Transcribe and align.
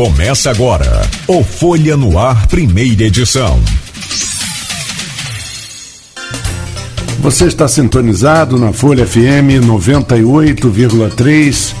Começa 0.00 0.50
agora 0.50 1.02
o 1.26 1.44
Folha 1.44 1.94
no 1.94 2.18
Ar, 2.18 2.46
primeira 2.46 3.02
edição. 3.02 3.60
Você 7.18 7.44
está 7.44 7.68
sintonizado 7.68 8.58
na 8.58 8.72
Folha 8.72 9.06
FM 9.06 9.60
98,3, 9.62 11.74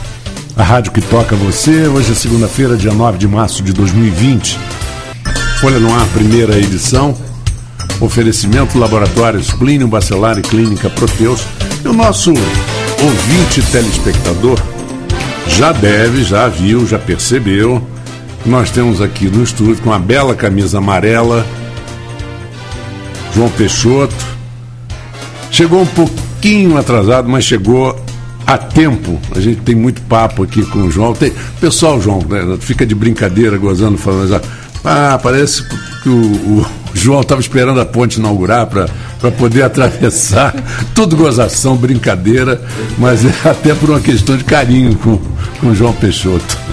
a 0.54 0.62
rádio 0.62 0.92
que 0.92 1.00
toca 1.00 1.34
você. 1.34 1.88
Hoje 1.88 2.12
é 2.12 2.14
segunda-feira, 2.14 2.76
dia 2.76 2.92
9 2.92 3.16
de 3.16 3.26
março 3.26 3.62
de 3.62 3.72
2020. 3.72 4.58
Folha 5.58 5.78
no 5.78 5.90
Ar, 5.94 6.06
primeira 6.08 6.58
edição. 6.58 7.16
Oferecimento 8.02 8.78
Laboratórios 8.78 9.50
Plínio 9.50 9.88
Bacelar 9.88 10.38
e 10.38 10.42
Clínica 10.42 10.90
Proteus. 10.90 11.40
E 11.82 11.88
o 11.88 11.94
nosso 11.94 12.34
ouvinte 13.02 13.62
telespectador 13.72 14.60
já 15.46 15.72
deve, 15.72 16.22
já 16.22 16.48
viu, 16.48 16.86
já 16.86 16.98
percebeu. 16.98 17.82
Nós 18.44 18.70
temos 18.70 19.02
aqui 19.02 19.28
no 19.28 19.42
estúdio 19.42 19.82
com 19.82 19.92
a 19.92 19.98
bela 19.98 20.34
camisa 20.34 20.78
amarela, 20.78 21.46
João 23.34 23.50
Peixoto. 23.50 24.14
Chegou 25.50 25.82
um 25.82 25.86
pouquinho 25.86 26.76
atrasado, 26.78 27.28
mas 27.28 27.44
chegou 27.44 27.98
a 28.46 28.56
tempo. 28.56 29.20
A 29.34 29.40
gente 29.40 29.60
tem 29.60 29.74
muito 29.74 30.00
papo 30.02 30.42
aqui 30.42 30.64
com 30.64 30.80
o 30.80 30.90
João. 30.90 31.12
Tem, 31.12 31.32
pessoal, 31.60 32.00
João, 32.00 32.20
né, 32.28 32.56
fica 32.60 32.86
de 32.86 32.94
brincadeira, 32.94 33.58
gozando, 33.58 33.98
falando. 33.98 34.40
Ah, 34.82 35.20
parece 35.22 35.62
que 36.02 36.08
o, 36.08 36.60
o 36.60 36.66
João 36.94 37.20
estava 37.20 37.40
esperando 37.40 37.80
a 37.80 37.84
ponte 37.84 38.18
inaugurar 38.18 38.66
para 38.66 39.30
poder 39.32 39.62
atravessar. 39.64 40.54
Tudo 40.94 41.16
gozação, 41.16 41.76
brincadeira, 41.76 42.60
mas 42.98 43.24
é 43.24 43.32
até 43.44 43.74
por 43.74 43.90
uma 43.90 44.00
questão 44.00 44.36
de 44.36 44.44
carinho 44.44 44.96
com, 44.96 45.20
com 45.60 45.68
o 45.68 45.74
João 45.74 45.92
Peixoto. 45.92 46.69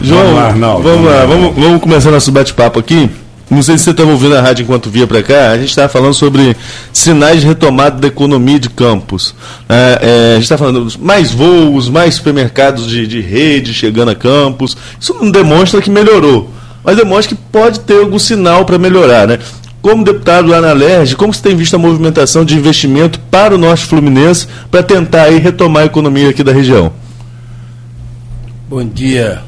João, 0.00 0.20
vamos 0.20 0.36
lá, 0.36 0.46
Arnaldo. 0.48 0.82
Vamos 0.82 1.04
lá, 1.06 1.26
vamos, 1.26 1.54
vamos 1.54 1.82
começar 1.82 2.10
nosso 2.10 2.32
bate-papo 2.32 2.78
aqui. 2.78 3.10
Não 3.50 3.62
sei 3.62 3.76
se 3.76 3.84
você 3.84 3.90
estava 3.90 4.10
ouvindo 4.10 4.34
a 4.34 4.40
rádio 4.40 4.62
enquanto 4.62 4.88
via 4.88 5.06
para 5.06 5.22
cá, 5.22 5.50
a 5.50 5.58
gente 5.58 5.68
estava 5.68 5.88
falando 5.88 6.14
sobre 6.14 6.56
sinais 6.92 7.42
de 7.42 7.46
retomada 7.46 8.00
da 8.00 8.08
economia 8.08 8.58
de 8.58 8.70
campos. 8.70 9.34
É, 9.68 9.98
é, 10.00 10.30
a 10.30 10.34
gente 10.36 10.44
está 10.44 10.56
falando 10.56 10.90
mais 10.98 11.32
voos, 11.32 11.90
mais 11.90 12.14
supermercados 12.14 12.88
de, 12.88 13.06
de 13.06 13.20
rede 13.20 13.74
chegando 13.74 14.10
a 14.10 14.14
campos. 14.14 14.76
Isso 14.98 15.14
não 15.20 15.30
demonstra 15.30 15.82
que 15.82 15.90
melhorou 15.90 16.50
mas 16.84 16.96
demonstra 16.96 17.36
que 17.36 17.42
pode 17.50 17.80
ter 17.80 17.98
algum 17.98 18.18
sinal 18.18 18.64
para 18.64 18.78
melhorar, 18.78 19.26
né? 19.26 19.38
Como 19.80 20.04
deputado 20.04 20.48
lá 20.48 20.60
na 20.60 20.72
LERJ, 20.72 21.16
como 21.16 21.32
você 21.32 21.42
tem 21.42 21.56
visto 21.56 21.74
a 21.74 21.78
movimentação 21.78 22.44
de 22.44 22.56
investimento 22.56 23.18
para 23.30 23.54
o 23.54 23.58
Norte 23.58 23.84
Fluminense 23.84 24.46
para 24.70 24.82
tentar 24.82 25.24
aí 25.24 25.38
retomar 25.38 25.82
a 25.82 25.86
economia 25.86 26.30
aqui 26.30 26.44
da 26.44 26.52
região? 26.52 26.92
Bom 28.68 28.84
dia, 28.84 29.42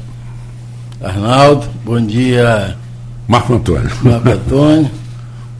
Arnaldo. 1.01 1.67
Bom 1.83 2.01
dia, 2.05 2.77
Marco 3.27 3.53
Antônio. 3.53 3.89
Marco 4.03 4.29
Antônio. 4.29 4.91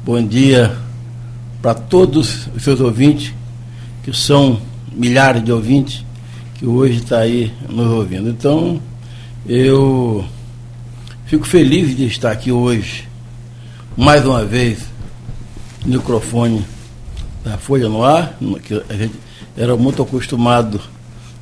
Bom 0.03 0.25
dia 0.25 0.75
para 1.61 1.73
todos 1.73 2.47
os 2.55 2.63
seus 2.63 2.79
ouvintes, 2.79 3.33
que 4.03 4.15
são 4.15 4.59
milhares 4.93 5.43
de 5.43 5.51
ouvintes 5.51 6.05
que 6.55 6.65
hoje 6.65 6.97
está 6.97 7.19
aí 7.19 7.51
nos 7.69 7.87
ouvindo. 7.87 8.29
Então, 8.29 8.79
eu 9.47 10.25
Fico 11.25 11.43
feliz 11.43 11.97
de 11.97 12.05
estar 12.05 12.31
aqui 12.31 12.51
hoje, 12.51 13.09
mais 13.97 14.23
uma 14.27 14.45
vez, 14.45 14.77
no 15.83 15.97
microfone 15.97 16.63
da 17.43 17.57
Folha 17.57 17.89
no 17.89 18.03
Ar, 18.03 18.37
que 18.63 18.79
a 18.87 18.93
gente 18.93 19.15
era 19.57 19.75
muito 19.75 20.03
acostumado 20.03 20.79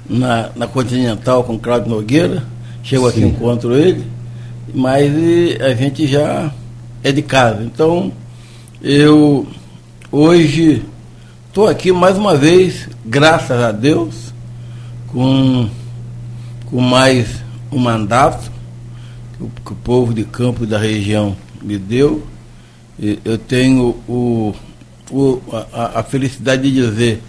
na, 0.10 0.52
na 0.56 0.66
Continental 0.66 1.44
com 1.44 1.60
Cláudio 1.60 1.90
Nogueira, 1.90 2.44
chego 2.84 3.08
aqui 3.08 3.22
e 3.22 3.24
encontro 3.24 3.74
ele, 3.76 4.06
mas 4.74 5.12
a 5.62 5.74
gente 5.74 6.06
já 6.06 6.52
é 7.02 7.12
de 7.12 7.22
casa. 7.22 7.64
Então, 7.64 8.12
eu 8.82 9.48
hoje 10.12 10.84
estou 11.48 11.68
aqui 11.68 11.92
mais 11.92 12.18
uma 12.18 12.36
vez, 12.36 12.90
graças 13.06 13.60
a 13.60 13.72
Deus, 13.72 14.34
com, 15.08 15.70
com 16.66 16.82
mais 16.82 17.28
um 17.72 17.80
mandato 17.80 18.52
que 19.66 19.72
o 19.72 19.76
povo 19.76 20.14
de 20.14 20.26
campo 20.26 20.66
da 20.66 20.78
região 20.78 21.36
me 21.62 21.78
deu. 21.78 22.28
Eu 23.26 23.38
tenho 23.38 23.96
o, 24.08 24.54
o, 25.10 25.42
a, 25.72 26.00
a 26.00 26.04
felicidade 26.04 26.64
de 26.64 26.72
dizer, 26.72 27.22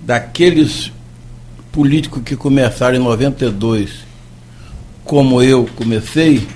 daqueles 0.00 0.90
políticos 1.70 2.22
que 2.24 2.34
começaram 2.34 2.96
em 2.96 3.00
92, 3.00 4.07
como 5.08 5.42
eu 5.42 5.66
comecei, 5.74 6.46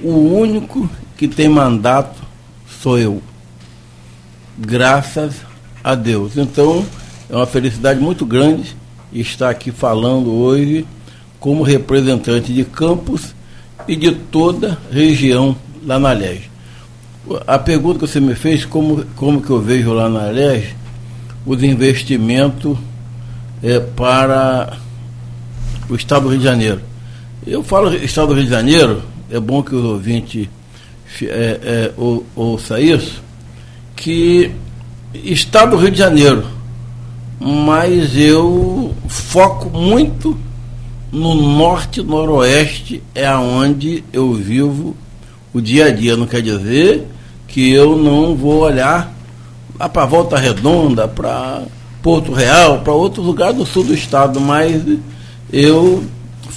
o 0.00 0.12
único 0.12 0.88
que 1.16 1.26
tem 1.26 1.48
mandato 1.48 2.22
sou 2.80 2.96
eu. 2.96 3.20
Graças 4.56 5.34
a 5.82 5.96
Deus. 5.96 6.36
Então, 6.36 6.86
é 7.28 7.34
uma 7.34 7.46
felicidade 7.46 7.98
muito 7.98 8.24
grande 8.24 8.76
estar 9.12 9.50
aqui 9.50 9.72
falando 9.72 10.30
hoje 10.30 10.86
como 11.40 11.64
representante 11.64 12.52
de 12.52 12.64
Campos 12.64 13.34
e 13.88 13.96
de 13.96 14.12
toda 14.12 14.78
a 14.88 14.94
região 14.94 15.56
lá 15.84 15.98
na 15.98 16.12
Leste. 16.12 16.48
A 17.48 17.58
pergunta 17.58 17.98
que 17.98 18.06
você 18.06 18.20
me 18.20 18.36
fez, 18.36 18.64
como, 18.64 19.04
como 19.16 19.42
que 19.42 19.50
eu 19.50 19.60
vejo 19.60 19.92
lá 19.92 20.08
na 20.08 20.26
Leste 20.26 20.76
os 21.44 21.60
investimentos 21.64 22.78
é, 23.60 23.80
para 23.80 24.78
o 25.88 25.96
Estado 25.96 26.22
do 26.22 26.28
Rio 26.28 26.38
de 26.38 26.44
Janeiro. 26.44 26.89
Eu 27.46 27.62
falo 27.62 27.94
Estado 27.94 28.28
do 28.28 28.34
Rio 28.34 28.44
de 28.44 28.50
Janeiro, 28.50 29.02
é 29.30 29.40
bom 29.40 29.62
que 29.62 29.74
os 29.74 29.82
ouvintes 29.82 30.46
é, 31.22 31.26
é, 31.26 31.92
ou, 31.96 32.24
ouça 32.36 32.78
isso, 32.78 33.22
que 33.96 34.50
Estado 35.14 35.70
do 35.70 35.78
Rio 35.78 35.90
de 35.90 35.98
Janeiro, 35.98 36.44
mas 37.40 38.14
eu 38.14 38.94
foco 39.08 39.70
muito 39.70 40.36
no 41.10 41.34
norte 41.34 42.02
noroeste 42.02 43.02
é 43.14 43.26
aonde 43.26 44.04
eu 44.12 44.34
vivo 44.34 44.94
o 45.52 45.62
dia 45.62 45.86
a 45.86 45.90
dia. 45.90 46.16
Não 46.16 46.26
quer 46.26 46.42
dizer 46.42 47.06
que 47.48 47.72
eu 47.72 47.96
não 47.96 48.36
vou 48.36 48.60
olhar 48.60 49.12
lá 49.78 49.88
para 49.88 50.04
Volta 50.04 50.36
Redonda, 50.36 51.08
para 51.08 51.62
Porto 52.02 52.32
Real, 52.32 52.80
para 52.80 52.92
outros 52.92 53.24
lugares 53.24 53.56
do 53.56 53.64
sul 53.64 53.84
do 53.84 53.94
estado, 53.94 54.38
mas 54.38 54.82
eu 55.50 56.04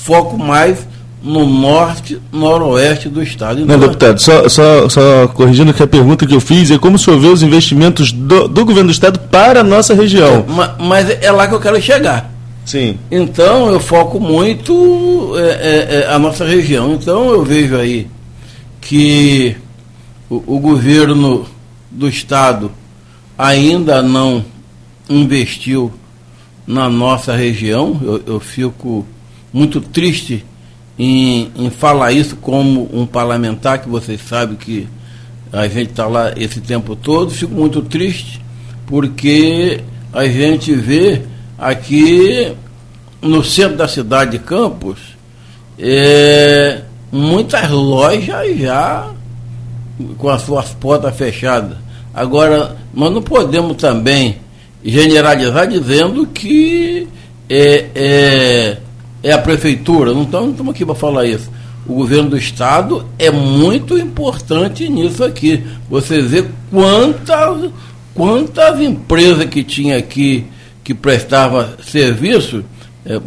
foco 0.03 0.38
mais 0.38 0.86
no 1.24 1.46
norte, 1.46 2.19
noroeste 2.31 3.08
do 3.08 3.24
estado. 3.24 3.66
Não, 3.66 3.80
deputado, 3.80 4.19
só, 4.19 4.50
só, 4.50 4.90
só 4.90 5.28
corrigindo 5.30 5.74
que 5.74 5.81
a 5.81 5.88
pergunta 5.88 6.28
que 6.28 6.36
eu 6.36 6.41
fiz 6.41 6.69
é 6.69 6.78
como 6.78 6.97
o 6.97 7.00
senhor 7.00 7.18
vê 7.18 7.28
os 7.28 7.41
investimentos 7.41 8.12
do, 8.12 8.50
do 8.50 8.66
governo 8.66 8.90
do 8.90 8.94
estado 8.94 9.19
para 9.19 9.62
a 9.62 9.64
nossa 9.64 9.94
região. 9.94 10.46
Mas, 10.46 10.72
mas 10.80 11.09
é 11.09 11.31
lá 11.31 11.47
que 11.47 11.53
eu 11.53 11.62
quero 11.62 11.81
chegar. 11.81 12.30
Sim. 12.66 12.97
Então 13.09 13.69
eu 13.69 13.80
foco 13.80 14.19
muito 14.19 15.34
é, 15.38 15.41
é, 15.41 15.96
é, 16.02 16.14
a 16.14 16.20
nossa 16.20 16.46
região. 16.46 16.94
Então 16.94 17.30
eu 17.30 17.44
vejo 17.44 17.78
aí 17.78 18.08
que 18.81 19.56
o, 20.30 20.56
o 20.56 20.59
governo 20.59 21.46
do 21.90 22.09
estado 22.09 22.70
ainda 23.38 24.02
não 24.02 24.44
investiu 25.09 25.90
na 26.68 26.90
nossa 26.90 27.34
região. 27.34 27.97
Eu, 28.03 28.22
eu 28.25 28.40
fico 28.41 29.06
muito 29.53 29.80
triste 29.80 30.44
em, 30.97 31.52
em, 31.56 31.69
falar 31.69 32.12
isso 32.12 32.36
como 32.36 32.90
um 32.91 33.06
parlamentar, 33.06 33.80
que 33.80 33.88
vocês 33.88 34.19
sabem 34.28 34.58
que 34.58 34.88
a 35.52 35.68
gente 35.68 35.91
está 35.91 36.08
lá 36.08 36.34
esse 36.36 36.59
tempo 36.59 36.96
todo. 36.96 37.31
Fico 37.31 37.53
muito 37.53 37.81
triste 37.81 38.41
porque 38.88 39.81
a 40.12 40.25
gente 40.25 40.74
vê 40.74 41.22
aqui 41.58 42.53
no 43.22 43.44
centro 43.44 43.78
da 43.78 43.88
cidade 43.88 44.31
de 44.31 44.40
Campos, 44.40 45.00
é, 45.79 46.82
muitas 47.11 47.70
lojas 47.70 48.58
já 48.58 49.11
com 50.17 50.29
as 50.29 50.41
suas 50.41 50.70
portas 50.73 51.16
fechadas. 51.16 51.78
Agora, 52.14 52.76
nós 52.94 53.11
não 53.11 53.22
podemos 53.22 53.78
também 53.78 54.38
generalizar 54.84 55.67
dizendo 55.67 56.28
que 56.28 57.08
é, 57.50 57.85
é, 57.96 58.78
é 59.23 59.31
a 59.31 59.37
prefeitura. 59.37 60.14
Não 60.14 60.23
estamos, 60.23 60.70
aqui 60.70 60.85
para 60.85 60.93
falar 60.93 61.25
isso. 61.25 61.49
O 61.87 61.96
governo 61.96 62.29
do 62.31 62.37
estado 62.37 63.05
é 63.17 63.31
muito 63.31 63.97
importante 63.97 64.87
nisso 64.87 65.23
aqui. 65.23 65.64
Você 65.90 66.22
vê 66.22 66.46
quantas, 66.70 67.72
quantas 68.14 68.79
empresas 68.79 69.46
que 69.46 69.64
tinha 69.64 69.97
aqui 69.97 70.46
que 70.84 70.93
prestava 70.93 71.78
serviço, 71.84 72.64
é, 73.05 73.20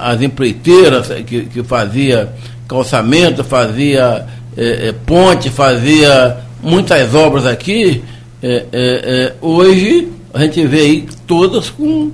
as 0.00 0.20
empreiteiras 0.22 1.08
que, 1.26 1.42
que 1.42 1.62
fazia 1.62 2.32
calçamento, 2.66 3.44
fazia 3.44 4.26
é, 4.56 4.88
é, 4.88 4.92
ponte, 4.92 5.50
fazia 5.50 6.38
muitas 6.62 7.14
obras 7.14 7.46
aqui, 7.46 8.02
é, 8.42 8.48
é, 8.54 8.66
é, 8.72 9.34
hoje 9.40 10.08
a 10.34 10.40
gente 10.40 10.66
vê 10.66 10.80
aí 10.80 11.08
todas 11.26 11.70
com, 11.70 12.10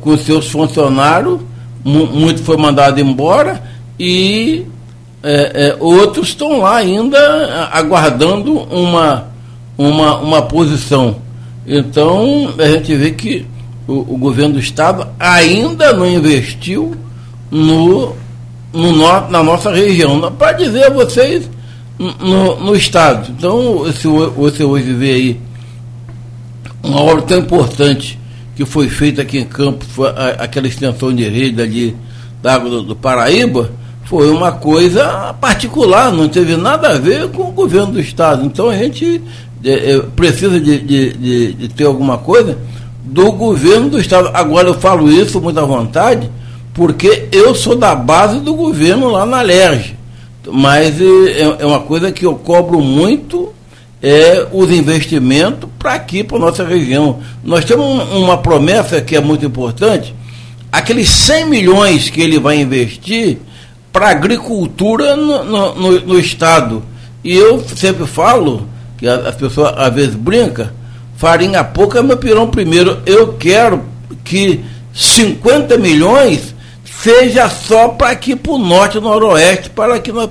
com 0.00 0.16
seus 0.16 0.48
funcionários, 0.48 1.40
muito 1.84 2.42
foi 2.42 2.56
mandado 2.56 3.00
embora 3.00 3.62
e 3.98 4.66
é, 5.22 5.68
é, 5.68 5.76
outros 5.78 6.28
estão 6.28 6.60
lá 6.60 6.76
ainda 6.76 7.68
aguardando 7.72 8.58
uma, 8.58 9.28
uma, 9.76 10.18
uma 10.18 10.42
posição. 10.42 11.16
Então, 11.66 12.54
a 12.58 12.66
gente 12.66 12.94
vê 12.94 13.10
que 13.10 13.46
o, 13.86 14.14
o 14.14 14.18
governo 14.18 14.54
do 14.54 14.60
Estado 14.60 15.06
ainda 15.18 15.92
não 15.92 16.06
investiu 16.06 16.94
no, 17.50 18.14
no, 18.72 19.28
na 19.28 19.42
nossa 19.42 19.70
região. 19.70 20.32
Para 20.32 20.52
dizer 20.52 20.84
a 20.84 20.90
vocês, 20.90 21.48
no, 21.98 22.58
no 22.60 22.74
Estado. 22.74 23.30
Então, 23.36 23.84
se 23.92 24.06
você 24.08 24.64
hoje 24.64 24.92
vê 24.94 25.12
aí 25.12 25.40
uma 26.82 27.02
obra 27.02 27.22
tão 27.22 27.38
importante 27.38 28.18
que 28.60 28.66
foi 28.66 28.90
feita 28.90 29.22
aqui 29.22 29.38
em 29.38 29.48
a, 30.04 30.44
aquela 30.44 30.66
extensão 30.66 31.14
de 31.14 31.26
rede 31.26 31.62
ali 31.62 31.96
da 32.42 32.54
água 32.54 32.68
do, 32.68 32.82
do, 32.82 32.96
Paraíba, 32.96 33.70
foi 34.04 34.30
uma 34.30 34.52
coisa 34.52 35.34
particular, 35.40 36.12
não 36.12 36.28
teve 36.28 36.56
nada 36.56 36.90
a 36.90 36.98
ver 36.98 37.28
com 37.28 37.44
o 37.44 37.52
governo 37.52 37.92
do 37.92 38.00
Estado. 38.00 38.44
Então 38.44 38.68
a 38.68 38.76
gente 38.76 39.22
é, 39.64 39.92
é, 39.92 39.98
precisa 40.14 40.60
de, 40.60 40.78
de, 40.78 41.12
de, 41.14 41.52
de, 41.54 41.68
ter 41.68 41.84
alguma 41.84 42.18
coisa 42.18 42.58
do 43.02 43.32
governo 43.32 43.88
do 43.88 43.98
Estado. 43.98 44.30
Agora 44.34 44.68
eu 44.68 44.74
falo 44.74 45.10
isso 45.10 45.40
muito 45.40 45.58
à 45.58 45.64
vontade, 45.64 46.30
porque 46.74 47.28
eu 47.32 47.54
sou 47.54 47.74
da 47.74 47.94
base 47.94 48.40
do 48.40 48.54
governo 48.54 49.08
lá 49.08 49.24
na 49.24 49.40
LERJ. 49.40 49.96
Mas 50.52 51.00
é, 51.00 51.56
é 51.60 51.66
uma 51.66 51.80
coisa 51.80 52.12
que 52.12 52.26
eu 52.26 52.34
cobro 52.34 52.78
muito 52.80 53.54
é, 54.02 54.46
os 54.52 54.70
investimentos 54.70 55.68
para 55.78 55.94
aqui, 55.94 56.24
para 56.24 56.38
nossa 56.38 56.64
região. 56.64 57.20
Nós 57.44 57.64
temos 57.64 58.08
uma 58.12 58.38
promessa 58.38 59.00
que 59.00 59.14
é 59.14 59.20
muito 59.20 59.44
importante, 59.44 60.14
aqueles 60.72 61.08
100 61.10 61.46
milhões 61.46 62.08
que 62.08 62.20
ele 62.20 62.38
vai 62.38 62.60
investir 62.60 63.38
para 63.92 64.10
agricultura 64.10 65.16
no, 65.16 65.44
no, 65.44 65.74
no, 65.74 66.00
no, 66.00 66.18
Estado. 66.18 66.82
E 67.22 67.34
eu 67.34 67.62
sempre 67.76 68.06
falo, 68.06 68.68
que 68.96 69.06
as 69.06 69.34
pessoas 69.34 69.74
às 69.76 69.92
vezes 69.92 70.14
brincam, 70.14 70.70
farinha 71.16 71.62
pouca 71.64 71.98
é 71.98 72.02
meu 72.02 72.16
pirão 72.16 72.48
primeiro. 72.48 73.00
Eu 73.04 73.34
quero 73.34 73.84
que 74.24 74.60
50 74.94 75.76
milhões 75.76 76.54
seja 77.02 77.48
só 77.48 77.88
para 77.88 78.10
aqui 78.10 78.36
para 78.36 78.52
o 78.52 78.58
norte 78.58 78.98
e 78.98 79.00
noroeste, 79.00 79.70
para 79.70 79.98
que 79.98 80.12
nós 80.12 80.28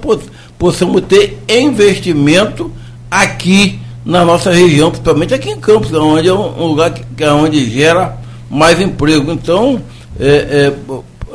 possamos 0.58 1.02
ter 1.02 1.38
investimento 1.48 2.72
aqui 3.10 3.80
na 4.06 4.26
nossa 4.26 4.52
região, 4.52 4.90
principalmente 4.90 5.34
aqui 5.34 5.50
em 5.50 5.60
Campos, 5.60 5.94
onde 5.94 6.28
é 6.28 6.34
um 6.34 6.66
lugar 6.66 6.92
que, 6.92 7.24
é 7.24 7.32
onde 7.32 7.70
gera 7.70 8.18
mais 8.50 8.80
emprego. 8.82 9.32
Então, 9.32 9.82
é, 10.20 10.74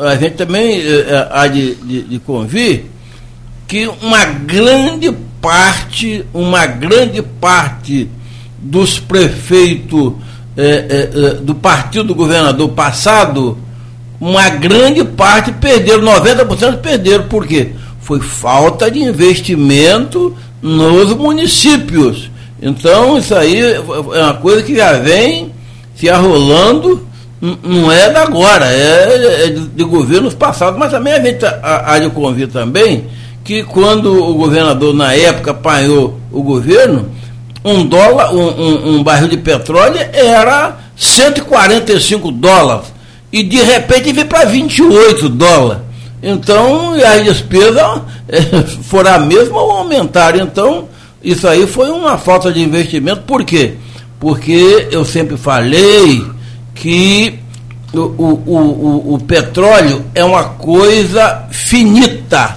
é, 0.01 0.07
a 0.07 0.17
gente 0.17 0.35
também 0.35 0.81
é, 0.81 0.87
é, 0.87 1.29
há 1.31 1.47
de, 1.47 1.75
de, 1.77 2.03
de 2.03 2.19
convir 2.19 2.87
que 3.69 3.89
uma 4.03 4.25
grande 4.25 5.13
parte, 5.41 6.25
uma 6.33 6.67
grande 6.67 7.23
parte 7.23 8.09
dos 8.59 8.99
prefeitos 8.99 10.15
é, 10.57 11.11
é, 11.13 11.35
do 11.35 11.55
partido 11.55 12.05
do 12.05 12.15
governador 12.15 12.71
passado, 12.71 13.59
uma 14.21 14.49
grande 14.49 15.05
parte 15.05 15.53
perderam, 15.53 16.03
90% 16.03 16.79
perderam. 16.79 17.25
Por 17.29 17.47
quê? 17.47 17.73
Foi 18.01 18.21
falta 18.21 18.91
de 18.91 19.01
investimento 19.01 20.35
nos 20.65 21.13
municípios. 21.13 22.31
Então, 22.61 23.19
isso 23.19 23.35
aí 23.35 23.61
é 23.61 23.81
uma 23.81 24.35
coisa 24.35 24.63
que 24.63 24.75
já 24.75 24.95
vem 24.95 25.53
se 25.95 26.09
arrolando, 26.09 27.07
não 27.63 27.93
é 27.93 28.11
da 28.11 28.23
agora, 28.23 28.65
é, 28.65 29.49
de, 29.49 29.69
de 29.69 29.85
governos 29.85 30.33
passados, 30.33 30.79
mas 30.79 30.91
também 30.91 31.13
a 31.13 31.21
gente 31.21 31.45
há 31.63 31.99
de 31.99 32.09
convir 32.09 32.49
também 32.49 33.05
que 33.45 33.63
quando 33.63 34.11
o 34.11 34.35
governador, 34.35 34.95
na 34.95 35.13
época, 35.13 35.51
apanhou 35.51 36.19
o 36.33 36.43
governo, 36.43 37.11
um 37.63 37.85
dólar, 37.85 38.33
um, 38.33 38.49
um, 38.49 38.95
um 38.95 39.03
barril 39.03 39.29
de 39.29 39.37
petróleo 39.37 39.99
era 40.15 40.79
145 40.97 42.31
dólares. 42.33 42.87
E 43.31 43.43
de 43.43 43.61
repente 43.63 44.13
veio 44.13 44.27
para 44.27 44.47
28 44.47 45.29
dólares. 45.29 45.83
Então, 46.25 46.95
as 46.95 47.23
despesas 47.23 48.01
é, 48.29 48.41
foram 48.85 49.15
a 49.15 49.19
mesma 49.19 49.61
ou 49.61 49.71
aumentaram. 49.73 50.41
Então, 50.41 50.89
isso 51.23 51.47
aí 51.47 51.67
foi 51.67 51.91
uma 51.91 52.17
falta 52.17 52.51
de 52.51 52.63
investimento. 52.63 53.23
Por 53.23 53.45
quê? 53.45 53.75
Porque 54.19 54.89
eu 54.91 55.05
sempre 55.05 55.37
falei 55.37 56.25
que 56.75 57.39
o, 57.93 57.99
o, 57.99 58.43
o, 58.47 59.15
o 59.15 59.19
petróleo 59.19 60.05
é 60.15 60.25
uma 60.25 60.45
coisa 60.45 61.45
finita. 61.51 62.57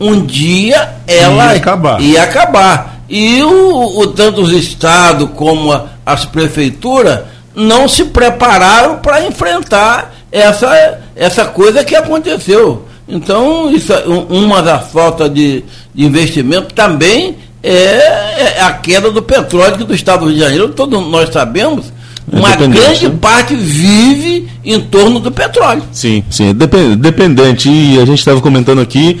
Um 0.00 0.24
dia 0.24 0.96
ela 1.06 1.52
ia 1.52 1.58
acabar. 1.58 2.00
Ia 2.00 2.22
acabar. 2.22 3.00
E 3.08 3.42
o, 3.42 4.00
o, 4.00 4.06
tanto 4.08 4.42
os 4.42 4.52
estados 4.52 5.30
como 5.34 5.72
a, 5.72 5.86
as 6.06 6.24
prefeituras 6.24 7.20
não 7.54 7.88
se 7.88 8.04
prepararam 8.04 8.98
para 8.98 9.26
enfrentar 9.26 10.14
essa, 10.30 11.00
essa 11.16 11.46
coisa 11.46 11.84
que 11.84 11.96
aconteceu. 11.96 12.87
Então, 13.08 13.70
isso, 13.70 13.92
é 13.92 14.04
uma 14.06 14.62
das 14.62 14.90
faltas 14.92 15.32
de, 15.32 15.64
de 15.94 16.04
investimento 16.04 16.74
também 16.74 17.36
é, 17.62 17.72
é, 17.72 18.62
a 18.62 18.72
queda 18.72 19.10
do 19.10 19.22
petróleo 19.22 19.84
do 19.84 19.94
Estado 19.94 20.20
do 20.20 20.26
Rio 20.26 20.34
de 20.34 20.40
Janeiro. 20.40 20.68
Todos 20.68 21.00
nós 21.08 21.30
sabemos, 21.30 21.92
é 22.30 22.36
uma 22.36 22.54
grande 22.54 23.08
né? 23.08 23.14
parte 23.20 23.54
vive 23.54 24.48
em 24.64 24.80
torno 24.80 25.18
do 25.20 25.32
petróleo. 25.32 25.82
Sim, 25.90 26.22
sim, 26.30 26.54
dependente. 26.54 27.68
E 27.70 27.98
a 27.98 28.04
gente 28.04 28.18
estava 28.18 28.40
comentando 28.40 28.80
aqui, 28.80 29.18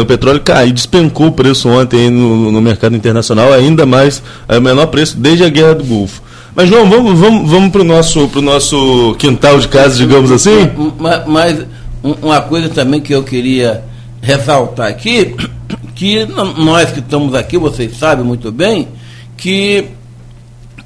o 0.00 0.04
petróleo 0.04 0.40
caiu, 0.40 0.72
despencou 0.72 1.28
o 1.28 1.32
preço 1.32 1.68
ontem 1.68 2.10
no, 2.10 2.52
no 2.52 2.60
mercado 2.60 2.94
internacional, 2.94 3.52
ainda 3.52 3.84
mais, 3.84 4.22
é 4.46 4.58
o 4.58 4.62
menor 4.62 4.86
preço 4.86 5.16
desde 5.16 5.44
a 5.44 5.48
Guerra 5.48 5.74
do 5.74 5.84
Golfo. 5.84 6.22
Mas, 6.54 6.68
João, 6.68 6.88
vamos, 6.88 7.18
vamos, 7.18 7.50
vamos 7.50 7.70
para 7.70 7.82
o 7.82 7.84
nosso, 7.84 8.28
nosso 8.40 9.14
quintal 9.18 9.58
de 9.58 9.68
casa, 9.68 9.96
digamos 9.96 10.32
assim? 10.32 10.68
Mas, 10.98 11.26
mas 11.26 11.66
uma 12.02 12.40
coisa 12.40 12.68
também 12.68 13.00
que 13.00 13.14
eu 13.14 13.22
queria 13.22 13.84
ressaltar 14.20 14.88
aqui, 14.88 15.34
que 15.94 16.26
nós 16.56 16.90
que 16.92 17.00
estamos 17.00 17.34
aqui, 17.34 17.58
vocês 17.58 17.96
sabem 17.96 18.24
muito 18.24 18.52
bem, 18.52 18.88
que 19.36 19.86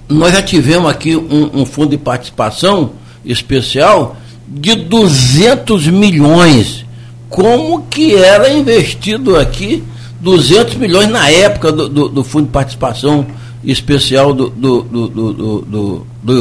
nós 0.08 0.32
já 0.32 0.42
tivemos 0.42 0.90
aqui 0.90 1.16
um, 1.16 1.62
um 1.62 1.66
fundo 1.66 1.90
de 1.90 1.98
participação 1.98 2.92
especial 3.24 4.16
de 4.46 4.74
200 4.74 5.86
milhões. 5.88 6.84
Como 7.28 7.82
que 7.88 8.14
era 8.14 8.52
investido 8.52 9.36
aqui 9.36 9.82
200 10.20 10.74
milhões 10.74 11.08
na 11.08 11.28
época 11.30 11.72
do, 11.72 11.88
do, 11.88 12.08
do 12.08 12.24
fundo 12.24 12.46
de 12.46 12.52
participação 12.52 13.26
especial 13.64 14.34
do, 14.34 14.50
do, 14.50 14.82
do, 14.82 15.08
do, 15.08 15.32
do, 15.32 15.60
do, 15.62 16.06
do 16.22 16.32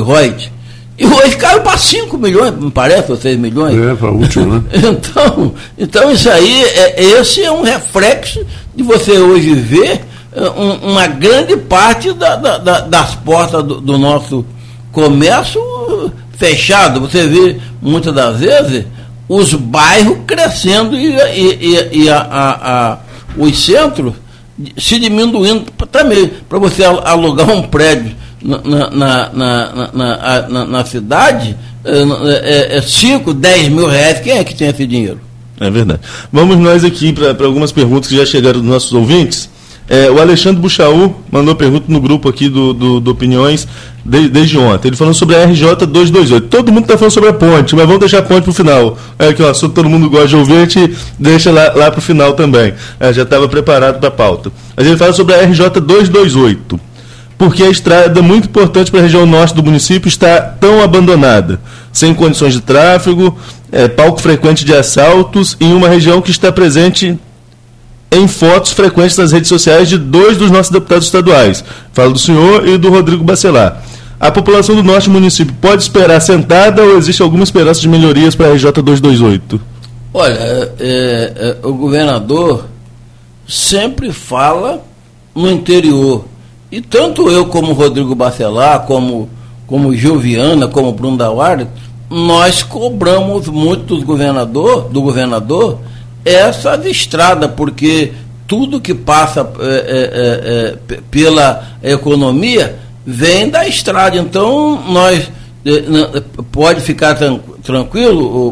e 0.97 1.05
hoje 1.05 1.35
caiu 1.37 1.61
para 1.61 1.77
5 1.77 2.17
milhões, 2.17 2.55
me 2.55 2.69
parece, 2.69 3.11
ou 3.11 3.17
6 3.17 3.37
milhões. 3.39 3.75
É, 3.75 3.95
para 3.95 4.11
último, 4.11 4.55
né? 4.55 4.63
então, 4.73 5.53
então, 5.77 6.11
isso 6.11 6.29
aí, 6.29 6.63
é, 6.63 7.03
esse 7.19 7.43
é 7.43 7.51
um 7.51 7.63
reflexo 7.63 8.45
de 8.75 8.83
você 8.83 9.17
hoje 9.17 9.53
ver 9.53 10.01
é, 10.33 10.49
um, 10.49 10.91
uma 10.91 11.07
grande 11.07 11.57
parte 11.57 12.13
da, 12.13 12.35
da, 12.35 12.57
da, 12.57 12.79
das 12.81 13.15
portas 13.15 13.63
do, 13.63 13.81
do, 13.81 13.97
nosso 13.97 14.45
comércio 14.91 15.61
fechado. 16.37 17.01
Você 17.01 17.25
vê, 17.25 17.57
muitas 17.81 18.13
das 18.13 18.39
vezes, 18.39 18.85
os 19.27 19.53
bairros 19.53 20.19
crescendo 20.27 20.95
e, 20.95 21.15
e, 21.15 21.57
e, 21.61 22.03
e 22.03 22.09
a, 22.09 22.19
a, 22.19 22.91
a, 22.93 22.97
os 23.37 23.65
centros 23.65 24.13
se 24.77 24.99
diminuindo 24.99 25.65
também. 25.91 26.31
Para 26.47 26.59
você 26.59 26.83
alugar 26.83 27.49
um 27.49 27.63
prédio 27.63 28.20
na, 28.43 28.89
na, 28.89 29.29
na, 30.43 30.65
na, 30.65 30.85
cidade, 30.85 31.55
é 31.83 32.81
5, 32.81 33.31
é 33.31 33.33
10 33.33 33.65
é 33.65 33.69
mil 33.69 33.87
reais, 33.87 34.19
quem 34.19 34.33
é 34.33 34.43
que 34.43 34.55
tem 34.55 34.69
esse 34.69 34.85
dinheiro? 34.87 35.19
É 35.59 35.69
verdade. 35.69 36.01
Vamos 36.31 36.57
nós 36.57 36.83
aqui 36.83 37.13
para 37.13 37.45
algumas 37.45 37.71
perguntas 37.71 38.09
que 38.09 38.17
já 38.17 38.25
chegaram 38.25 38.59
dos 38.59 38.67
nossos 38.67 38.91
ouvintes. 38.93 39.49
É, 39.87 40.09
o 40.09 40.21
Alexandre 40.21 40.61
Buchaú 40.61 41.13
mandou 41.29 41.53
pergunta 41.53 41.85
no 41.89 41.99
grupo 41.99 42.29
aqui 42.29 42.47
do, 42.47 42.73
do, 42.73 42.99
do 42.99 43.11
Opiniões 43.11 43.67
de, 44.05 44.29
desde 44.29 44.57
ontem. 44.57 44.87
Ele 44.87 44.95
falando 44.95 45.13
sobre 45.13 45.35
a 45.35 45.45
RJ 45.45 45.85
228. 45.85 46.47
Todo 46.47 46.71
mundo 46.71 46.83
está 46.83 46.97
falando 46.97 47.11
sobre 47.11 47.29
a 47.29 47.33
ponte, 47.33 47.75
mas 47.75 47.85
vamos 47.85 47.99
deixar 47.99 48.19
a 48.19 48.21
ponte 48.21 48.43
para 48.43 48.51
o 48.51 48.53
final. 48.53 48.97
É 49.19 49.33
que 49.33 49.43
o 49.43 49.47
assunto 49.47 49.73
todo 49.73 49.89
mundo 49.89 50.09
gosta 50.09 50.29
de 50.29 50.35
ouvir, 50.37 50.55
a 50.55 50.59
gente 50.61 50.95
deixa 51.19 51.51
lá, 51.51 51.73
lá 51.73 51.91
para 51.91 51.99
o 51.99 52.01
final 52.01 52.33
também. 52.33 52.73
É, 52.99 53.11
já 53.11 53.23
estava 53.23 53.49
preparado 53.49 53.99
para 53.99 54.07
a 54.07 54.11
pauta. 54.11 54.51
Mas 54.77 54.87
ele 54.87 54.97
fala 54.97 55.13
sobre 55.13 55.35
a 55.35 55.43
RJ 55.43 55.69
228 55.81 56.90
porque 57.41 57.63
a 57.63 57.71
estrada 57.71 58.21
muito 58.21 58.49
importante 58.49 58.91
para 58.91 58.99
a 58.99 59.03
região 59.03 59.25
norte 59.25 59.55
do 59.55 59.63
município 59.63 60.07
está 60.07 60.39
tão 60.39 60.79
abandonada, 60.79 61.59
sem 61.91 62.13
condições 62.13 62.53
de 62.53 62.61
tráfego, 62.61 63.35
é, 63.71 63.87
palco 63.87 64.21
frequente 64.21 64.63
de 64.63 64.75
assaltos, 64.75 65.57
em 65.59 65.73
uma 65.73 65.89
região 65.89 66.21
que 66.21 66.29
está 66.29 66.51
presente 66.51 67.17
em 68.11 68.27
fotos 68.27 68.73
frequentes 68.73 69.17
nas 69.17 69.31
redes 69.31 69.49
sociais 69.49 69.89
de 69.89 69.97
dois 69.97 70.37
dos 70.37 70.51
nossos 70.51 70.71
deputados 70.71 71.07
estaduais. 71.07 71.63
Falo 71.93 72.13
do 72.13 72.19
senhor 72.19 72.67
e 72.67 72.77
do 72.77 72.91
Rodrigo 72.91 73.23
Bacelar. 73.23 73.81
A 74.19 74.29
população 74.29 74.75
do 74.75 74.83
norte 74.83 75.05
do 75.05 75.13
município 75.13 75.55
pode 75.59 75.81
esperar 75.81 76.19
sentada 76.19 76.83
ou 76.83 76.95
existe 76.95 77.23
alguma 77.23 77.43
esperança 77.43 77.81
de 77.81 77.89
melhorias 77.89 78.35
para 78.35 78.49
a 78.49 78.53
RJ 78.53 78.71
228? 78.71 79.59
Olha, 80.13 80.37
é, 80.37 80.77
é, 80.79 81.57
o 81.63 81.73
governador 81.73 82.65
sempre 83.47 84.11
fala 84.11 84.85
no 85.33 85.49
interior. 85.49 86.25
E 86.71 86.79
tanto 86.79 87.29
eu 87.29 87.47
como 87.47 87.73
Rodrigo 87.73 88.15
Bacelar, 88.15 88.85
como, 88.85 89.29
como 89.67 89.93
Gilviana, 89.93 90.67
como 90.67 90.93
Bruno 90.93 91.17
Dauari, 91.17 91.67
nós 92.09 92.63
cobramos 92.63 93.47
muito 93.47 93.97
do 93.97 94.05
governador, 94.05 94.89
do 94.89 95.01
governador 95.01 95.79
essas 96.23 96.85
estradas, 96.85 97.51
porque 97.55 98.13
tudo 98.47 98.81
que 98.81 98.93
passa 98.93 99.49
é, 99.59 100.77
é, 100.89 100.95
é, 100.95 100.99
pela 101.09 101.77
economia 101.81 102.79
vem 103.05 103.49
da 103.49 103.67
estrada. 103.67 104.17
Então, 104.17 104.81
nós 104.87 105.29
pode 106.51 106.81
ficar 106.81 107.17
tranquilo, 107.63 108.51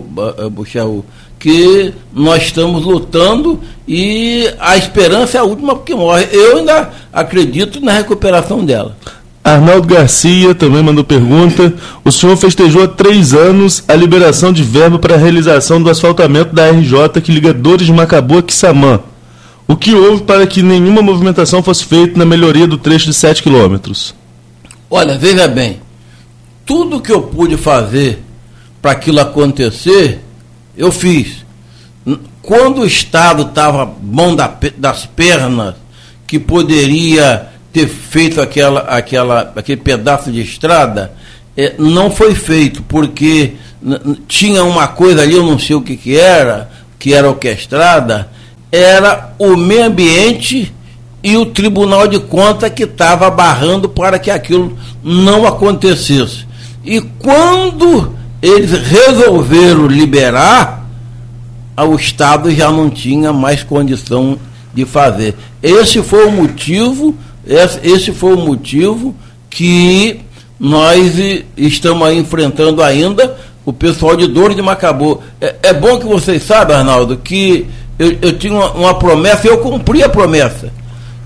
Buxaú, 0.52 1.04
que 1.40 1.94
nós 2.14 2.44
estamos 2.44 2.84
lutando 2.84 3.60
e 3.88 4.48
a 4.60 4.78
esperança 4.78 5.38
é 5.38 5.40
a 5.42 5.46
última 5.46 5.80
que 5.80 5.96
morre. 5.96 6.28
Eu 6.32 6.58
ainda 6.58 6.92
acredito 7.12 7.80
na 7.80 7.94
recuperação 7.94 8.64
dela. 8.66 8.96
Arnaldo 9.42 9.88
Garcia 9.88 10.54
também 10.54 10.84
mandou 10.84 11.04
pergunta. 11.04 11.74
O 12.04 12.12
senhor 12.12 12.36
festejou 12.36 12.84
há 12.84 12.88
três 12.88 13.34
anos 13.34 13.84
a 13.88 13.96
liberação 13.96 14.52
de 14.52 14.62
verba 14.62 15.00
para 15.00 15.16
a 15.16 15.18
realização 15.18 15.82
do 15.82 15.90
asfaltamento 15.90 16.54
da 16.54 16.70
RJ 16.70 17.22
que 17.24 17.32
liga 17.32 17.54
Dores 17.54 17.88
de 17.88 17.94
Macabu 17.94 18.38
a 18.38 18.44
Quissamã. 18.44 19.00
O 19.66 19.76
que 19.76 19.96
houve 19.96 20.24
para 20.24 20.46
que 20.46 20.62
nenhuma 20.62 21.02
movimentação 21.02 21.64
fosse 21.64 21.86
feita 21.86 22.18
na 22.18 22.26
melhoria 22.26 22.68
do 22.68 22.78
trecho 22.78 23.06
de 23.06 23.14
7 23.14 23.42
quilômetros? 23.42 24.14
Olha, 24.90 25.18
veja 25.18 25.48
bem, 25.48 25.80
tudo 26.66 27.00
que 27.00 27.12
eu 27.12 27.22
pude 27.22 27.56
fazer 27.56 28.20
para 28.82 28.92
aquilo 28.92 29.20
acontecer, 29.20 30.20
eu 30.80 30.94
fiz. 30.94 31.46
Quando 32.42 32.82
o 32.82 32.86
Estado 32.86 33.44
estava 33.44 33.86
bom 33.86 34.34
das 34.78 35.06
pernas, 35.06 35.76
que 36.26 36.40
poderia 36.40 37.50
ter 37.74 37.88
feito 37.88 38.42
aquela, 38.42 38.80
aquela, 38.82 39.52
aquele 39.56 39.82
pedaço 39.82 40.32
de 40.32 40.42
estrada, 40.42 41.12
é, 41.56 41.76
não 41.78 42.10
foi 42.10 42.34
feito, 42.34 42.82
porque 42.84 43.54
tinha 44.28 44.64
uma 44.64 44.88
coisa 44.88 45.22
ali, 45.22 45.36
eu 45.36 45.44
não 45.44 45.60
sei 45.60 45.76
o 45.76 45.82
que, 45.82 45.98
que 45.98 46.18
era, 46.18 46.72
que 46.98 47.14
era 47.14 47.30
orquestrada, 47.30 48.30
era 48.72 49.34
o 49.38 49.58
meio 49.58 49.86
ambiente 49.86 50.74
e 51.22 51.36
o 51.36 51.46
Tribunal 51.46 52.08
de 52.08 52.20
Contas 52.20 52.72
que 52.72 52.84
estava 52.84 53.30
barrando 53.30 53.90
para 53.90 54.18
que 54.18 54.32
aquilo 54.32 54.78
não 55.04 55.46
acontecesse. 55.46 56.48
E 56.86 57.02
quando 57.02 58.19
eles 58.42 58.72
resolveram 58.72 59.88
liberar, 59.88 60.88
o 61.78 61.96
Estado 61.96 62.52
já 62.52 62.72
não 62.72 62.90
tinha 62.90 63.32
mais 63.32 63.64
condição 63.64 64.38
de 64.74 64.86
fazer. 64.86 65.36
Esse 65.62 66.02
foi 66.02 66.26
o 66.26 66.32
motivo, 66.32 67.16
esse 67.84 68.12
foi 68.12 68.34
o 68.36 68.40
motivo 68.40 69.16
que 69.50 70.20
nós 70.60 71.14
estamos 71.56 72.12
enfrentando 72.14 72.84
ainda 72.84 73.38
o 73.66 73.72
pessoal 73.72 74.16
de 74.16 74.28
Dor 74.28 74.54
de 74.54 74.62
Macabu. 74.62 75.22
É, 75.40 75.56
é 75.64 75.74
bom 75.74 76.00
que 76.00 76.06
vocês 76.06 76.44
saibam, 76.44 76.78
Arnaldo, 76.78 77.18
que 77.18 77.68
eu, 77.98 78.18
eu 78.22 78.38
tinha 78.38 78.54
uma, 78.54 78.72
uma 78.72 78.94
promessa 78.94 79.48
eu 79.48 79.60
cumpri 79.60 80.04
a 80.04 80.10
promessa. 80.10 80.72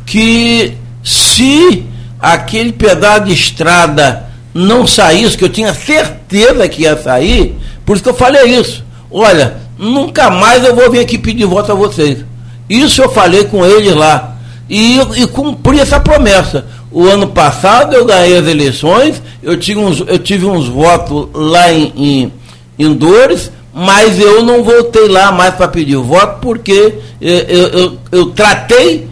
Que 0.05 0.73
se 1.03 1.85
aquele 2.19 2.71
pedaço 2.71 3.25
de 3.25 3.33
estrada 3.33 4.29
não 4.53 4.85
saísse, 4.85 5.37
que 5.37 5.43
eu 5.43 5.49
tinha 5.49 5.73
certeza 5.73 6.67
que 6.67 6.83
ia 6.83 6.95
sair, 7.01 7.55
por 7.85 7.95
isso 7.95 8.03
que 8.03 8.09
eu 8.09 8.13
falei 8.13 8.45
isso. 8.45 8.83
Olha, 9.11 9.57
nunca 9.77 10.29
mais 10.29 10.63
eu 10.63 10.75
vou 10.75 10.89
vir 10.91 10.99
aqui 10.99 11.17
pedir 11.17 11.45
voto 11.45 11.71
a 11.71 11.75
vocês. 11.75 12.23
Isso 12.69 13.01
eu 13.01 13.09
falei 13.09 13.45
com 13.45 13.65
eles 13.65 13.95
lá. 13.95 14.35
E, 14.69 14.99
e 14.99 15.27
cumpri 15.27 15.79
essa 15.79 15.99
promessa. 15.99 16.65
O 16.91 17.05
ano 17.05 17.27
passado 17.27 17.95
eu 17.95 18.05
ganhei 18.05 18.37
as 18.37 18.47
eleições, 18.47 19.21
eu, 19.41 19.57
tinha 19.57 19.79
uns, 19.79 19.99
eu 19.99 20.19
tive 20.19 20.45
uns 20.45 20.67
votos 20.67 21.27
lá 21.33 21.71
em, 21.71 21.91
em, 21.95 22.33
em 22.77 22.93
Dores, 22.93 23.51
mas 23.73 24.19
eu 24.19 24.43
não 24.43 24.63
voltei 24.63 25.07
lá 25.07 25.31
mais 25.31 25.55
para 25.55 25.67
pedir 25.67 25.97
voto, 25.97 26.39
porque 26.39 26.93
eu, 27.19 27.37
eu, 27.39 27.67
eu, 27.67 27.97
eu 28.11 28.25
tratei 28.27 29.07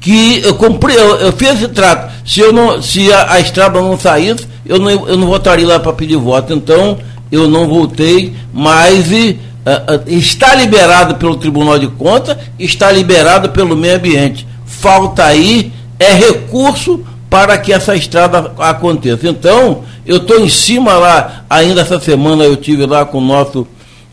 que 0.00 0.40
eu 0.44 0.54
cumpri, 0.54 0.94
eu, 0.94 1.16
eu, 1.16 1.32
fiz 1.32 1.54
esse 1.54 1.68
trato. 1.68 2.12
Se, 2.24 2.38
eu 2.38 2.52
não, 2.52 2.80
se 2.80 3.12
a, 3.12 3.32
a 3.32 3.40
estrada 3.40 3.80
não 3.80 3.98
saísse, 3.98 4.46
eu 4.68 4.78
não, 4.78 4.90
eu 4.90 5.16
não 5.16 5.26
votaria 5.26 5.66
lá 5.66 5.78
para 5.78 5.92
pedir 5.92 6.16
voto. 6.16 6.52
Então, 6.52 6.98
eu 7.30 7.48
não 7.48 7.68
voltei, 7.68 8.34
mas 8.52 9.10
e, 9.10 9.38
uh, 9.64 9.94
uh, 9.94 10.02
está 10.06 10.54
liberado 10.54 11.16
pelo 11.16 11.36
Tribunal 11.36 11.78
de 11.78 11.88
Contas, 11.88 12.36
está 12.58 12.90
liberado 12.90 13.50
pelo 13.50 13.76
meio 13.76 13.96
ambiente. 13.96 14.46
Falta 14.64 15.24
aí 15.24 15.72
é 15.98 16.12
recurso 16.12 17.04
para 17.28 17.58
que 17.58 17.72
essa 17.72 17.96
estrada 17.96 18.52
aconteça. 18.58 19.28
Então, 19.28 19.82
eu 20.04 20.18
estou 20.18 20.38
em 20.38 20.48
cima 20.48 20.94
lá, 20.94 21.44
ainda 21.50 21.80
essa 21.80 21.98
semana 21.98 22.44
eu 22.44 22.56
tive 22.56 22.86
lá 22.86 23.04
com 23.04 23.18
o 23.18 23.20
nosso 23.20 23.66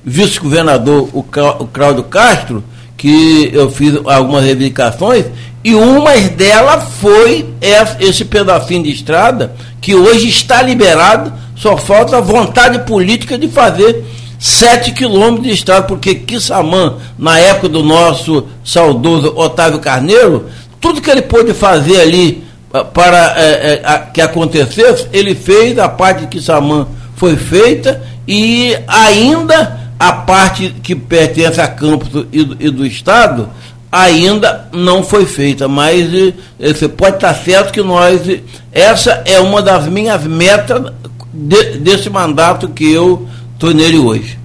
vice-governador, 0.03 1.09
o 1.13 1.23
Cláudio 1.23 2.03
Castro, 2.03 2.63
que 3.03 3.49
eu 3.51 3.69
fiz 3.69 3.99
algumas 4.05 4.45
reivindicações, 4.45 5.25
e 5.61 5.75
uma 5.75 6.15
delas 6.15 6.85
foi 7.01 7.45
esse 7.99 8.23
pedacinho 8.23 8.83
de 8.83 8.91
estrada, 8.91 9.53
que 9.81 9.93
hoje 9.93 10.29
está 10.29 10.61
liberado, 10.61 11.33
só 11.53 11.75
falta 11.75 12.21
vontade 12.21 12.79
política 12.85 13.37
de 13.37 13.49
fazer 13.49 14.05
7 14.39 14.93
quilômetros 14.93 15.43
de 15.45 15.53
estrada, 15.53 15.85
porque 15.85 16.15
Quissamã, 16.15 16.95
na 17.19 17.37
época 17.37 17.67
do 17.67 17.83
nosso 17.83 18.47
saudoso 18.63 19.33
Otávio 19.35 19.79
Carneiro, 19.79 20.45
tudo 20.79 21.01
que 21.01 21.11
ele 21.11 21.23
pôde 21.23 21.53
fazer 21.53 21.99
ali 21.99 22.41
ah, 22.73 22.85
para 22.85 23.35
é, 23.37 23.81
é, 23.83 24.03
que 24.13 24.21
acontecesse, 24.21 25.09
ele 25.11 25.35
fez, 25.35 25.77
a 25.77 25.89
parte 25.89 26.21
de 26.21 26.27
Quissamã 26.27 26.87
foi 27.17 27.35
feita, 27.35 28.01
e 28.25 28.77
ainda 28.87 29.82
a 30.03 30.11
parte 30.11 30.75
que 30.83 30.93
pertence 30.93 31.61
a 31.61 31.67
campus 31.67 32.25
e 32.29 32.43
do, 32.43 32.57
e 32.59 32.69
do 32.69 32.85
Estado 32.85 33.49
ainda 33.89 34.67
não 34.73 35.01
foi 35.01 35.25
feita, 35.25 35.65
mas 35.69 36.09
você 36.59 36.89
pode 36.89 37.15
estar 37.15 37.33
certo 37.35 37.71
que 37.71 37.81
nós, 37.81 38.21
essa 38.73 39.21
é 39.23 39.39
uma 39.39 39.61
das 39.61 39.87
minhas 39.87 40.25
metas 40.25 40.91
de, 41.33 41.77
desse 41.77 42.09
mandato 42.09 42.67
que 42.67 42.91
eu 42.91 43.25
estou 43.53 43.73
nele 43.73 43.97
hoje. 43.97 44.37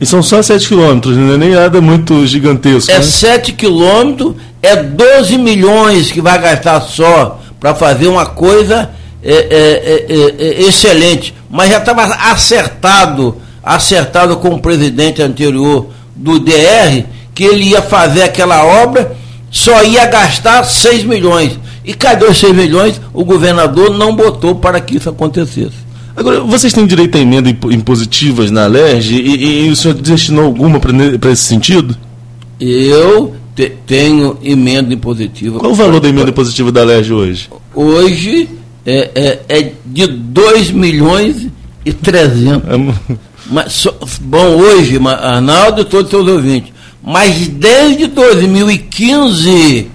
E 0.00 0.06
são 0.06 0.22
só 0.22 0.40
7 0.40 0.66
quilômetros, 0.66 1.14
não 1.14 1.34
é 1.34 1.36
nem 1.36 1.50
nada 1.50 1.78
muito 1.82 2.26
gigantesco. 2.26 2.90
É 2.90 2.94
né? 2.94 3.02
7 3.02 3.52
quilômetros, 3.52 4.34
é 4.62 4.76
12 4.76 5.36
milhões 5.36 6.10
que 6.10 6.22
vai 6.22 6.40
gastar 6.40 6.80
só 6.80 7.38
para 7.60 7.74
fazer 7.74 8.06
uma 8.06 8.24
coisa 8.24 8.88
é, 9.22 10.06
é, 10.08 10.12
é 10.38 10.62
excelente. 10.62 11.34
Mas 11.50 11.70
já 11.70 11.78
estava 11.78 12.02
acertado 12.04 13.42
acertado 13.66 14.36
com 14.36 14.50
o 14.50 14.60
presidente 14.60 15.20
anterior 15.20 15.88
do 16.14 16.38
DR, 16.38 17.04
que 17.34 17.42
ele 17.42 17.64
ia 17.64 17.82
fazer 17.82 18.22
aquela 18.22 18.64
obra, 18.64 19.16
só 19.50 19.82
ia 19.82 20.06
gastar 20.06 20.62
6 20.62 21.02
milhões. 21.02 21.58
E 21.84 21.92
cadê 21.92 22.26
os 22.26 22.38
6 22.38 22.54
milhões? 22.54 23.00
O 23.12 23.24
governador 23.24 23.90
não 23.90 24.14
botou 24.14 24.54
para 24.54 24.80
que 24.80 24.96
isso 24.96 25.10
acontecesse. 25.10 25.84
Agora, 26.16 26.40
vocês 26.40 26.72
têm 26.72 26.86
direito 26.86 27.18
a 27.18 27.20
emenda 27.20 27.50
impositivas 27.50 28.50
na 28.52 28.66
LERJ 28.66 29.16
e, 29.16 29.66
e 29.66 29.70
o 29.70 29.76
senhor 29.76 29.94
destinou 29.94 30.44
alguma 30.44 30.80
para 30.80 31.30
esse 31.32 31.42
sentido? 31.42 31.96
Eu 32.58 33.34
te, 33.54 33.72
tenho 33.84 34.38
emenda 34.42 34.94
impositiva. 34.94 35.58
Qual 35.58 35.72
o 35.72 35.74
valor 35.74 36.00
da 36.00 36.08
emenda 36.08 36.30
impositiva 36.30 36.70
da 36.70 36.84
LERJ 36.84 37.12
hoje? 37.12 37.50
Hoje 37.74 38.48
é, 38.86 39.10
é, 39.14 39.58
é 39.58 39.72
de 39.84 40.06
2 40.06 40.70
milhões 40.70 41.48
e 41.84 41.92
300. 41.92 42.62
É, 42.68 43.16
mas, 43.50 43.86
bom, 44.20 44.56
hoje, 44.56 44.98
Arnaldo 45.06 45.82
e 45.82 45.84
todos 45.84 46.06
os 46.06 46.10
seus 46.10 46.28
ouvintes, 46.28 46.72
mas 47.02 47.48
desde 47.48 48.08
2015 48.08 49.90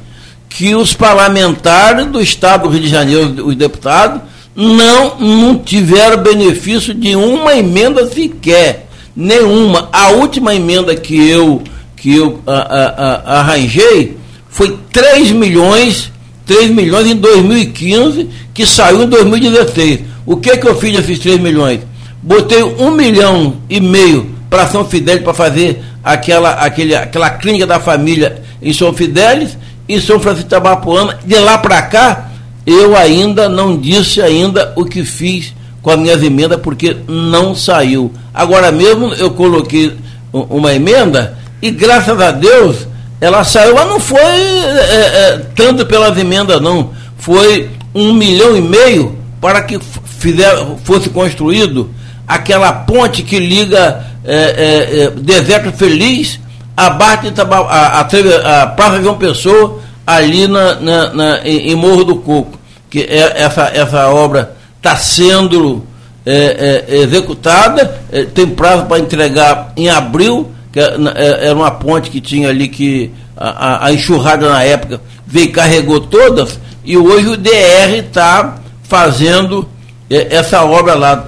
que 0.49 0.75
os 0.75 0.93
parlamentares 0.93 2.07
do 2.07 2.21
Estado 2.21 2.63
do 2.63 2.69
Rio 2.69 2.81
de 2.81 2.89
Janeiro, 2.89 3.47
os 3.47 3.55
deputados, 3.55 4.21
não, 4.55 5.17
não 5.19 5.57
tiveram 5.57 6.21
benefício 6.21 6.93
de 6.93 7.15
uma 7.15 7.55
emenda 7.55 8.05
sequer. 8.07 8.87
Nenhuma. 9.15 9.89
A 9.91 10.09
última 10.09 10.53
emenda 10.53 10.95
que 10.95 11.15
eu, 11.29 11.61
que 11.95 12.15
eu 12.15 12.41
a, 12.45 12.53
a, 12.53 13.15
a, 13.15 13.39
arranjei 13.39 14.17
foi 14.49 14.77
3 14.91 15.31
milhões, 15.31 16.11
3 16.45 16.71
milhões 16.71 17.07
em 17.07 17.15
2015, 17.15 18.29
que 18.53 18.65
saiu 18.65 19.03
em 19.03 19.07
2016. 19.07 20.01
O 20.25 20.37
que, 20.37 20.57
que 20.57 20.67
eu 20.67 20.75
fiz 20.75 20.95
desses 20.95 21.19
3 21.19 21.39
milhões? 21.39 21.79
Botei 22.21 22.63
um 22.63 22.91
milhão 22.91 23.57
e 23.69 23.79
meio 23.79 24.35
para 24.49 24.67
São 24.67 24.85
Fidélis 24.85 25.23
para 25.23 25.33
fazer 25.33 25.83
aquela, 26.03 26.51
aquele, 26.51 26.95
aquela 26.95 27.29
clínica 27.29 27.65
da 27.65 27.79
família 27.79 28.41
em 28.61 28.73
São 28.73 28.93
Fidélis 28.93 29.57
e 29.87 29.99
São 29.99 30.19
Francisco 30.19 30.47
de 30.47 30.49
Tabapuana. 30.49 31.17
De 31.25 31.39
lá 31.39 31.57
para 31.57 31.81
cá, 31.83 32.29
eu 32.65 32.95
ainda 32.95 33.49
não 33.49 33.77
disse 33.77 34.21
ainda 34.21 34.73
o 34.75 34.85
que 34.85 35.03
fiz 35.03 35.53
com 35.81 35.89
as 35.89 35.99
minhas 35.99 36.21
emendas, 36.21 36.59
porque 36.61 36.95
não 37.07 37.55
saiu. 37.55 38.11
Agora 38.33 38.71
mesmo 38.71 39.13
eu 39.15 39.31
coloquei 39.31 39.95
uma 40.31 40.73
emenda 40.73 41.37
e 41.61 41.71
graças 41.71 42.19
a 42.19 42.31
Deus 42.31 42.87
ela 43.19 43.43
saiu, 43.43 43.75
mas 43.75 43.87
não 43.87 43.99
foi 43.99 44.19
é, 44.19 44.95
é, 44.95 45.41
tanto 45.55 45.85
pelas 45.85 46.17
emendas, 46.17 46.59
não. 46.59 46.89
Foi 47.17 47.69
um 47.93 48.13
milhão 48.13 48.55
e 48.55 48.61
meio 48.61 49.15
para 49.39 49.61
que 49.61 49.79
fizer, 50.19 50.55
fosse 50.83 51.09
construído 51.09 51.89
aquela 52.35 52.71
ponte 52.73 53.23
que 53.23 53.39
liga 53.39 54.05
é, 54.23 54.35
é, 54.35 55.03
é 55.03 55.09
Deserto 55.11 55.71
Feliz 55.71 56.39
a, 56.75 56.87
a, 56.87 58.01
a, 58.01 58.61
a 58.61 58.67
Praça 58.67 59.01
João 59.01 59.17
Pessoa, 59.17 59.79
ali 60.05 60.47
na, 60.47 60.75
na, 60.75 61.13
na 61.13 61.47
em, 61.47 61.75
Morro 61.75 62.03
do 62.03 62.15
Coco. 62.15 62.59
Que 62.89 63.01
é, 63.01 63.41
essa, 63.41 63.71
essa 63.73 64.09
obra 64.09 64.55
está 64.77 64.95
sendo 64.95 65.85
é, 66.25 66.85
executada, 66.89 68.01
tem 68.33 68.47
prazo 68.47 68.85
para 68.85 68.99
entregar 68.99 69.73
em 69.75 69.89
abril 69.89 70.51
que 70.71 70.79
é, 70.79 70.95
é, 71.15 71.47
era 71.47 71.55
uma 71.55 71.71
ponte 71.71 72.09
que 72.09 72.21
tinha 72.21 72.49
ali 72.49 72.67
que 72.67 73.11
a, 73.35 73.87
a 73.87 73.93
enxurrada 73.93 74.49
na 74.49 74.63
época 74.63 75.01
veio 75.27 75.51
carregou 75.51 75.99
todas, 75.99 76.59
e 76.83 76.97
hoje 76.97 77.27
o 77.27 77.37
DR 77.37 77.97
está 77.97 78.55
fazendo 78.83 79.61
é, 79.61 79.80
essa 80.29 80.63
obra 80.63 80.95
lá. 80.95 81.25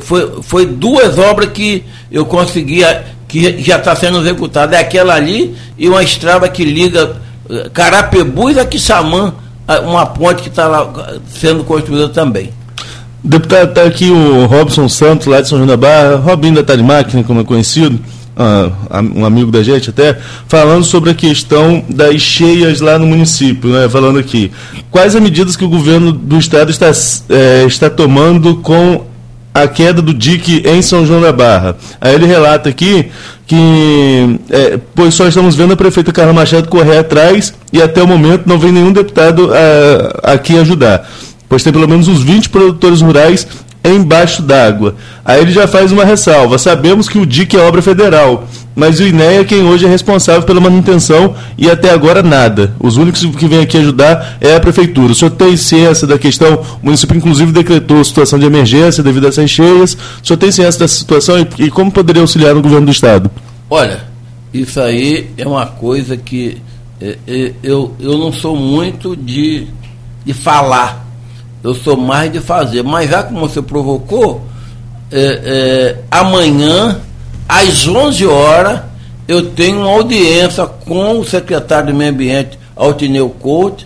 foi, 0.00 0.42
foi 0.42 0.66
duas 0.66 1.18
obras 1.18 1.50
que 1.50 1.84
eu 2.10 2.26
consegui, 2.26 2.82
que 3.26 3.62
já 3.62 3.76
está 3.76 3.94
sendo 3.96 4.20
executada. 4.20 4.76
É 4.76 4.80
aquela 4.80 5.14
ali 5.14 5.56
e 5.78 5.88
uma 5.88 6.02
estrada 6.02 6.48
que 6.48 6.64
liga 6.64 7.16
Carapebus 7.72 8.58
a 8.58 8.64
Quissamã, 8.64 9.34
uma 9.84 10.06
ponte 10.06 10.42
que 10.42 10.48
está 10.48 10.66
lá 10.66 10.92
sendo 11.28 11.64
construída 11.64 12.08
também. 12.08 12.50
Deputado, 13.24 13.70
está 13.70 13.82
aqui 13.82 14.10
o 14.10 14.46
Robson 14.46 14.88
Santos, 14.88 15.26
lá 15.26 15.40
de 15.40 15.48
São 15.48 15.58
João 15.58 15.66
da 15.66 15.76
Barra, 15.76 16.16
Robinho 16.16 16.62
da 16.62 16.76
Máquina, 16.76 17.24
como 17.24 17.40
é 17.40 17.44
conhecido 17.44 17.98
um 19.14 19.24
amigo 19.24 19.50
da 19.50 19.62
gente 19.62 19.90
até, 19.90 20.18
falando 20.46 20.84
sobre 20.84 21.10
a 21.10 21.14
questão 21.14 21.82
das 21.88 22.20
cheias 22.20 22.80
lá 22.80 22.98
no 22.98 23.06
município, 23.06 23.70
né? 23.70 23.88
falando 23.88 24.18
aqui. 24.18 24.52
Quais 24.90 25.16
as 25.16 25.22
medidas 25.22 25.56
que 25.56 25.64
o 25.64 25.68
governo 25.68 26.12
do 26.12 26.38
estado 26.38 26.70
está, 26.70 26.90
é, 27.30 27.64
está 27.66 27.88
tomando 27.88 28.56
com 28.56 29.06
a 29.54 29.66
queda 29.66 30.02
do 30.02 30.12
DIC 30.12 30.66
em 30.66 30.82
São 30.82 31.06
João 31.06 31.22
da 31.22 31.32
Barra? 31.32 31.76
Aí 31.98 32.14
ele 32.14 32.26
relata 32.26 32.68
aqui 32.68 33.06
que, 33.46 34.38
é, 34.50 34.78
pois 34.94 35.14
só 35.14 35.26
estamos 35.26 35.54
vendo 35.54 35.72
a 35.72 35.76
prefeita 35.76 36.12
Carla 36.12 36.32
Machado 36.32 36.68
correr 36.68 36.98
atrás 36.98 37.54
e 37.72 37.80
até 37.80 38.02
o 38.02 38.06
momento 38.06 38.42
não 38.46 38.58
vem 38.58 38.72
nenhum 38.72 38.92
deputado 38.92 39.50
a, 39.54 40.32
aqui 40.32 40.58
ajudar 40.58 41.08
pois 41.48 41.62
tem 41.62 41.72
pelo 41.72 41.88
menos 41.88 42.08
uns 42.08 42.22
20 42.22 42.48
produtores 42.50 43.00
rurais 43.00 43.46
embaixo 43.94 44.42
d'água. 44.42 44.94
Aí 45.24 45.40
ele 45.40 45.52
já 45.52 45.66
faz 45.66 45.92
uma 45.92 46.04
ressalva. 46.04 46.58
Sabemos 46.58 47.08
que 47.08 47.18
o 47.18 47.26
DIC 47.26 47.54
é 47.54 47.60
obra 47.60 47.82
federal, 47.82 48.46
mas 48.74 49.00
o 49.00 49.06
INEA 49.06 49.40
é 49.40 49.44
quem 49.44 49.62
hoje 49.62 49.86
é 49.86 49.88
responsável 49.88 50.42
pela 50.42 50.60
manutenção 50.60 51.34
e 51.56 51.70
até 51.70 51.90
agora 51.90 52.22
nada. 52.22 52.74
Os 52.78 52.96
únicos 52.96 53.24
que 53.24 53.46
vêm 53.46 53.60
aqui 53.60 53.78
ajudar 53.78 54.36
é 54.40 54.56
a 54.56 54.60
prefeitura. 54.60 55.12
O 55.12 55.14
senhor 55.14 55.30
tem 55.30 55.56
ciência 55.56 56.06
da 56.06 56.18
questão? 56.18 56.62
O 56.82 56.86
município, 56.86 57.16
inclusive, 57.16 57.52
decretou 57.52 58.04
situação 58.04 58.38
de 58.38 58.46
emergência 58.46 59.02
devido 59.02 59.26
a 59.26 59.28
essas 59.28 59.50
cheias. 59.50 59.96
O 60.22 60.26
senhor 60.26 60.38
tem 60.38 60.52
ciência 60.52 60.80
dessa 60.80 60.98
situação 60.98 61.38
e, 61.38 61.64
e 61.64 61.70
como 61.70 61.90
poderia 61.90 62.22
auxiliar 62.22 62.54
no 62.54 62.62
governo 62.62 62.86
do 62.86 62.92
Estado? 62.92 63.30
Olha, 63.68 64.00
isso 64.52 64.80
aí 64.80 65.30
é 65.36 65.46
uma 65.46 65.66
coisa 65.66 66.16
que 66.16 66.58
é, 67.00 67.18
é, 67.26 67.52
eu, 67.62 67.94
eu 68.00 68.16
não 68.16 68.32
sou 68.32 68.56
muito 68.56 69.14
de, 69.14 69.66
de 70.24 70.32
falar 70.32 71.05
eu 71.66 71.74
sou 71.74 71.96
mais 71.96 72.32
de 72.32 72.40
fazer. 72.40 72.82
Mas 72.84 73.10
já 73.10 73.24
como 73.24 73.40
você 73.40 73.60
provocou, 73.60 74.46
é, 75.10 75.40
é, 75.44 75.96
amanhã, 76.10 77.00
às 77.48 77.86
11 77.86 78.24
horas, 78.26 78.80
eu 79.26 79.50
tenho 79.50 79.80
uma 79.80 79.90
audiência 79.90 80.64
com 80.64 81.18
o 81.18 81.24
secretário 81.24 81.88
do 81.88 81.94
Meio 81.94 82.12
Ambiente, 82.12 82.58
Altineu 82.76 83.28
Couto, 83.28 83.84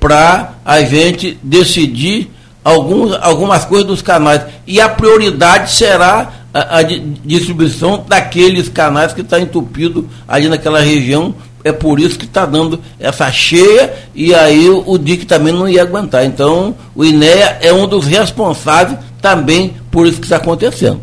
para 0.00 0.54
a 0.64 0.80
gente 0.80 1.38
decidir 1.42 2.32
alguns, 2.64 3.12
algumas 3.20 3.66
coisas 3.66 3.86
dos 3.86 4.00
canais. 4.00 4.40
E 4.66 4.80
a 4.80 4.88
prioridade 4.88 5.72
será 5.72 6.32
a, 6.54 6.78
a 6.78 6.82
distribuição 6.82 8.02
daqueles 8.08 8.70
canais 8.70 9.12
que 9.12 9.20
estão 9.20 9.38
tá 9.38 9.44
entupidos 9.44 10.04
ali 10.26 10.48
naquela 10.48 10.80
região 10.80 11.34
é 11.66 11.72
por 11.72 11.98
isso 11.98 12.16
que 12.16 12.26
está 12.26 12.46
dando 12.46 12.78
essa 13.00 13.30
cheia 13.32 13.92
e 14.14 14.32
aí 14.32 14.70
o 14.70 14.96
DIC 14.96 15.24
também 15.24 15.52
não 15.52 15.68
ia 15.68 15.82
aguentar. 15.82 16.24
Então, 16.24 16.76
o 16.94 17.04
INEA 17.04 17.58
é 17.60 17.72
um 17.72 17.88
dos 17.88 18.06
responsáveis 18.06 18.96
também 19.20 19.74
por 19.90 20.06
isso 20.06 20.20
que 20.20 20.26
está 20.26 20.36
acontecendo. 20.36 21.00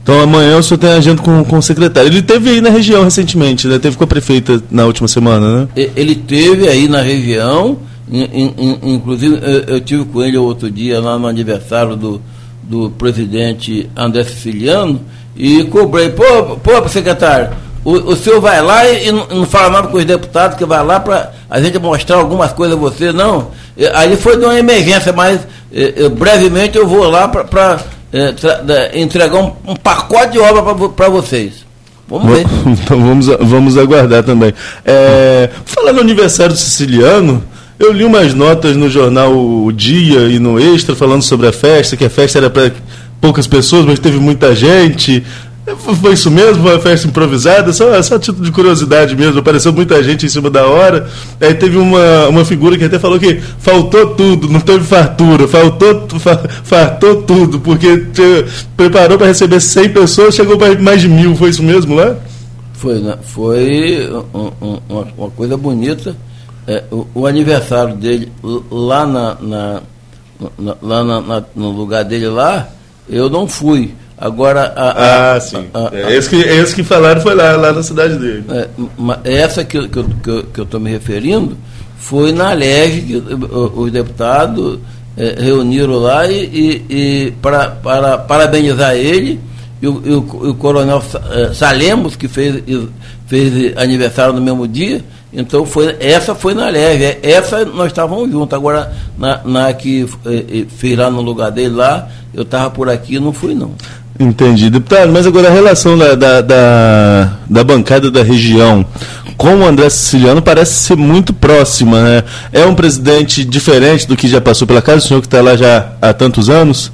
Então 0.00 0.20
amanhã 0.20 0.58
o 0.58 0.62
senhor 0.62 0.78
tem 0.78 0.90
agenda 0.90 1.20
com, 1.20 1.44
com 1.44 1.58
o 1.58 1.62
secretário. 1.62 2.08
Ele 2.08 2.22
teve 2.22 2.50
aí 2.50 2.60
na 2.60 2.70
região 2.70 3.02
recentemente, 3.02 3.66
né? 3.66 3.80
Teve 3.80 3.96
com 3.96 4.04
a 4.04 4.06
prefeita 4.06 4.62
na 4.70 4.86
última 4.86 5.08
semana, 5.08 5.62
né? 5.62 5.68
Ele 5.96 6.14
teve 6.14 6.68
aí 6.68 6.86
na 6.86 7.02
região, 7.02 7.78
in, 8.08 8.52
in, 8.56 8.94
inclusive 8.94 9.40
eu, 9.42 9.74
eu, 9.74 9.80
tive 9.80 10.04
com 10.04 10.22
ele 10.22 10.38
outro 10.38 10.70
dia 10.70 11.00
lá 11.00 11.18
no 11.18 11.26
aniversário 11.26 11.96
do, 11.96 12.22
do 12.62 12.90
presidente 12.90 13.90
André 13.96 14.22
Siciliano 14.22 15.00
e 15.36 15.64
cobrei, 15.64 16.10
pô, 16.10 16.56
pô, 16.62 16.88
secretário, 16.88 17.50
o, 17.84 17.92
o 18.12 18.16
senhor 18.16 18.40
vai 18.40 18.62
lá 18.62 18.86
e, 18.86 19.08
e, 19.08 19.12
não, 19.12 19.26
não, 19.26 19.46
fala 19.46 19.70
nada 19.70 19.88
com 19.88 19.96
os 19.96 20.04
deputados 20.04 20.56
que 20.56 20.64
vai 20.64 20.84
lá 20.84 21.00
para 21.00 21.32
a 21.48 21.60
gente 21.60 21.78
mostrar 21.78 22.16
algumas 22.16 22.52
coisas 22.52 22.76
a 22.76 22.80
você, 22.80 23.12
não. 23.12 23.48
aí 23.94 24.16
foi 24.16 24.36
de 24.36 24.44
uma 24.44 24.58
emergência, 24.58 25.12
mas 25.12 25.40
brevemente 26.16 26.76
eu 26.76 26.86
vou 26.86 27.08
lá 27.08 27.28
para 27.28 27.78
entregar 28.94 29.38
um, 29.38 29.52
um, 29.66 29.76
pacote 29.76 30.32
de 30.32 30.38
obra 30.38 30.88
para 30.88 31.08
vocês. 31.08 31.64
Vamos 32.08 32.36
ver. 32.36 32.44
Então 32.66 33.00
vamos, 33.00 33.26
vamos 33.26 33.78
aguardar 33.78 34.22
também. 34.24 34.52
É, 34.84 35.48
falando 35.64 35.96
no 35.96 36.02
aniversário 36.02 36.56
siciliano, 36.56 37.42
eu 37.78 37.92
li 37.92 38.04
umas 38.04 38.34
notas 38.34 38.76
no 38.76 38.90
jornal 38.90 39.32
O 39.32 39.72
Dia 39.72 40.28
e 40.28 40.38
no 40.38 40.60
Extra 40.60 40.94
falando 40.94 41.22
sobre 41.22 41.46
a 41.46 41.52
festa, 41.52 41.96
que 41.96 42.04
a 42.04 42.10
festa 42.10 42.38
era 42.38 42.50
para 42.50 42.72
poucas 43.20 43.46
pessoas, 43.46 43.86
mas 43.86 43.98
teve 43.98 44.18
muita 44.18 44.54
gente. 44.54 45.24
Foi 45.76 46.12
isso 46.12 46.30
mesmo? 46.30 46.68
Uma 46.68 46.78
festa 46.78 47.06
improvisada? 47.06 47.72
Só, 47.72 48.00
só 48.02 48.18
título 48.18 48.44
de 48.44 48.52
curiosidade 48.52 49.16
mesmo. 49.16 49.40
Apareceu 49.40 49.72
muita 49.72 50.02
gente 50.02 50.26
em 50.26 50.28
cima 50.28 50.50
da 50.50 50.66
hora. 50.66 51.08
Aí 51.40 51.54
teve 51.54 51.76
uma, 51.76 52.28
uma 52.28 52.44
figura 52.44 52.76
que 52.76 52.84
até 52.84 52.98
falou 52.98 53.18
que 53.18 53.40
faltou 53.58 54.14
tudo, 54.14 54.48
não 54.48 54.60
teve 54.60 54.84
fartura, 54.84 55.46
faltou, 55.48 56.06
fartou 56.64 57.22
tudo, 57.22 57.60
porque 57.60 57.98
te, 57.98 58.44
preparou 58.76 59.18
para 59.18 59.28
receber 59.28 59.60
100 59.60 59.90
pessoas, 59.90 60.34
chegou 60.34 60.56
para 60.56 60.78
mais 60.78 61.00
de 61.00 61.08
mil. 61.08 61.34
Foi 61.36 61.50
isso 61.50 61.62
mesmo 61.62 61.94
lá? 61.94 62.16
Foi, 62.72 62.98
né? 62.98 63.18
foi 63.22 64.08
um, 64.32 64.52
um, 64.60 64.78
uma, 64.88 65.06
uma, 65.18 65.30
coisa 65.30 65.56
bonita. 65.56 66.16
É, 66.66 66.84
o, 66.90 67.06
o, 67.14 67.26
aniversário 67.26 67.94
dele 67.96 68.32
lá, 68.70 69.06
na, 69.06 69.34
na, 69.40 69.82
na 70.58 70.76
lá 70.80 71.04
na, 71.04 71.42
no 71.54 71.70
lugar 71.70 72.04
dele 72.04 72.28
lá, 72.28 72.68
eu 73.08 73.28
não 73.28 73.46
fui 73.46 73.92
Agora. 74.20 74.72
A, 74.76 74.90
a, 74.90 75.34
ah, 75.34 75.40
sim. 75.40 75.66
A, 75.72 75.90
é, 75.92 76.16
esse, 76.16 76.28
que, 76.28 76.36
esse 76.36 76.74
que 76.74 76.82
falaram 76.82 77.20
foi 77.20 77.34
lá, 77.34 77.56
lá 77.56 77.72
na 77.72 77.82
cidade 77.82 78.18
dele. 78.18 78.44
É, 79.24 79.40
essa 79.40 79.64
que, 79.64 79.88
que, 79.88 80.02
que 80.52 80.60
eu 80.60 80.64
estou 80.64 80.78
me 80.78 80.90
referindo 80.90 81.56
foi 81.98 82.32
na 82.32 82.52
LEG 82.52 83.02
que 83.02 83.22
os 83.74 83.90
deputados 83.90 84.78
é, 85.16 85.36
reuniram 85.38 85.94
lá 85.94 86.26
e, 86.26 86.44
e, 86.44 86.84
e 86.90 87.30
para, 87.42 87.68
para 87.68 88.18
parabenizar 88.18 88.94
ele 88.94 89.40
e 89.82 89.88
o, 89.88 90.02
e 90.04 90.12
o, 90.12 90.50
o 90.50 90.54
coronel 90.54 91.02
é, 91.30 91.54
Salemos, 91.54 92.14
que 92.14 92.28
fez, 92.28 92.62
fez 93.26 93.76
aniversário 93.76 94.34
no 94.34 94.40
mesmo 94.40 94.68
dia. 94.68 95.02
Então 95.32 95.64
foi, 95.64 95.96
essa 96.00 96.34
foi 96.34 96.54
na 96.54 96.68
leve, 96.68 97.04
é, 97.04 97.20
essa 97.22 97.64
nós 97.64 97.86
estávamos 97.86 98.30
juntos. 98.30 98.52
Agora, 98.52 98.92
na, 99.16 99.40
na 99.44 99.72
que 99.72 100.06
é, 100.26 100.66
fez 100.68 100.98
lá 100.98 101.08
no 101.08 101.22
lugar 101.22 101.50
dele 101.50 101.74
lá, 101.76 102.08
eu 102.34 102.42
estava 102.42 102.70
por 102.70 102.88
aqui 102.88 103.14
e 103.14 103.20
não 103.20 103.32
fui 103.32 103.54
não. 103.54 103.72
Entendi. 104.20 104.68
Deputado, 104.68 105.10
mas 105.10 105.26
agora 105.26 105.48
a 105.48 105.50
relação 105.50 105.96
da, 105.96 106.14
da, 106.14 106.42
da, 106.42 107.32
da, 107.48 107.64
bancada 107.64 108.10
da 108.10 108.22
região 108.22 108.84
com 109.34 109.56
o 109.56 109.64
André 109.66 109.88
Siciliano 109.88 110.42
parece 110.42 110.74
ser 110.74 110.94
muito 110.94 111.32
próxima, 111.32 112.02
né? 112.02 112.24
É 112.52 112.66
um 112.66 112.74
presidente 112.74 113.42
diferente 113.42 114.06
do 114.06 114.14
que 114.14 114.28
já 114.28 114.38
passou 114.38 114.68
pela 114.68 114.82
casa, 114.82 114.98
o 114.98 115.08
senhor 115.08 115.20
que 115.22 115.26
está 115.26 115.40
lá 115.40 115.56
já 115.56 115.92
há 116.02 116.12
tantos 116.12 116.50
anos? 116.50 116.92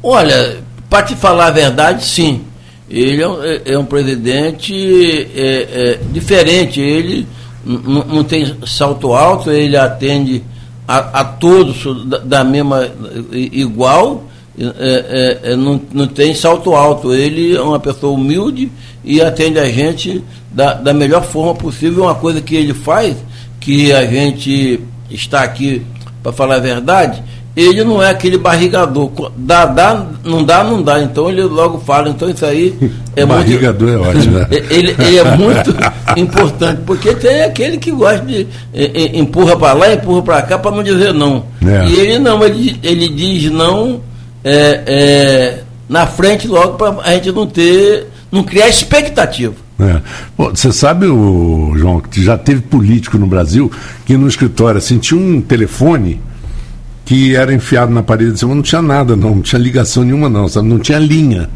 Olha, 0.00 0.58
para 0.88 1.02
te 1.02 1.16
falar 1.16 1.48
a 1.48 1.50
verdade, 1.50 2.04
sim. 2.04 2.42
Ele 2.88 3.22
é 3.22 3.28
um, 3.28 3.42
é, 3.42 3.60
é 3.66 3.78
um 3.78 3.84
presidente 3.84 4.72
é, 5.34 5.68
é, 5.72 5.98
diferente, 6.12 6.80
ele 6.80 7.26
não 7.66 8.22
tem 8.22 8.54
salto 8.64 9.12
alto, 9.12 9.50
ele 9.50 9.76
atende 9.76 10.44
a, 10.86 11.20
a 11.20 11.24
todos 11.24 12.06
da, 12.06 12.18
da 12.18 12.44
mesma 12.44 12.88
igual 13.32 14.28
é, 14.60 15.40
é, 15.44 15.52
é, 15.52 15.56
não, 15.56 15.80
não 15.92 16.06
tem 16.08 16.34
salto 16.34 16.74
alto. 16.74 17.14
Ele 17.14 17.56
é 17.56 17.60
uma 17.60 17.78
pessoa 17.78 18.12
humilde 18.12 18.70
e 19.04 19.20
atende 19.20 19.58
a 19.58 19.66
gente 19.66 20.22
da, 20.50 20.74
da 20.74 20.92
melhor 20.92 21.22
forma 21.24 21.54
possível. 21.54 22.04
Uma 22.04 22.14
coisa 22.16 22.40
que 22.40 22.56
ele 22.56 22.74
faz, 22.74 23.16
que 23.60 23.92
a 23.92 24.04
gente 24.04 24.80
está 25.10 25.42
aqui 25.42 25.82
para 26.22 26.32
falar 26.32 26.56
a 26.56 26.60
verdade, 26.60 27.22
ele 27.54 27.84
não 27.84 28.02
é 28.02 28.10
aquele 28.10 28.36
barrigador. 28.36 29.10
Dá, 29.36 29.64
dá, 29.64 30.06
não 30.24 30.42
dá, 30.42 30.64
não 30.64 30.82
dá. 30.82 31.00
Então 31.02 31.28
ele 31.28 31.42
logo 31.42 31.78
fala. 31.78 32.08
Então 32.08 32.28
isso 32.28 32.44
aí 32.44 32.76
é 33.14 33.24
barrigador 33.26 33.88
muito. 33.88 34.04
é 34.04 34.08
ótimo. 34.08 34.38
Né? 34.38 34.46
ele, 34.70 34.96
ele 34.98 35.18
é 35.18 35.36
muito 35.36 35.74
importante, 36.16 36.80
porque 36.84 37.14
tem 37.14 37.44
aquele 37.44 37.78
que 37.78 37.92
gosta 37.92 38.24
de 38.24 38.44
empurra 39.14 39.56
para 39.56 39.72
lá, 39.72 39.92
empurra 39.92 40.22
para 40.22 40.42
cá 40.42 40.58
para 40.58 40.72
não 40.72 40.82
dizer 40.82 41.14
não. 41.14 41.44
É. 41.64 41.86
E 41.86 42.00
ele 42.00 42.18
não, 42.18 42.42
ele, 42.42 42.76
ele 42.82 43.08
diz 43.08 43.50
não 43.52 44.07
é, 44.48 44.82
é, 44.86 45.62
na 45.88 46.06
frente 46.06 46.48
logo 46.48 46.74
para 46.74 47.02
a 47.02 47.12
gente 47.12 47.30
não 47.32 47.46
ter, 47.46 48.06
não 48.32 48.42
criar 48.42 48.68
expectativa. 48.68 49.54
É. 49.78 50.00
Bom, 50.36 50.50
você 50.50 50.72
sabe, 50.72 51.06
o, 51.06 51.72
João, 51.76 52.00
que 52.00 52.22
já 52.22 52.36
teve 52.36 52.62
político 52.62 53.16
no 53.16 53.26
Brasil 53.26 53.70
que 54.04 54.16
no 54.16 54.26
escritório 54.26 54.78
assim, 54.78 54.98
tinha 54.98 55.20
um 55.20 55.40
telefone 55.40 56.20
que 57.04 57.36
era 57.36 57.54
enfiado 57.54 57.92
na 57.92 58.02
parede 58.02 58.32
de 58.32 58.38
cima, 58.40 58.54
não 58.54 58.62
tinha 58.62 58.82
nada, 58.82 59.14
não, 59.14 59.36
não 59.36 59.42
tinha 59.42 59.60
ligação 59.60 60.02
nenhuma, 60.02 60.28
não, 60.28 60.48
sabe? 60.48 60.68
não 60.68 60.78
tinha 60.78 60.98
linha. 60.98 61.48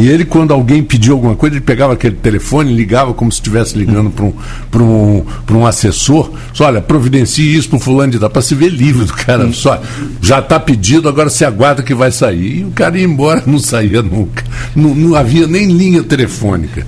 E 0.00 0.08
ele, 0.08 0.24
quando 0.24 0.54
alguém 0.54 0.82
pediu 0.82 1.12
alguma 1.12 1.36
coisa, 1.36 1.56
ele 1.56 1.64
pegava 1.64 1.92
aquele 1.92 2.16
telefone, 2.16 2.72
ligava 2.72 3.12
como 3.12 3.30
se 3.30 3.36
estivesse 3.36 3.76
ligando 3.76 4.10
para 4.10 4.82
um, 4.82 5.24
um, 5.52 5.58
um 5.58 5.66
assessor. 5.66 6.32
Só, 6.54 6.64
olha, 6.64 6.80
providencie 6.80 7.54
isso 7.54 7.68
para 7.68 7.76
o 7.76 7.80
fulano 7.80 8.12
de 8.12 8.18
dar 8.18 8.30
para 8.30 8.40
se 8.40 8.54
ver 8.54 8.70
livre 8.70 9.04
do 9.04 9.12
cara. 9.12 9.52
Só, 9.52 9.78
já 10.22 10.38
está 10.38 10.58
pedido, 10.58 11.06
agora 11.06 11.28
se 11.28 11.44
aguarda 11.44 11.82
que 11.82 11.94
vai 11.94 12.10
sair. 12.10 12.60
E 12.60 12.64
o 12.64 12.70
cara 12.70 12.98
ia 12.98 13.04
embora, 13.04 13.42
não 13.46 13.58
saía 13.58 14.00
nunca. 14.00 14.42
Não, 14.74 14.94
não 14.94 15.14
havia 15.14 15.46
nem 15.46 15.70
linha 15.70 16.02
telefônica. 16.02 16.86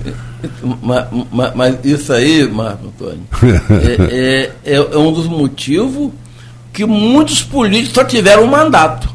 Mas, 0.81 1.05
mas, 1.31 1.55
mas 1.55 1.75
isso 1.83 2.11
aí, 2.11 2.49
Marco 2.51 2.87
Antônio, 2.87 3.21
é, 3.69 4.51
é, 4.65 4.73
é, 4.73 4.75
é 4.75 4.97
um 4.97 5.13
dos 5.13 5.27
motivos 5.27 6.11
que 6.73 6.83
muitos 6.83 7.43
políticos 7.43 7.93
só 7.93 8.03
tiveram 8.03 8.45
um 8.45 8.47
mandato. 8.47 9.12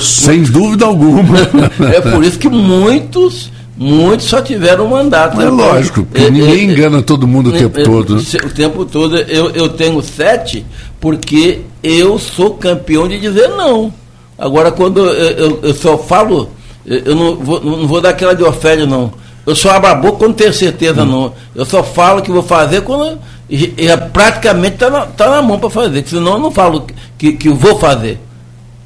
Sem 0.00 0.42
dúvida 0.42 0.86
alguma. 0.86 1.38
é 1.94 2.00
por 2.00 2.24
isso 2.24 2.38
que 2.38 2.48
muitos, 2.48 3.50
muitos 3.76 4.26
só 4.26 4.40
tiveram 4.40 4.88
mandato. 4.88 5.40
É 5.40 5.48
lógico, 5.48 6.04
porque 6.04 6.26
é, 6.26 6.30
ninguém 6.30 6.60
é, 6.60 6.64
engana 6.64 7.02
todo 7.02 7.26
mundo 7.26 7.50
o 7.50 7.52
tempo 7.52 7.82
todo. 7.82 8.16
O 8.16 8.50
tempo 8.50 8.84
todo. 8.84 9.16
Eu, 9.16 9.50
eu 9.50 9.68
tenho 9.68 10.00
sete 10.02 10.64
porque 11.00 11.60
eu 11.82 12.18
sou 12.18 12.54
campeão 12.54 13.08
de 13.08 13.18
dizer 13.18 13.48
não. 13.48 13.92
Agora, 14.38 14.72
quando 14.72 15.00
eu, 15.06 15.12
eu, 15.12 15.60
eu 15.62 15.74
só 15.74 15.98
falo, 15.98 16.50
eu 16.86 17.14
não 17.14 17.36
vou, 17.36 17.62
não 17.62 17.86
vou 17.86 18.00
dar 18.00 18.10
aquela 18.10 18.34
de 18.34 18.42
Ofélia, 18.42 18.86
não. 18.86 19.12
Eu 19.44 19.56
só 19.56 19.70
abro 19.70 19.90
a 19.90 19.94
boca 19.94 20.18
quando 20.18 20.34
tenho 20.34 20.52
certeza, 20.52 21.02
hum. 21.02 21.06
não. 21.06 21.32
Eu 21.54 21.64
só 21.64 21.82
falo 21.82 22.22
que 22.22 22.30
vou 22.30 22.42
fazer 22.42 22.82
quando 22.82 23.18
e 23.52 23.74
é 23.76 23.96
praticamente 23.96 24.76
está 24.76 24.88
na, 24.88 25.00
tá 25.04 25.28
na 25.28 25.42
mão 25.42 25.58
para 25.58 25.68
fazer, 25.68 26.02
senão 26.06 26.32
eu 26.32 26.38
não 26.38 26.50
falo 26.50 26.86
que, 27.18 27.32
que 27.32 27.50
vou 27.50 27.78
fazer. 27.78 28.18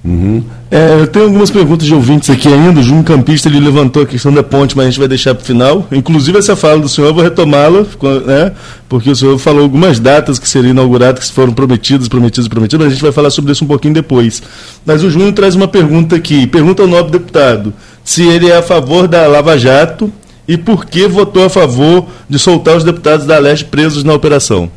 Uhum. 0.05 0.43
É, 0.69 1.01
eu 1.01 1.07
tenho 1.07 1.27
algumas 1.27 1.49
perguntas 1.49 1.87
de 1.87 1.95
ouvintes 1.95 2.29
aqui 2.29 2.49
ainda. 2.49 2.81
O 2.81 2.83
Júnior 2.83 3.05
Campista 3.05 3.49
ele 3.49 3.61
levantou 3.61 4.03
a 4.03 4.07
questão 4.07 4.33
da 4.33 4.43
ponte, 4.43 4.77
mas 4.77 4.87
a 4.87 4.91
gente 4.91 4.99
vai 4.99 5.07
deixar 5.07 5.33
para 5.33 5.43
o 5.43 5.47
final. 5.47 5.87
Inclusive, 5.93 6.39
essa 6.39 6.57
fala 6.57 6.81
do 6.81 6.89
senhor, 6.89 7.09
eu 7.09 7.15
vou 7.15 7.23
retomá-la, 7.23 7.87
né, 8.27 8.53
porque 8.89 9.11
o 9.11 9.15
senhor 9.15 9.39
falou 9.39 9.63
algumas 9.63 10.01
datas 10.01 10.41
que 10.41 10.49
seriam 10.49 10.73
inauguradas, 10.73 11.29
que 11.29 11.35
foram 11.35 11.53
prometidas, 11.53 12.09
prometidas, 12.09 12.49
prometidas, 12.49 12.85
mas 12.85 12.93
a 12.93 12.95
gente 12.95 13.03
vai 13.03 13.13
falar 13.13 13.31
sobre 13.31 13.53
isso 13.53 13.65
um 13.65 13.69
pouquinho 13.69 13.95
depois. 13.95 14.43
Mas 14.85 15.05
o 15.05 15.11
Júnior 15.11 15.33
traz 15.33 15.55
uma 15.55 15.69
pergunta 15.69 16.17
aqui. 16.17 16.47
Pergunta 16.49 16.83
ao 16.83 16.89
nobre 16.89 17.13
deputado 17.13 17.73
se 18.03 18.27
ele 18.27 18.51
é 18.51 18.57
a 18.57 18.63
favor 18.63 19.07
da 19.07 19.27
Lava 19.27 19.57
Jato 19.57 20.13
e 20.49 20.57
por 20.57 20.85
que 20.85 21.07
votou 21.07 21.45
a 21.45 21.49
favor 21.49 22.07
de 22.29 22.39
soltar 22.41 22.77
os 22.77 22.85
deputados 22.85 23.25
da 23.25 23.39
Leste 23.39 23.65
presos 23.65 24.03
na 24.03 24.15
operação? 24.15 24.71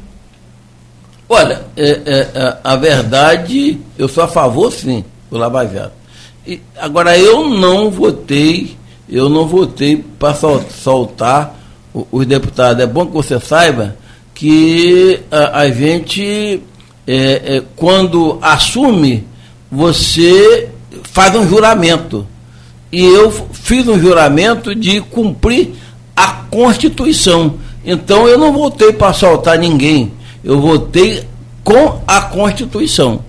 Olha, 1.27 1.61
é, 1.75 1.89
é, 2.05 2.27
é, 2.33 2.57
a 2.63 2.75
verdade, 2.75 3.79
eu 3.97 4.07
sou 4.07 4.23
a 4.23 4.27
favor 4.27 4.71
sim 4.71 5.03
do 5.29 5.37
Lava 5.37 5.65
Jato. 5.65 5.93
E, 6.45 6.59
agora, 6.77 7.17
eu 7.17 7.49
não 7.49 7.91
votei, 7.91 8.75
eu 9.07 9.29
não 9.29 9.47
votei 9.47 9.97
para 9.97 10.33
sol, 10.33 10.63
soltar 10.69 11.59
os 12.11 12.25
deputados. 12.25 12.83
É 12.83 12.87
bom 12.87 13.05
que 13.05 13.13
você 13.13 13.39
saiba 13.39 13.95
que 14.33 15.19
a, 15.31 15.59
a 15.59 15.71
gente, 15.71 16.61
é, 17.07 17.57
é, 17.57 17.63
quando 17.75 18.39
assume, 18.41 19.25
você 19.71 20.69
faz 21.03 21.35
um 21.35 21.47
juramento 21.47 22.25
e 22.91 23.03
eu 23.03 23.31
fiz 23.51 23.87
um 23.87 23.99
juramento 23.99 24.73
de 24.73 25.01
cumprir 25.01 25.73
a 26.15 26.27
Constituição. 26.49 27.55
Então 27.85 28.27
eu 28.27 28.37
não 28.37 28.51
votei 28.51 28.91
para 28.91 29.09
assaltar 29.09 29.57
ninguém, 29.59 30.11
eu 30.43 30.59
votei 30.59 31.23
com 31.63 32.01
a 32.07 32.21
Constituição. 32.21 33.21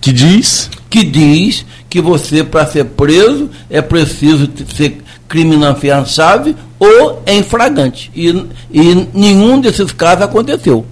Que 0.00 0.12
diz? 0.12 0.70
Que 0.90 1.04
diz 1.04 1.64
que 1.88 2.00
você, 2.00 2.44
para 2.44 2.66
ser 2.66 2.84
preso, 2.84 3.48
é 3.70 3.80
preciso 3.80 4.50
ser 4.76 4.98
crime 5.28 5.54
inafiançável 5.54 6.54
ou 6.78 7.22
em 7.24 7.42
fragante. 7.42 8.10
E, 8.14 8.28
e 8.72 9.08
nenhum 9.14 9.60
desses 9.60 9.92
casos 9.92 10.24
aconteceu. 10.24 10.84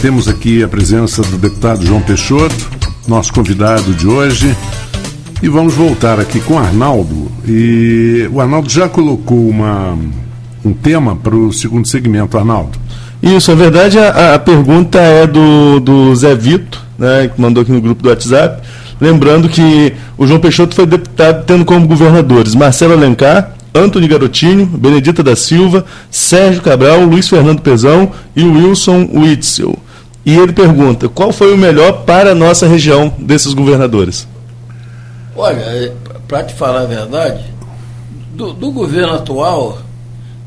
Temos 0.00 0.28
aqui 0.28 0.62
a 0.62 0.68
presença 0.68 1.22
do 1.22 1.36
deputado 1.36 1.84
João 1.84 2.00
Peixoto, 2.00 2.70
nosso 3.06 3.32
convidado 3.32 3.92
de 3.92 4.06
hoje. 4.06 4.56
E 5.42 5.48
vamos 5.48 5.74
voltar 5.74 6.20
aqui 6.20 6.40
com 6.40 6.54
o 6.54 6.58
Arnaldo. 6.58 7.30
E 7.46 8.28
o 8.32 8.40
Arnaldo 8.40 8.70
já 8.70 8.88
colocou 8.88 9.48
uma, 9.48 9.98
um 10.64 10.72
tema 10.72 11.16
para 11.16 11.34
o 11.34 11.52
segundo 11.52 11.88
segmento, 11.88 12.38
Arnaldo. 12.38 12.78
Isso, 13.20 13.50
a 13.50 13.54
verdade, 13.54 13.98
a, 13.98 14.34
a 14.34 14.38
pergunta 14.38 15.00
é 15.00 15.26
do, 15.26 15.80
do 15.80 16.14
Zé 16.14 16.34
Vito, 16.34 16.84
né, 16.98 17.30
que 17.32 17.40
mandou 17.40 17.62
aqui 17.62 17.72
no 17.72 17.80
grupo 17.80 18.02
do 18.02 18.08
WhatsApp. 18.08 18.62
Lembrando 19.02 19.48
que 19.48 19.92
o 20.16 20.24
João 20.28 20.38
Peixoto 20.38 20.76
foi 20.76 20.86
deputado 20.86 21.44
tendo 21.44 21.64
como 21.64 21.88
governadores 21.88 22.54
Marcelo 22.54 22.92
Alencar, 22.92 23.52
Antônio 23.74 24.08
Garotinho, 24.08 24.64
Benedita 24.64 25.24
da 25.24 25.34
Silva, 25.34 25.84
Sérgio 26.08 26.62
Cabral, 26.62 27.00
Luiz 27.00 27.28
Fernando 27.28 27.60
Pezão 27.60 28.12
e 28.36 28.44
Wilson 28.44 29.08
Witzel. 29.12 29.76
E 30.24 30.38
ele 30.38 30.52
pergunta: 30.52 31.08
qual 31.08 31.32
foi 31.32 31.52
o 31.52 31.58
melhor 31.58 32.04
para 32.04 32.30
a 32.30 32.34
nossa 32.36 32.68
região 32.68 33.12
desses 33.18 33.54
governadores? 33.54 34.28
Olha, 35.34 35.58
é, 35.58 35.92
para 36.28 36.44
te 36.44 36.54
falar 36.54 36.82
a 36.82 36.86
verdade, 36.86 37.42
do, 38.36 38.52
do, 38.52 38.70
governo 38.70 39.14
atual, 39.14 39.78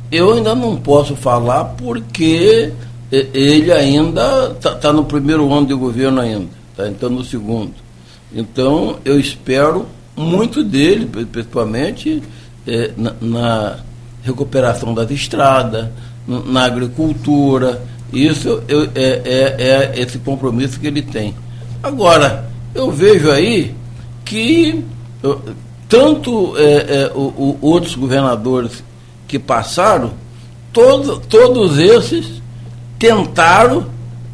eu 0.10 0.32
ainda 0.32 0.56
não 0.56 0.78
posso 0.78 1.14
falar 1.14 1.66
porque 1.78 2.72
ele 3.12 3.74
ainda 3.74 4.54
está 4.56 4.76
tá 4.76 4.94
no 4.94 5.04
primeiro 5.04 5.52
ano 5.54 5.68
de 5.68 5.74
governo 5.74 6.22
ainda, 6.22 6.48
está 6.72 6.88
entrando 6.88 7.16
no 7.16 7.24
segundo. 7.26 7.85
Então 8.36 9.00
eu 9.06 9.18
espero 9.18 9.88
muito 10.16 10.62
dele, 10.62 11.10
principalmente 11.26 12.22
é, 12.68 12.92
na, 12.98 13.14
na, 13.22 13.80
recuperação 14.24 14.94
das 14.94 15.10
estradas, 15.12 15.88
na 16.28 16.66
agricultura. 16.66 17.82
Isso 18.12 18.62
eu, 18.68 18.90
é, 18.96 19.22
é, 19.24 19.94
é 19.96 20.02
esse 20.02 20.18
compromisso 20.18 20.80
que 20.80 20.88
ele 20.88 21.02
tem. 21.02 21.34
Agora, 21.82 22.50
eu 22.74 22.92
vejo 22.92 23.32
aí 23.32 23.74
que 24.26 24.84
tanto 25.88 26.58
é, 26.58 26.64
é, 26.64 27.12
o, 27.14 27.20
o, 27.20 27.58
outros 27.62 27.96
governadores 27.96 28.84
que 29.28 29.38
passaram, 29.40 30.14
todo, 30.74 31.20
todos 31.20 31.78
esses 31.78 32.42
tentaram, 32.98 33.86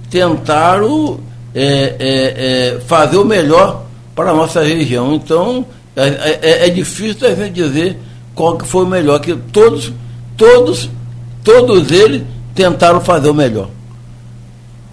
tentaram 0.09 1.19
é 1.53 2.79
fazer 2.87 3.17
o 3.17 3.25
melhor 3.25 3.80
para 4.15 4.31
a 4.31 4.33
nossa 4.33 4.63
região. 4.63 5.13
Então, 5.15 5.65
é, 5.95 6.07
é, 6.41 6.67
é, 6.67 6.69
difícil 6.69 7.27
a 7.27 7.33
gente 7.33 7.53
dizer 7.53 7.97
qual 8.33 8.57
que 8.57 8.65
foi 8.65 8.85
o 8.85 8.87
melhor, 8.87 9.19
que 9.19 9.35
todos, 9.35 9.91
todos, 10.37 10.89
todos 11.43 11.91
eles 11.91 12.23
tentaram 12.55 13.01
fazer 13.01 13.29
o 13.29 13.33
melhor. 13.33 13.69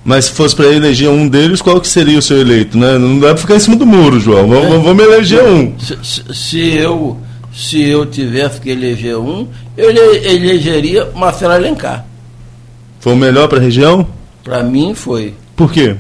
Mas 0.04 0.26
se 0.26 0.32
fosse 0.32 0.56
para 0.56 0.66
eleger 0.66 1.08
um 1.10 1.28
deles, 1.28 1.60
qual 1.60 1.80
que 1.80 1.88
seria 1.88 2.18
o 2.18 2.22
seu 2.22 2.40
eleito? 2.40 2.78
Né? 2.78 2.96
Não 2.96 3.18
dá 3.18 3.28
para 3.28 3.36
ficar 3.36 3.56
em 3.56 3.60
cima 3.60 3.76
do 3.76 3.84
muro, 3.84 4.18
João. 4.18 4.48
Vamos, 4.48 4.74
é. 4.74 4.78
vamos 4.78 5.04
eleger 5.04 5.42
um. 5.44 5.78
Se, 5.78 6.22
se, 6.32 6.76
eu, 6.76 7.18
se 7.54 7.82
eu 7.82 8.06
tivesse 8.06 8.60
que 8.60 8.70
eleger 8.70 9.18
um, 9.18 9.46
eu 9.76 9.90
elegeria 9.90 11.10
Marcelo 11.14 11.52
Alencar. 11.52 12.06
Foi 13.00 13.12
o 13.12 13.16
melhor 13.16 13.48
para 13.48 13.58
a 13.58 13.62
região? 13.62 14.06
Para 14.42 14.62
mim 14.62 14.94
foi. 14.94 15.34
Por 15.54 15.70
quê? 15.70 15.96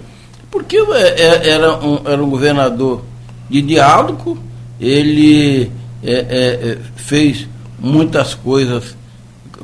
Porque 0.50 0.76
é, 0.76 1.20
é, 1.20 1.48
era 1.50 1.76
um, 1.78 2.00
era 2.04 2.22
um 2.22 2.30
governador 2.30 3.02
de 3.48 3.62
diálogo, 3.62 4.38
ele 4.80 5.70
é, 6.02 6.12
é, 6.12 6.78
fez 6.96 7.46
muitas 7.78 8.34
coisas 8.34 8.96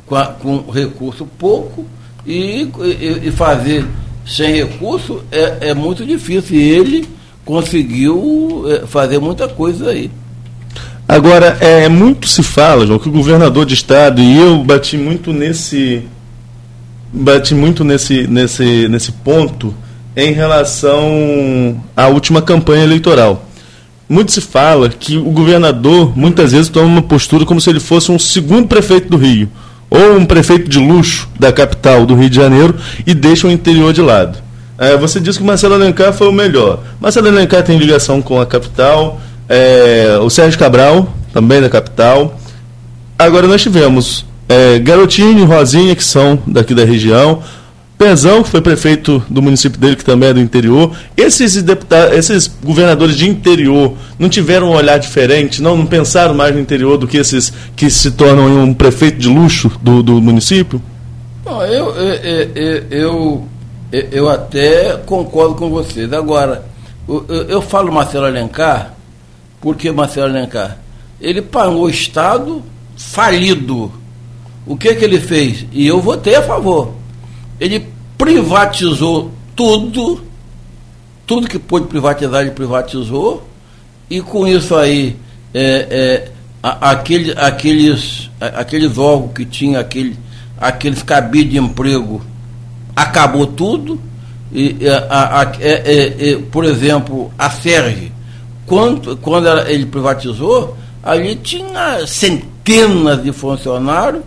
com, 0.05 0.23
com 0.41 0.71
recurso 0.71 1.25
pouco 1.25 1.85
e, 2.25 2.67
e, 2.79 3.21
e 3.27 3.31
fazer 3.31 3.85
sem 4.25 4.55
recurso 4.55 5.23
é, 5.31 5.69
é 5.69 5.73
muito 5.73 6.05
difícil. 6.05 6.57
E 6.57 6.61
ele 6.61 7.07
conseguiu 7.43 8.65
é, 8.67 8.87
fazer 8.87 9.19
muita 9.19 9.47
coisa 9.47 9.89
aí. 9.89 10.09
Agora, 11.07 11.57
é, 11.61 11.87
muito 11.87 12.27
se 12.27 12.41
fala, 12.41 12.85
João, 12.85 12.97
que 12.97 13.07
o 13.07 13.11
governador 13.11 13.65
de 13.65 13.75
estado, 13.75 14.21
e 14.21 14.37
eu 14.37 14.63
bati 14.63 14.97
muito 14.97 15.31
nesse. 15.31 16.03
bati 17.13 17.53
muito 17.53 17.83
nesse, 17.83 18.25
nesse, 18.25 18.87
nesse 18.87 19.11
ponto 19.11 19.71
em 20.15 20.31
relação 20.31 21.81
à 21.95 22.07
última 22.07 22.41
campanha 22.41 22.83
eleitoral. 22.83 23.45
muito 24.07 24.31
se 24.31 24.39
fala 24.39 24.87
que 24.87 25.17
o 25.17 25.31
governador 25.31 26.15
muitas 26.15 26.51
vezes 26.51 26.69
toma 26.69 26.85
uma 26.85 27.01
postura 27.01 27.43
como 27.43 27.59
se 27.59 27.69
ele 27.69 27.79
fosse 27.79 28.11
um 28.11 28.19
segundo 28.19 28.67
prefeito 28.67 29.09
do 29.09 29.17
Rio, 29.17 29.49
ou 29.89 30.17
um 30.17 30.25
prefeito 30.25 30.69
de 30.69 30.79
luxo 30.79 31.27
da 31.39 31.51
capital 31.51 32.05
do 32.05 32.15
Rio 32.15 32.29
de 32.29 32.35
Janeiro 32.35 32.75
e 33.05 33.13
deixa 33.13 33.47
o 33.47 33.51
interior 33.51 33.91
de 33.91 34.01
lado. 34.01 34.37
É, 34.77 34.95
você 34.97 35.19
disse 35.19 35.39
que 35.39 35.45
Marcelo 35.45 35.73
Alencar 35.73 36.13
foi 36.13 36.27
o 36.27 36.33
melhor. 36.33 36.79
Marcelo 36.99 37.27
Alencar 37.27 37.63
tem 37.63 37.77
ligação 37.77 38.21
com 38.21 38.39
a 38.39 38.45
capital, 38.45 39.19
é, 39.47 40.19
o 40.21 40.29
Sérgio 40.29 40.59
Cabral, 40.59 41.13
também 41.33 41.61
da 41.61 41.69
capital. 41.69 42.37
Agora 43.17 43.47
nós 43.47 43.61
tivemos 43.61 44.25
é, 44.49 44.77
Garotinho 44.79 45.39
e 45.39 45.45
Rosinha, 45.45 45.95
que 45.95 46.03
são 46.03 46.37
daqui 46.45 46.75
da 46.75 46.83
região, 46.83 47.41
Pezão, 47.97 48.43
que 48.43 48.49
foi 48.49 48.61
prefeito 48.61 49.23
do 49.29 49.41
município 49.41 49.79
dele, 49.79 49.95
que 49.95 50.03
também 50.03 50.29
é 50.29 50.33
do 50.33 50.41
interior. 50.41 50.95
Esses 51.15 51.61
deputados, 51.63 52.17
esses 52.17 52.47
governadores 52.47 53.15
de 53.15 53.27
interior 53.27 53.93
não 54.19 54.27
tiveram 54.27 54.67
um 54.67 54.75
olhar 54.75 54.97
diferente, 54.97 55.61
não, 55.61 55.77
não 55.77 55.85
pensaram 55.85 56.33
mais 56.33 56.53
no 56.53 56.59
interior 56.59 56.97
do 56.97 57.07
que 57.07 57.17
esses 57.17 57.53
que 57.73 57.89
se 57.89 58.11
tornam 58.11 58.63
um 58.63 58.73
prefeito 58.73 59.17
de 59.17 59.29
luxo 59.29 59.71
do, 59.81 60.03
do 60.03 60.21
município? 60.21 60.81
Eu, 61.45 61.95
eu, 61.95 62.51
eu, 62.53 62.83
eu, 62.91 63.47
eu 64.11 64.29
até 64.29 64.97
concordo 65.05 65.55
com 65.55 65.69
vocês. 65.69 66.11
Agora, 66.11 66.65
eu, 67.07 67.25
eu 67.47 67.61
falo 67.61 67.93
Marcelo 67.93 68.25
Alencar, 68.25 68.93
porque 69.61 69.89
Marcelo 69.89 70.27
Alencar, 70.27 70.79
ele 71.21 71.41
pagou 71.41 71.83
o 71.83 71.89
Estado 71.89 72.61
falido. 72.97 73.89
O 74.65 74.75
que, 74.75 74.95
que 74.95 75.05
ele 75.05 75.19
fez? 75.19 75.65
E 75.71 75.87
eu 75.87 76.01
votei 76.01 76.35
a 76.35 76.41
favor 76.41 77.04
ele 77.59 77.87
privatizou 78.17 79.31
tudo, 79.55 80.23
tudo 81.25 81.47
que 81.47 81.59
pôde 81.59 81.87
privatizar, 81.87 82.41
ele 82.41 82.51
privatizou, 82.51 83.47
e 84.09 84.21
com 84.21 84.47
isso 84.47 84.75
aí, 84.75 85.15
é, 85.53 85.61
é, 85.61 86.31
aquele, 86.61 87.33
aqueles, 87.37 88.29
aqueles 88.39 88.97
órgãos 88.97 89.33
que 89.33 89.45
tinham 89.45 89.79
aquele, 89.79 90.17
aqueles 90.57 91.01
cabides 91.01 91.51
de 91.51 91.57
emprego, 91.57 92.21
acabou 92.95 93.47
tudo. 93.47 93.99
E, 94.51 94.77
a, 95.09 95.41
a, 95.41 95.51
é, 95.59 95.69
é, 95.69 96.29
é, 96.31 96.37
por 96.37 96.63
exemplo, 96.63 97.31
a 97.37 97.49
Serge, 97.49 98.11
quando, 98.65 99.17
quando 99.17 99.47
ele 99.67 99.85
privatizou, 99.85 100.77
ali 101.03 101.35
tinha 101.35 102.05
centenas 102.07 103.23
de 103.23 103.31
funcionários 103.31 104.23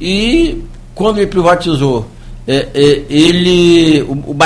e 0.00 0.62
quando 0.94 1.18
ele 1.18 1.26
privatizou 1.26 2.06
é, 2.50 2.66
é, 2.74 3.02
ele, 3.10 4.00
o, 4.04 4.30
o 4.30 4.36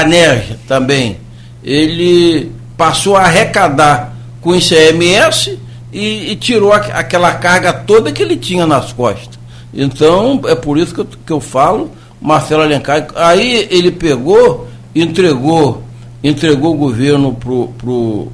também, 0.67 1.19
ele 1.63 2.51
passou 2.77 3.17
a 3.17 3.21
arrecadar 3.21 4.17
com 4.41 4.51
o 4.51 4.57
ICMS 4.57 5.57
e, 5.93 6.33
e 6.33 6.35
tirou 6.35 6.73
a, 6.73 6.79
aquela 6.79 7.33
carga 7.35 7.73
toda 7.73 8.11
que 8.11 8.21
ele 8.21 8.37
tinha 8.37 8.67
nas 8.67 8.93
costas. 8.93 9.39
Então, 9.73 10.41
é 10.47 10.55
por 10.57 10.79
isso 10.79 10.93
que 10.93 11.01
eu, 11.01 11.05
que 11.05 11.33
eu 11.33 11.41
falo, 11.41 11.93
Marcelo 12.21 12.63
Alencar, 12.63 13.07
aí 13.15 13.69
ele 13.71 13.93
pegou, 13.93 14.67
entregou, 14.93 15.85
entregou 16.25 16.75
o 16.75 16.79
governo 16.79 17.35
pro, 17.35 17.69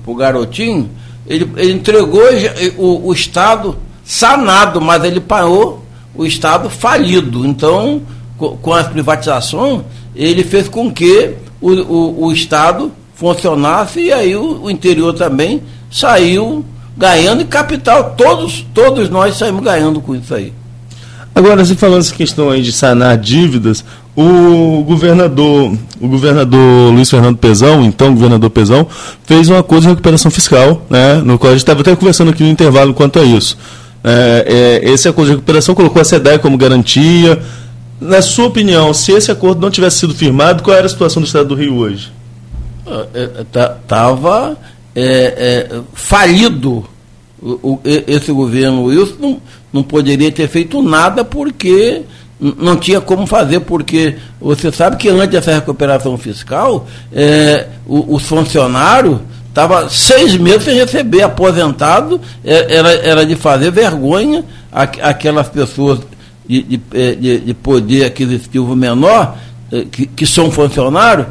pro, 0.02 0.14
garotinho, 0.14 0.88
ele, 1.26 1.46
ele 1.58 1.72
entregou 1.72 2.22
o, 2.78 3.08
o 3.08 3.12
Estado 3.12 3.76
sanado, 4.02 4.80
mas 4.80 5.04
ele 5.04 5.20
parou 5.20 5.84
o 6.14 6.24
Estado 6.24 6.70
falido. 6.70 7.46
Então, 7.46 8.00
com 8.38 8.72
a 8.72 8.84
privatização, 8.84 9.84
ele 10.14 10.44
fez 10.44 10.68
com 10.68 10.90
que 10.90 11.34
o, 11.60 11.70
o, 11.70 12.24
o 12.26 12.32
Estado 12.32 12.92
funcionasse 13.14 14.00
e 14.00 14.12
aí 14.12 14.36
o, 14.36 14.62
o, 14.62 14.70
interior 14.70 15.12
também 15.12 15.60
saiu 15.90 16.64
ganhando 16.96 17.42
e 17.42 17.44
capital, 17.44 18.14
todos, 18.16 18.64
todos 18.72 19.10
nós 19.10 19.36
saímos 19.36 19.62
ganhando 19.62 20.00
com 20.00 20.14
isso 20.14 20.34
aí. 20.34 20.52
Agora, 21.34 21.64
se 21.64 21.76
falando 21.76 22.00
essa 22.00 22.14
questão 22.14 22.50
aí 22.50 22.62
de 22.62 22.72
sanar 22.72 23.16
dívidas, 23.16 23.84
o 24.16 24.82
governador, 24.84 25.72
o 26.00 26.08
governador 26.08 26.92
Luiz 26.92 27.08
Fernando 27.08 27.36
Pezão, 27.36 27.84
então 27.84 28.12
governador 28.12 28.50
Pezão, 28.50 28.86
fez 29.24 29.48
um 29.48 29.56
acordo 29.56 29.82
de 29.82 29.88
recuperação 29.90 30.30
fiscal, 30.30 30.82
né, 30.90 31.14
no 31.24 31.38
qual 31.38 31.50
a 31.50 31.54
gente 31.54 31.62
estava 31.62 31.80
até 31.80 31.94
conversando 31.94 32.30
aqui 32.30 32.42
no 32.42 32.48
intervalo 32.48 32.92
quanto 32.92 33.20
a 33.20 33.24
isso. 33.24 33.56
É, 34.02 34.80
é, 34.84 34.90
esse 34.90 35.08
acordo 35.08 35.28
de 35.28 35.34
recuperação 35.34 35.74
colocou 35.74 36.00
a 36.00 36.04
SEDAI 36.04 36.38
como 36.38 36.56
garantia, 36.56 37.40
na 38.00 38.22
sua 38.22 38.46
opinião, 38.46 38.94
se 38.94 39.12
esse 39.12 39.30
acordo 39.30 39.60
não 39.60 39.70
tivesse 39.70 39.98
sido 39.98 40.14
firmado, 40.14 40.62
qual 40.62 40.76
era 40.76 40.86
a 40.86 40.88
situação 40.88 41.22
do 41.22 41.26
Estado 41.26 41.48
do 41.48 41.54
Rio 41.54 41.76
hoje? 41.76 42.12
Estava 43.40 44.56
é, 44.94 45.02
é, 45.02 45.76
é, 45.76 45.80
falido. 45.92 46.84
O, 47.40 47.50
o, 47.74 47.80
esse 47.84 48.32
governo 48.32 48.84
Wilson 48.84 49.14
não, 49.20 49.40
não 49.72 49.82
poderia 49.82 50.30
ter 50.32 50.48
feito 50.48 50.82
nada 50.82 51.24
porque 51.24 52.02
não 52.40 52.76
tinha 52.76 53.00
como 53.00 53.26
fazer, 53.26 53.60
porque 53.60 54.16
você 54.40 54.70
sabe 54.70 54.96
que 54.96 55.08
antes 55.08 55.30
dessa 55.30 55.52
recuperação 55.52 56.16
fiscal, 56.16 56.86
é, 57.12 57.66
os 57.86 58.22
funcionários 58.24 59.18
estavam 59.48 59.88
seis 59.90 60.36
meses 60.36 60.64
sem 60.64 60.74
receber, 60.74 61.22
aposentado, 61.22 62.20
é, 62.44 62.76
era, 62.76 62.92
era 62.94 63.26
de 63.26 63.34
fazer 63.34 63.72
vergonha 63.72 64.44
aquelas 64.70 65.48
pessoas 65.48 66.00
de, 66.48 66.80
é, 66.94 67.14
de, 67.14 67.38
de 67.40 67.54
poder 67.54 68.04
aquisitivo 68.04 68.74
menor, 68.74 69.36
é, 69.70 69.84
que, 69.84 70.06
que 70.06 70.26
são 70.26 70.50
funcionários, 70.50 71.26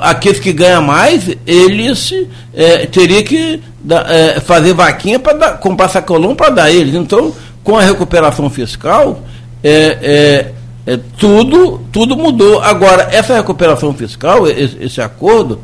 aqueles 0.00 0.38
que 0.38 0.52
ganham 0.52 0.82
mais, 0.82 1.28
eles 1.46 2.12
é, 2.54 2.86
teriam 2.86 3.22
que 3.22 3.60
dar, 3.82 4.10
é, 4.10 4.40
fazer 4.40 4.72
vaquinha 4.72 5.18
para 5.18 5.52
comprar 5.52 5.88
sacolão 5.88 6.34
para 6.34 6.50
dar 6.50 6.70
eles. 6.70 6.94
Então, 6.94 7.34
com 7.64 7.76
a 7.76 7.82
recuperação 7.82 8.48
fiscal, 8.48 9.22
é, 9.62 10.52
é, 10.86 10.98
tudo, 11.18 11.80
tudo 11.92 12.16
mudou. 12.16 12.60
Agora, 12.60 13.08
essa 13.12 13.34
recuperação 13.34 13.92
fiscal, 13.92 14.46
esse, 14.48 14.76
esse, 14.80 15.00
acordo, 15.00 15.60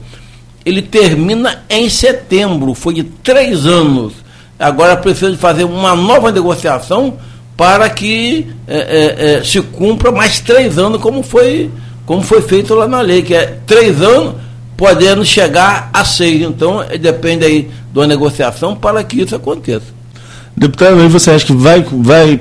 ele 0.64 0.82
termina 0.82 1.62
em 1.68 1.88
setembro, 1.88 2.74
foi 2.74 2.94
de 2.94 3.04
três 3.04 3.66
anos. 3.66 4.14
Agora 4.58 4.96
precisa 4.96 5.36
fazer 5.36 5.64
uma 5.64 5.94
nova 5.94 6.32
negociação 6.32 7.18
para 7.58 7.90
que 7.90 8.46
é, 8.68 8.78
é, 8.78 9.32
é, 9.32 9.44
se 9.44 9.60
cumpra 9.60 10.12
mais 10.12 10.38
três 10.38 10.78
anos, 10.78 11.00
como 11.00 11.24
foi, 11.24 11.68
como 12.06 12.22
foi 12.22 12.40
feito 12.40 12.72
lá 12.72 12.86
na 12.86 13.00
lei, 13.00 13.20
que 13.20 13.34
é 13.34 13.58
três 13.66 14.00
anos 14.00 14.34
podendo 14.76 15.24
chegar 15.24 15.90
a 15.92 16.04
seis. 16.04 16.40
Então, 16.40 16.80
é, 16.80 16.96
depende 16.96 17.44
aí 17.44 17.68
uma 17.92 18.06
negociação 18.06 18.76
para 18.76 19.02
que 19.02 19.22
isso 19.22 19.34
aconteça. 19.34 19.86
Deputado, 20.56 21.00
aí 21.00 21.08
você 21.08 21.32
acha 21.32 21.44
que 21.44 21.52
vai, 21.52 21.84
vai 21.90 22.38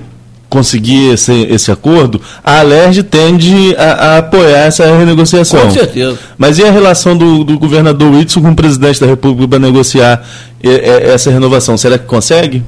conseguir 0.52 1.14
esse, 1.14 1.34
esse 1.50 1.72
acordo? 1.72 2.22
A 2.44 2.60
Alerj 2.60 3.02
tende 3.02 3.76
a, 3.76 3.94
a, 3.94 4.18
apoiar 4.20 4.66
essa 4.66 4.86
renegociação. 4.86 5.62
Com 5.62 5.72
certeza. 5.72 6.20
Mas 6.38 6.60
e 6.60 6.64
a 6.64 6.70
relação 6.70 7.18
do, 7.18 7.44
do 7.44 7.58
governador 7.58 8.12
Whitson 8.14 8.40
com 8.40 8.52
o 8.52 8.56
presidente 8.56 9.02
da 9.02 9.08
República 9.08 9.48
para 9.48 9.60
negociar 9.60 10.24
essa 10.62 11.32
renovação? 11.32 11.76
Será 11.76 11.98
que 11.98 12.06
consegue? 12.06 12.64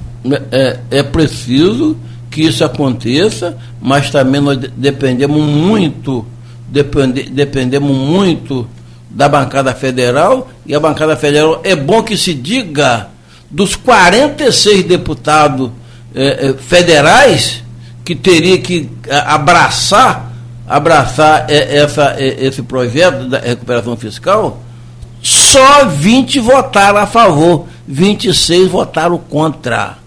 É, 0.51 0.79
é 0.89 1.03
preciso 1.03 1.95
que 2.29 2.41
isso 2.41 2.63
aconteça, 2.63 3.57
mas 3.81 4.09
também 4.09 4.41
nós 4.41 4.57
dependemos 4.57 5.41
muito, 5.41 6.25
depende, 6.67 7.23
dependemos 7.23 7.91
muito 7.91 8.67
da 9.09 9.27
bancada 9.27 9.73
federal, 9.73 10.49
e 10.65 10.75
a 10.75 10.79
bancada 10.79 11.15
federal 11.15 11.61
é 11.63 11.75
bom 11.75 12.03
que 12.03 12.15
se 12.15 12.33
diga 12.33 13.07
dos 13.49 13.75
46 13.75 14.83
deputados 14.83 15.71
eh, 16.13 16.49
eh, 16.49 16.55
federais 16.59 17.63
que 18.05 18.15
teria 18.15 18.59
que 18.59 18.87
eh, 19.07 19.23
abraçar 19.25 20.29
abraçar 20.69 21.47
eh, 21.49 21.77
essa, 21.77 22.15
esse 22.19 22.61
projeto 22.61 23.27
da 23.27 23.39
recuperação 23.39 23.97
fiscal, 23.97 24.61
só 25.21 25.85
20 25.85 26.39
votaram 26.39 26.99
a 26.99 27.07
favor, 27.07 27.65
26 27.87 28.69
votaram 28.69 29.17
contra. 29.17 29.97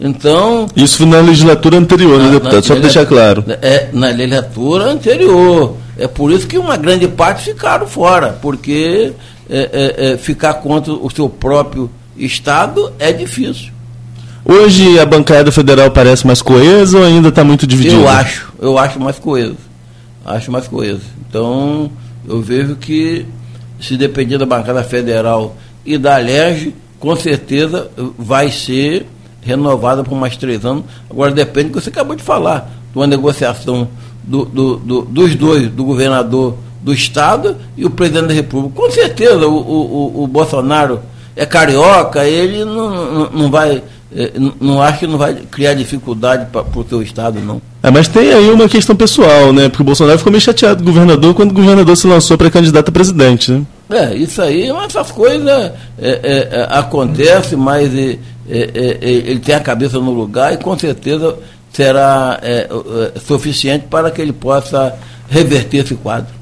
Então. 0.00 0.66
Isso 0.74 0.96
foi 0.96 1.06
na 1.06 1.20
legislatura 1.20 1.76
anterior, 1.76 2.18
né, 2.18 2.24
né, 2.24 2.30
deputado? 2.32 2.56
Na, 2.56 2.62
Só 2.62 2.72
para 2.74 2.82
deixar 2.82 3.06
claro. 3.06 3.44
É, 3.60 3.88
na 3.92 4.08
legislatura 4.08 4.84
anterior. 4.84 5.76
É 5.98 6.08
por 6.08 6.32
isso 6.32 6.46
que 6.46 6.56
uma 6.56 6.78
grande 6.78 7.06
parte 7.06 7.44
ficaram 7.44 7.86
fora, 7.86 8.38
porque 8.40 9.12
é, 9.48 9.58
é, 9.58 10.12
é, 10.12 10.16
ficar 10.16 10.54
contra 10.54 10.92
o 10.92 11.10
seu 11.10 11.28
próprio 11.28 11.90
Estado 12.16 12.92
é 12.98 13.12
difícil. 13.12 13.72
Hoje 14.44 14.98
a 14.98 15.04
bancada 15.04 15.52
federal 15.52 15.90
parece 15.90 16.26
mais 16.26 16.40
coesa 16.40 16.98
ou 16.98 17.04
ainda 17.04 17.28
está 17.28 17.44
muito 17.44 17.66
dividida? 17.66 17.94
Eu 17.94 18.08
acho, 18.08 18.52
eu 18.58 18.78
acho 18.78 18.98
mais 18.98 19.18
coesa. 19.18 19.56
Acho 20.24 20.50
mais 20.50 20.66
coesa. 20.66 21.02
Então, 21.28 21.90
eu 22.26 22.40
vejo 22.40 22.76
que 22.76 23.26
se 23.78 23.96
depender 23.96 24.38
da 24.38 24.46
bancada 24.46 24.82
federal 24.82 25.56
e 25.84 25.98
da 25.98 26.16
LERJ, 26.16 26.74
com 26.98 27.14
certeza 27.16 27.90
vai 28.18 28.50
ser 28.50 29.06
renovada 29.42 30.02
por 30.02 30.16
mais 30.16 30.36
três 30.36 30.64
anos. 30.64 30.84
Agora 31.10 31.32
depende 31.32 31.68
do 31.68 31.74
que 31.74 31.84
você 31.84 31.90
acabou 31.90 32.16
de 32.16 32.22
falar, 32.22 32.70
de 32.92 32.98
uma 32.98 33.06
negociação 33.06 33.88
do, 34.22 34.44
do, 34.44 34.76
do, 34.76 35.02
dos 35.02 35.34
dois, 35.34 35.68
do 35.68 35.84
governador 35.84 36.56
do 36.82 36.92
Estado 36.92 37.56
e 37.76 37.84
o 37.84 37.90
presidente 37.90 38.28
da 38.28 38.34
República. 38.34 38.74
Com 38.74 38.90
certeza 38.90 39.46
o, 39.46 39.56
o, 39.56 40.24
o 40.24 40.26
Bolsonaro 40.26 41.00
é 41.36 41.46
carioca, 41.46 42.24
ele 42.24 42.64
não, 42.64 42.90
não, 42.90 43.30
não 43.30 43.50
vai 43.50 43.82
é, 44.14 44.32
não 44.60 44.82
acho 44.82 44.98
que 45.00 45.06
não 45.06 45.16
vai 45.16 45.34
criar 45.34 45.74
dificuldade 45.74 46.46
para 46.50 46.62
o 46.62 46.86
seu 46.88 47.00
estado, 47.00 47.38
não. 47.40 47.62
É, 47.80 47.90
mas 47.90 48.08
tem 48.08 48.32
aí 48.32 48.50
uma 48.50 48.68
questão 48.68 48.96
pessoal, 48.96 49.52
né? 49.52 49.68
Porque 49.68 49.82
o 49.82 49.84
Bolsonaro 49.84 50.18
ficou 50.18 50.32
meio 50.32 50.40
chateado 50.40 50.82
com 50.82 50.90
o 50.90 50.92
governador 50.92 51.32
quando 51.32 51.52
o 51.52 51.54
governador 51.54 51.96
se 51.96 52.08
lançou 52.08 52.36
para 52.36 52.50
candidato 52.50 52.88
a 52.88 52.92
presidente, 52.92 53.52
né? 53.52 53.62
É, 53.88 54.14
isso 54.16 54.42
aí, 54.42 54.68
essas 54.68 55.12
coisas 55.12 55.46
é, 55.46 55.72
é, 55.98 56.48
é 56.50 56.66
acontecem, 56.70 57.56
mas 57.56 57.90
é, 58.50 58.98
é, 59.00 59.08
ele 59.08 59.40
tem 59.40 59.54
a 59.54 59.60
cabeça 59.60 59.98
no 59.98 60.10
lugar 60.10 60.52
e 60.52 60.56
com 60.56 60.78
certeza 60.78 61.36
será 61.72 62.40
suficiente 63.24 63.86
para 63.88 64.10
que 64.10 64.20
ele 64.20 64.32
possa 64.32 64.94
reverter 65.28 65.84
esse 65.84 65.94
quadro. 65.94 66.34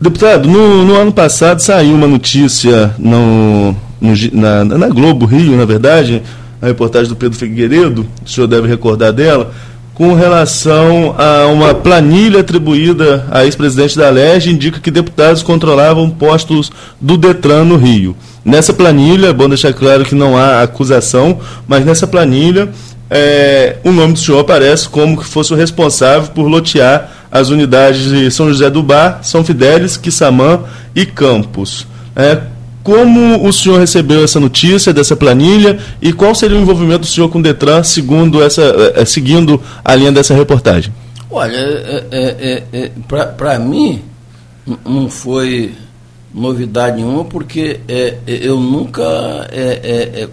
Deputado, 0.00 0.48
no, 0.48 0.84
no 0.84 0.96
ano 0.96 1.12
passado 1.12 1.60
saiu 1.60 1.94
uma 1.94 2.08
notícia 2.08 2.92
no, 2.98 3.70
no 4.00 4.12
na, 4.32 4.64
na 4.64 4.88
Globo 4.88 5.26
Rio, 5.26 5.56
na 5.56 5.64
verdade, 5.64 6.20
a 6.60 6.66
reportagem 6.66 7.08
do 7.08 7.14
Pedro 7.14 7.38
Figueiredo, 7.38 8.06
o 8.24 8.28
senhor 8.28 8.48
deve 8.48 8.66
recordar 8.66 9.12
dela, 9.12 9.52
com 9.94 10.14
relação 10.14 11.14
a 11.18 11.46
uma 11.46 11.74
planilha 11.74 12.40
atribuída 12.40 13.26
à 13.30 13.44
ex-presidente 13.44 13.96
da 13.96 14.08
LERJ, 14.08 14.50
indica 14.50 14.80
que 14.80 14.90
deputados 14.90 15.42
controlavam 15.42 16.08
postos 16.08 16.72
do 17.00 17.16
Detran 17.16 17.64
no 17.64 17.76
Rio. 17.76 18.16
Nessa 18.44 18.72
planilha, 18.72 19.28
é 19.28 19.32
bom 19.32 19.48
deixar 19.48 19.72
claro 19.72 20.04
que 20.04 20.14
não 20.14 20.36
há 20.36 20.62
acusação, 20.62 21.38
mas 21.68 21.84
nessa 21.84 22.06
planilha 22.06 22.68
é, 23.14 23.76
o 23.84 23.92
nome 23.92 24.14
do 24.14 24.18
senhor 24.18 24.40
aparece 24.40 24.88
como 24.88 25.18
que 25.18 25.26
fosse 25.26 25.52
o 25.52 25.56
responsável 25.56 26.30
por 26.30 26.48
lotear 26.48 27.10
as 27.30 27.50
unidades 27.50 28.10
de 28.10 28.30
São 28.30 28.48
José 28.48 28.70
do 28.70 28.82
Bar, 28.82 29.20
São 29.22 29.44
Fidélis, 29.44 29.98
Quissamã 29.98 30.60
e 30.94 31.04
Campos. 31.04 31.86
É, 32.16 32.38
como 32.82 33.46
o 33.46 33.52
senhor 33.52 33.78
recebeu 33.78 34.24
essa 34.24 34.40
notícia 34.40 34.92
dessa 34.92 35.14
planilha 35.16 35.78
e 36.00 36.12
qual 36.12 36.34
seria 36.34 36.56
o 36.56 36.60
envolvimento 36.60 37.00
do 37.00 37.06
senhor 37.06 37.28
com 37.28 37.38
o 37.38 37.42
Detran 37.42 37.82
segundo 37.82 38.42
essa, 38.42 38.62
é, 38.96 39.04
seguindo 39.04 39.60
a 39.84 39.94
linha 39.94 40.12
dessa 40.12 40.34
reportagem? 40.34 40.92
Olha, 41.30 41.56
é, 41.56 42.04
é, 42.10 42.62
é, 42.72 42.84
é 42.84 42.90
para 43.36 43.58
mim 43.58 44.02
não 44.84 45.08
foi 45.08 45.72
novidade 46.32 46.96
nenhuma 46.96 47.24
porque 47.24 47.80
eu 48.26 48.58
nunca 48.58 49.02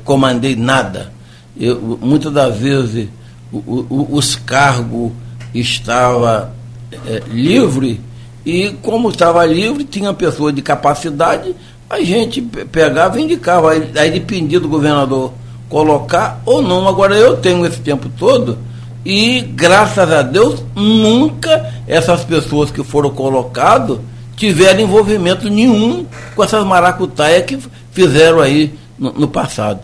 comandei 0.03 0.55
nada. 0.55 1.11
Eu, 1.59 1.99
muitas 2.01 2.31
das 2.31 2.55
vezes 2.55 3.07
o, 3.51 3.57
o, 3.57 4.07
os 4.11 4.35
cargos 4.35 5.11
estavam 5.53 6.49
livre 7.27 7.99
e 8.45 8.71
como 8.81 9.09
estava 9.09 9.45
livre, 9.45 9.83
tinha 9.83 10.13
pessoa 10.13 10.51
de 10.51 10.61
capacidade 10.61 11.53
a 11.89 12.01
gente 12.01 12.41
pegava 12.41 13.19
e 13.19 13.23
indicava, 13.23 13.71
aí, 13.71 13.91
aí 13.95 14.11
dependia 14.11 14.59
do 14.59 14.69
governador 14.69 15.33
colocar 15.67 16.39
ou 16.45 16.61
não. 16.61 16.87
Agora 16.87 17.15
eu 17.15 17.37
tenho 17.37 17.65
esse 17.65 17.79
tempo 17.79 18.09
todo 18.17 18.57
e 19.03 19.41
graças 19.41 20.11
a 20.11 20.21
Deus 20.21 20.63
nunca 20.75 21.73
essas 21.87 22.23
pessoas 22.23 22.69
que 22.69 22.83
foram 22.83 23.09
colocadas 23.09 23.97
tiveram 24.35 24.81
envolvimento 24.81 25.49
nenhum 25.49 26.05
com 26.35 26.43
essas 26.43 26.63
maracutaias 26.63 27.45
que 27.45 27.57
fizeram 27.91 28.39
aí 28.39 28.73
no, 28.97 29.11
no 29.11 29.27
passado. 29.27 29.81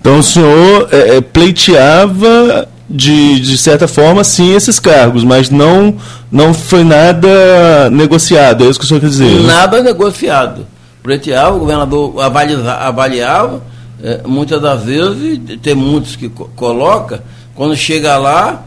Então 0.00 0.18
o 0.18 0.22
senhor 0.22 0.88
é, 0.92 1.16
é, 1.16 1.20
pleiteava 1.22 2.68
de, 2.88 3.40
de 3.40 3.56
certa 3.56 3.88
forma 3.88 4.22
sim 4.22 4.54
esses 4.54 4.78
cargos, 4.78 5.24
mas 5.24 5.48
não, 5.48 5.96
não 6.30 6.52
foi 6.52 6.84
nada 6.84 7.88
negociado, 7.90 8.64
é 8.64 8.68
isso 8.68 8.78
que 8.78 8.84
o 8.84 8.88
senhor 8.88 9.00
quer 9.00 9.08
dizer? 9.08 9.40
Né? 9.40 9.46
Nada 9.46 9.82
negociado 9.82 10.66
preteava, 11.04 11.54
o 11.54 11.60
governador 11.60 12.18
avaliava, 12.18 12.72
avaliava 12.72 13.62
é, 14.02 14.22
muitas 14.26 14.60
das 14.60 14.84
vezes, 14.84 15.38
tem 15.62 15.74
muitos 15.74 16.16
que 16.16 16.30
co 16.30 16.48
coloca, 16.56 17.22
quando 17.54 17.76
chega 17.76 18.16
lá, 18.16 18.64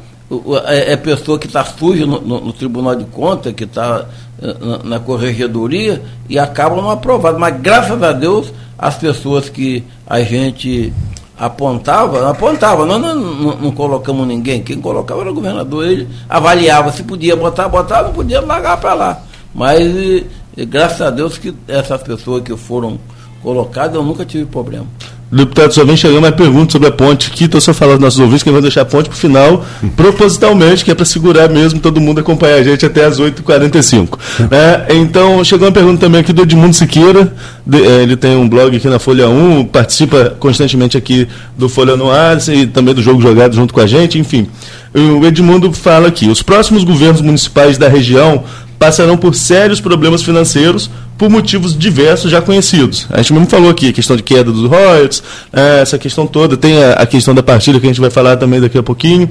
é, 0.67 0.93
é 0.93 0.95
pessoa 0.95 1.39
que 1.39 1.47
está 1.47 1.65
suja 1.65 2.06
no, 2.06 2.21
no, 2.21 2.39
no, 2.39 2.54
Tribunal 2.54 2.95
de 2.95 3.06
Contas, 3.06 3.54
que 3.54 3.63
está 3.63 4.06
é, 4.39 4.54
na, 4.63 4.78
na, 4.84 5.00
corregedoria, 5.00 6.00
e 6.30 6.38
acabam 6.38 6.80
não 6.80 6.91
aprovando. 6.91 7.39
Mas 7.39 7.60
graças 7.60 8.02
a 8.04 8.12
Deus, 8.12 8.54
as 8.78 8.95
pessoas 8.95 9.50
que 9.50 9.84
a 10.06 10.21
gente 10.21 10.93
apontava, 11.39 12.30
apontava, 12.30 12.86
nós 12.86 13.02
não, 13.02 13.15
não, 13.15 13.58
não, 13.58 13.71
colocamos 13.71 14.28
ninguém, 14.28 14.62
quem 14.62 14.80
colocava 14.80 15.21
era 15.21 15.32
o 15.32 15.34
governador, 15.34 15.88
ele 15.88 16.08
avaliava 16.30 16.91
se 16.91 17.02
podia 17.02 17.36
botar, 17.36 17.67
botar, 17.67 18.04
não 18.04 18.13
podia 18.13 18.41
largar 18.41 18.78
para 18.78 18.93
lá. 18.93 19.21
Mas 19.56 20.23
e 20.58 20.65
graças 20.65 21.02
a 21.02 21.12
Deus 21.12 21.38
que 21.38 21.54
essas 21.67 22.02
pessoas 22.02 22.43
que 22.43 22.58
foram 22.58 23.00
colocadas, 23.43 23.96
eu 23.96 24.04
nunca 24.04 24.26
tive 24.26 24.46
problema. 24.46 24.88
Deputado, 25.30 25.74
só 25.74 25.84
vem 25.84 25.98
chegando 25.98 26.22
mais 26.22 26.36
perguntas 26.36 26.72
sobre 26.72 26.88
a 26.88 26.91
ponte 26.91 27.30
aqui, 27.30 27.43
estou 27.43 27.60
só 27.60 27.74
falando 27.74 27.96
aos 27.96 28.02
nossos 28.04 28.20
ouvintes 28.20 28.43
que 28.43 28.50
vai 28.50 28.62
deixar 28.62 28.82
a 28.82 28.86
ponte 28.86 29.10
para 29.10 29.15
o 29.15 29.20
final, 29.20 29.65
propositalmente, 29.96 30.86
que 30.86 30.91
é 30.91 30.96
para 30.96 31.04
segurar 31.04 31.50
mesmo, 31.50 31.82
todo 31.82 32.00
mundo 32.00 32.22
acompanhar 32.22 32.56
a 32.56 32.63
gente 32.63 32.86
até 32.86 33.04
as 33.04 33.20
8h45. 33.20 34.17
é, 34.50 34.96
então, 34.96 35.43
chegou 35.43 35.67
uma 35.67 35.74
pergunta 35.74 36.00
também 36.00 36.22
aqui 36.22 36.32
do 36.32 36.43
Edmundo 36.43 36.74
Siqueira, 36.74 37.34
de, 37.65 37.84
é, 37.84 38.04
ele 38.04 38.15
tem 38.15 38.38
um 38.38 38.48
blog 38.48 38.76
aqui 38.76 38.88
na 38.88 39.00
Folha 39.00 39.28
1, 39.28 39.65
participa 39.65 40.34
constantemente 40.39 40.98
aqui 40.98 41.28
do 41.58 41.67
Folha 41.67 41.98
no 41.98 42.10
Ar 42.10 42.38
e 42.48 42.65
também 42.65 42.93
do 42.93 43.02
Jogo 43.02 43.22
Jogado 43.22 43.54
junto 43.54 43.74
com 43.74 43.82
a 43.82 43.86
gente, 43.86 44.17
enfim. 44.17 44.48
O 44.93 45.26
Edmundo 45.26 45.72
fala 45.74 46.08
aqui, 46.08 46.30
os 46.30 46.41
próximos 46.41 46.86
governos 46.86 47.20
municipais 47.20 47.78
da 47.78 47.89
região 47.89 48.46
passarão 48.78 49.18
por 49.18 49.34
sérios 49.36 49.82
problemas 49.82 50.22
financeiros 50.22 50.90
por 51.18 51.30
motivos 51.30 51.78
diversos 51.78 52.30
já 52.30 52.42
conhecidos. 52.42 53.08
A 53.10 53.18
gente 53.18 53.34
mesmo 53.34 53.48
falou 53.48 53.70
aqui, 53.70 53.90
a 53.90 53.94
questão 53.94 54.16
de 54.16 54.24
queda 54.24 54.52
dos 54.52 54.70
royalties, 54.70 55.24
é, 55.52 55.82
essa 55.82 55.98
questão 55.98 56.28
toda, 56.28 56.56
tem 56.56 56.84
a, 56.84 57.06
questão 57.06 57.34
da 57.34 57.42
partilha 57.42 57.80
que 57.80 57.86
a 57.86 57.90
gente 57.90 58.02
vai 58.02 58.12
falar 58.12 58.38
também 58.38 58.62
daqui 58.62 58.78
a 58.78 58.84
pouquinho. 58.84 59.30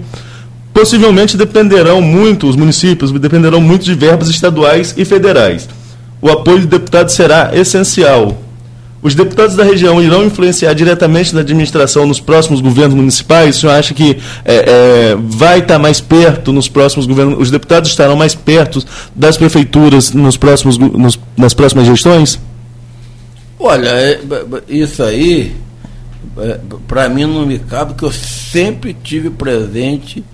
Possivelmente 0.75 1.37
dependerão 1.37 2.03
muito, 2.03 2.49
os 2.49 2.57
municípios 2.57 3.13
dependerão 3.13 3.61
muito 3.61 3.85
de 3.85 3.95
verbas 3.95 4.29
estaduais 4.29 4.95
e 4.97 5.05
federais. 5.05 5.69
O 6.21 6.29
apoio 6.29 6.61
do 6.61 6.67
deputado 6.67 7.09
será 7.09 7.51
essencial, 7.55 8.37
os 9.07 9.15
deputados 9.15 9.55
da 9.55 9.63
região 9.63 10.03
irão 10.03 10.25
influenciar 10.25 10.75
diretamente 10.75 11.33
na 11.33 11.41
administração 11.41 12.05
nos 12.07 12.19
próximos 12.19 12.61
governos 12.61 12.97
municipais? 12.97 13.57
O 13.57 13.61
senhor 13.61 13.73
acha 13.75 13.95
que 13.95 14.19
é, 14.45 14.55
é, 15.13 15.17
vai 15.17 15.61
estar 15.61 15.79
mais 15.79 16.01
perto 16.01 16.53
nos 16.53 16.69
próximos 16.69 17.07
governos? 17.07 17.39
Os 17.39 17.49
deputados 17.49 17.89
estarão 17.89 18.17
mais 18.17 18.35
perto 18.35 18.85
das 19.15 19.37
prefeituras 19.37 20.13
nos 20.13 20.37
próximos, 20.37 20.77
nos, 20.77 21.17
nas 21.37 21.55
próximas 21.55 21.87
gestões? 21.87 22.41
Olha, 23.61 23.91
é, 23.91 24.21
isso 24.69 25.05
aí, 25.05 25.55
é, 26.39 26.59
para 26.89 27.09
mim 27.09 27.27
não 27.27 27.47
me 27.47 27.61
cabe, 27.61 27.93
porque 27.93 28.07
eu 28.07 28.13
sempre 28.13 28.93
tive 28.93 29.31
presente 29.31 30.25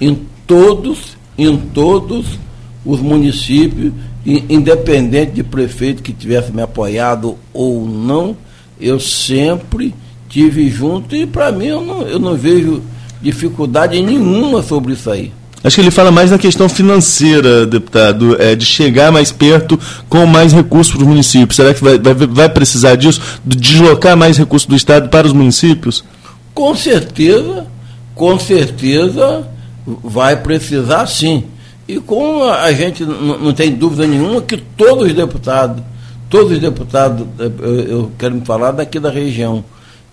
em 0.00 0.18
todos, 0.46 1.18
em 1.36 1.54
todos 1.54 2.38
os 2.82 2.98
municípios 2.98 3.92
independente 4.24 5.32
de 5.32 5.42
prefeito 5.42 6.02
que 6.02 6.12
tivesse 6.12 6.52
me 6.52 6.62
apoiado 6.62 7.36
ou 7.52 7.86
não, 7.86 8.36
eu 8.80 9.00
sempre 9.00 9.94
tive 10.28 10.70
junto 10.70 11.14
e 11.14 11.26
para 11.26 11.52
mim 11.52 11.66
eu 11.66 11.80
não, 11.80 12.02
eu 12.02 12.18
não 12.18 12.34
vejo 12.34 12.82
dificuldade 13.20 14.00
nenhuma 14.00 14.62
sobre 14.62 14.92
isso 14.94 15.10
aí. 15.10 15.32
Acho 15.64 15.76
que 15.76 15.82
ele 15.82 15.90
fala 15.92 16.10
mais 16.10 16.30
na 16.30 16.38
questão 16.38 16.68
financeira, 16.68 17.64
deputado, 17.64 18.40
é, 18.40 18.56
de 18.56 18.66
chegar 18.66 19.12
mais 19.12 19.30
perto 19.30 19.78
com 20.08 20.26
mais 20.26 20.52
recursos 20.52 20.92
para 20.92 21.02
os 21.02 21.06
municípios. 21.06 21.54
Será 21.54 21.72
que 21.72 21.82
vai, 21.82 21.98
vai, 21.98 22.14
vai 22.14 22.48
precisar 22.48 22.96
disso, 22.96 23.20
de 23.44 23.56
deslocar 23.56 24.16
mais 24.16 24.36
recursos 24.36 24.68
do 24.68 24.74
Estado 24.74 25.08
para 25.08 25.26
os 25.26 25.32
municípios? 25.32 26.04
Com 26.52 26.74
certeza, 26.74 27.66
com 28.14 28.38
certeza 28.40 29.46
vai 29.86 30.36
precisar 30.36 31.06
sim. 31.06 31.44
E 31.92 32.00
como 32.00 32.44
a 32.44 32.72
gente 32.72 33.04
não 33.04 33.52
tem 33.52 33.70
dúvida 33.70 34.06
nenhuma 34.06 34.40
que 34.40 34.56
todos 34.56 35.08
os 35.08 35.14
deputados, 35.14 35.82
todos 36.30 36.52
os 36.52 36.58
deputados, 36.58 37.26
eh, 37.38 37.50
eu 37.86 38.10
quero 38.18 38.34
me 38.34 38.46
falar 38.46 38.70
daqui 38.70 38.98
da 38.98 39.10
região, 39.10 39.62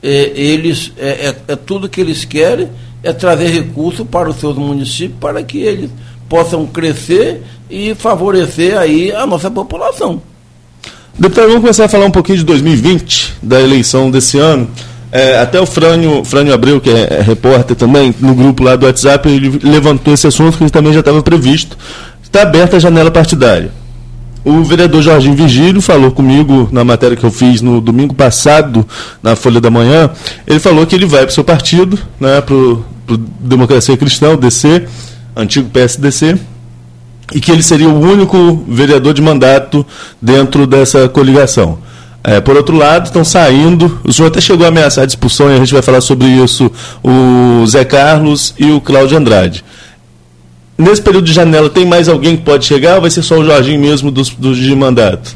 eh, 0.04 0.34
eles, 0.36 0.92
é, 0.98 1.30
é, 1.30 1.36
é 1.48 1.56
tudo 1.56 1.88
que 1.88 2.02
eles 2.02 2.26
querem 2.26 2.68
é 3.02 3.14
trazer 3.14 3.48
recursos 3.48 4.06
para 4.06 4.30
os 4.30 4.36
seus 4.36 4.58
municípios 4.58 5.18
para 5.22 5.42
que 5.42 5.60
eles 5.60 5.90
possam 6.28 6.68
crescer 6.68 7.44
e 7.70 7.96
favorecer 7.96 8.78
aí 8.78 9.14
a 9.14 9.26
nossa 9.26 9.50
população. 9.50 10.22
Deputado, 11.18 11.48
vamos 11.48 11.62
começar 11.62 11.86
a 11.86 11.90
falar 11.90 12.08
um 12.08 12.12
pouquinho 12.12 12.40
de 12.40 12.44
2020, 12.44 13.36
da 13.42 13.62
eleição 13.62 14.12
desse 14.12 14.38
ano. 14.38 14.70
É, 15.12 15.40
até 15.40 15.60
o 15.60 15.66
Frânio, 15.66 16.24
Frânio 16.24 16.54
Abreu, 16.54 16.80
que 16.80 16.90
é, 16.90 17.20
é, 17.20 17.22
repórter 17.22 17.76
também, 17.76 18.14
no 18.20 18.36
grupo 18.36 18.64
lá 18.64 18.76
do 18.76 18.86
WhatsApp, 18.86 19.28
ele 19.28 19.60
levantou 19.64 20.14
esse 20.14 20.28
assunto 20.28 20.58
que 20.58 20.70
também 20.70 20.94
já 20.94 21.00
estava 21.00 21.22
previsto. 21.24 21.78
Está 22.22 22.44
aberta 22.44 22.78
a 22.78 22.80
janela 22.80 23.10
partidária. 23.10 23.72
O 24.46 24.64
vereador 24.64 25.02
Jorginho 25.02 25.36
Vigílio 25.36 25.82
falou 25.82 26.12
comigo 26.12 26.70
na 26.72 26.84
matéria 26.84 27.18
que 27.18 27.24
eu 27.24 27.32
fiz 27.32 27.62
no 27.62 27.82
domingo 27.82 28.14
passado, 28.14 28.86
na 29.22 29.36
Folha 29.36 29.60
da 29.60 29.70
Manhã. 29.70 30.10
Ele 30.48 30.60
falou 30.60 30.86
que 30.86 30.96
ele 30.96 31.06
vai 31.06 31.22
para 31.22 31.32
o 31.32 31.34
seu 31.34 31.44
partido, 31.44 32.00
né, 32.20 32.40
para 32.40 32.56
o 32.56 32.86
Democracia 33.40 33.98
Cristã, 33.98 34.32
o 34.32 34.38
DC, 34.38 34.86
antigo 35.36 35.70
PSDC, 35.70 36.38
e 37.34 37.42
que 37.42 37.52
ele 37.52 37.64
seria 37.64 37.90
o 37.90 38.00
único 38.00 38.64
vereador 38.68 39.14
de 39.14 39.22
mandato 39.22 39.86
dentro 40.22 40.66
dessa 40.66 41.10
coligação. 41.10 41.80
É, 42.30 42.40
por 42.40 42.56
outro 42.56 42.78
lado, 42.78 43.08
estão 43.08 43.26
saindo. 43.26 44.00
O 44.04 44.14
senhor 44.14 44.28
até 44.28 44.40
chegou 44.40 44.64
a 44.64 44.70
ameaçar 44.70 45.04
a 45.04 45.08
expulsão 45.08 45.50
e 45.50 45.56
a 45.56 45.58
gente 45.58 45.74
vai 45.74 45.82
falar 45.82 46.00
sobre 46.00 46.28
isso. 46.28 46.72
O 47.04 47.66
Zé 47.66 47.84
Carlos 47.84 48.54
e 48.60 48.70
o 48.70 48.80
Cláudio 48.80 49.18
Andrade. 49.18 49.66
Nesse 50.78 51.02
período 51.02 51.26
de 51.26 51.34
janela, 51.34 51.72
tem 51.72 51.88
mais 51.88 52.08
alguém 52.08 52.38
que 52.38 52.44
pode 52.44 52.66
chegar 52.66 52.98
ou 52.98 53.02
vai 53.02 53.10
ser 53.10 53.24
só 53.24 53.40
o 53.40 53.44
Jorginho 53.44 53.82
mesmo 53.82 54.12
dos, 54.12 54.30
dos 54.30 54.58
de 54.58 54.76
mandato? 54.76 55.36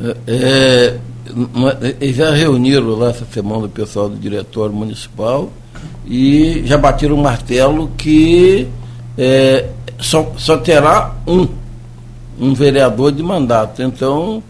É, 0.00 0.14
é 0.28 0.94
eles 2.00 2.14
já 2.14 2.30
reuniram 2.30 2.96
lá 2.96 3.10
essa 3.10 3.26
semana 3.32 3.64
o 3.64 3.68
pessoal 3.68 4.08
do 4.08 4.16
diretório 4.16 4.72
municipal 4.72 5.52
e 6.06 6.62
já 6.64 6.78
bateram 6.78 7.16
o 7.16 7.18
martelo 7.20 7.90
que 7.98 8.68
é, 9.18 9.66
só, 9.98 10.32
só 10.36 10.56
terá 10.58 11.12
um, 11.26 11.48
um 12.40 12.54
vereador 12.54 13.10
de 13.10 13.20
mandato. 13.20 13.82
Então, 13.82 14.40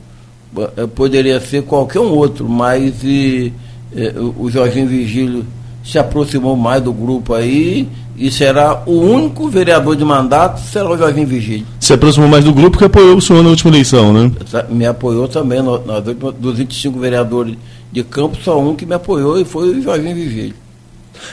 poderia 0.94 1.40
ser 1.40 1.62
qualquer 1.62 2.00
um 2.00 2.12
outro, 2.12 2.48
mas 2.48 3.02
e, 3.02 3.52
é, 3.94 4.14
o 4.38 4.50
Jorginho 4.50 4.86
Vigílio 4.86 5.44
se 5.84 5.98
aproximou 5.98 6.56
mais 6.56 6.82
do 6.82 6.92
grupo 6.92 7.34
aí 7.34 7.88
e 8.16 8.30
será 8.30 8.82
o 8.86 8.92
único 8.92 9.48
vereador 9.48 9.96
de 9.96 10.04
mandato, 10.04 10.60
será 10.60 10.90
o 10.90 10.96
Jorginho 10.96 11.26
Vigílio. 11.26 11.66
Se 11.80 11.92
aproximou 11.92 12.28
mais 12.28 12.44
do 12.44 12.52
grupo 12.52 12.78
que 12.78 12.84
apoiou 12.84 13.16
o 13.16 13.20
senhor 13.20 13.42
na 13.42 13.50
última 13.50 13.70
eleição, 13.70 14.12
né? 14.12 14.30
Me 14.70 14.86
apoiou 14.86 15.28
também, 15.28 15.60
dos 16.38 16.58
25 16.58 16.98
vereadores 16.98 17.56
de 17.92 18.02
campo, 18.02 18.36
só 18.42 18.58
um 18.60 18.74
que 18.74 18.86
me 18.86 18.94
apoiou 18.94 19.38
e 19.38 19.44
foi 19.44 19.70
o 19.70 19.82
Jorginho 19.82 20.14
Vigílio. 20.14 20.63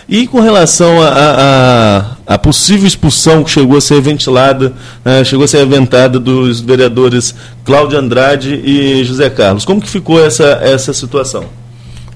E 0.08 0.28
com 0.28 0.40
relação 0.40 0.98
à 1.02 2.38
possível 2.38 2.88
expulsão 2.88 3.44
que 3.44 3.52
chegou 3.52 3.78
a 3.78 3.82
ser 3.82 4.02
ventilada, 4.02 4.74
né, 5.04 5.24
chegou 5.24 5.46
a 5.46 5.48
ser 5.48 5.60
aventada 5.60 6.20
dos 6.20 6.60
vereadores 6.60 7.34
Cláudio 7.64 7.98
Andrade 7.98 8.56
e 8.56 9.04
José 9.04 9.30
Carlos, 9.30 9.66
como 9.66 9.82
que 9.82 9.90
ficou 9.90 10.24
essa, 10.24 10.60
essa 10.62 10.94
situação? 10.94 11.46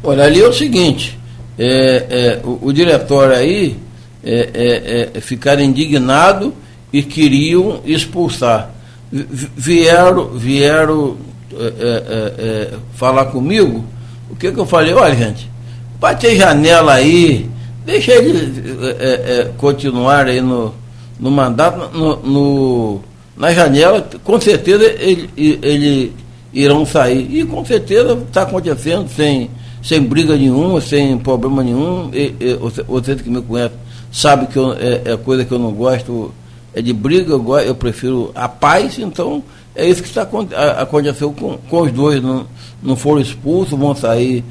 Olha, 0.03 0.23
ali 0.23 0.41
é 0.41 0.47
o 0.47 0.53
seguinte, 0.53 1.17
é, 1.57 2.05
é, 2.09 2.39
o, 2.43 2.59
o, 2.67 2.73
diretório 2.73 3.35
aí 3.35 3.77
é, 4.23 4.49
é, 4.53 5.17
é 5.17 5.21
ficaram 5.21 5.61
indignados 5.61 6.51
e 6.91 7.01
queriam 7.01 7.81
expulsar. 7.85 8.71
Vieram, 9.11 10.29
vieram 10.29 11.17
é, 11.57 12.73
falar 12.95 13.25
comigo, 13.25 13.85
o 14.29 14.35
que, 14.35 14.51
que 14.51 14.59
eu 14.59 14.65
falei? 14.65 14.93
Olha, 14.93 15.15
gente, 15.15 15.49
bate 15.99 16.35
janela 16.35 16.93
aí, 16.93 17.49
Deixa 17.85 18.13
ele 18.13 18.63
é, 18.99 19.13
é, 19.13 19.51
continuar 19.57 20.25
aí 20.25 20.41
no, 20.41 20.73
no 21.19 21.29
mandato, 21.29 21.95
no, 21.95 22.15
no, 22.17 22.99
na 23.37 23.53
janela, 23.53 24.07
com 24.23 24.41
certeza 24.41 24.83
ele, 24.85 25.29
ele 25.37 26.13
irão 26.51 26.85
sair. 26.85 27.27
E 27.29 27.45
com 27.45 27.63
certeza 27.63 28.13
está 28.27 28.41
acontecendo 28.41 29.07
sem, 29.09 29.51
sem 29.83 30.01
briga 30.01 30.35
nenhuma, 30.35 30.81
sem 30.81 31.17
problema 31.19 31.63
nenhum. 31.63 32.09
E, 32.11 32.33
e, 32.39 32.53
você 32.87 33.15
que 33.15 33.29
me 33.29 33.41
conhece 33.41 33.75
sabe 34.11 34.47
que 34.47 34.57
eu, 34.57 34.73
é, 34.73 35.01
é, 35.05 35.17
coisa 35.17 35.45
que 35.45 35.51
eu 35.51 35.59
não 35.59 35.71
gosto, 35.71 36.33
é 36.73 36.81
de 36.81 36.91
briga, 36.91 37.33
eu, 37.33 37.59
eu 37.59 37.75
prefiro 37.75 38.31
a 38.33 38.47
paz, 38.47 38.97
então 38.97 39.43
é 39.75 39.85
isso 39.87 40.01
que 40.01 40.07
está 40.07 40.27
aconteceu 40.81 41.33
com, 41.33 41.57
com 41.69 41.81
os 41.81 41.91
dois. 41.91 42.23
Não, 42.23 42.47
não 42.81 42.95
foram 42.95 43.21
expulsos, 43.21 43.77
vão 43.77 43.93
sair 43.93 44.43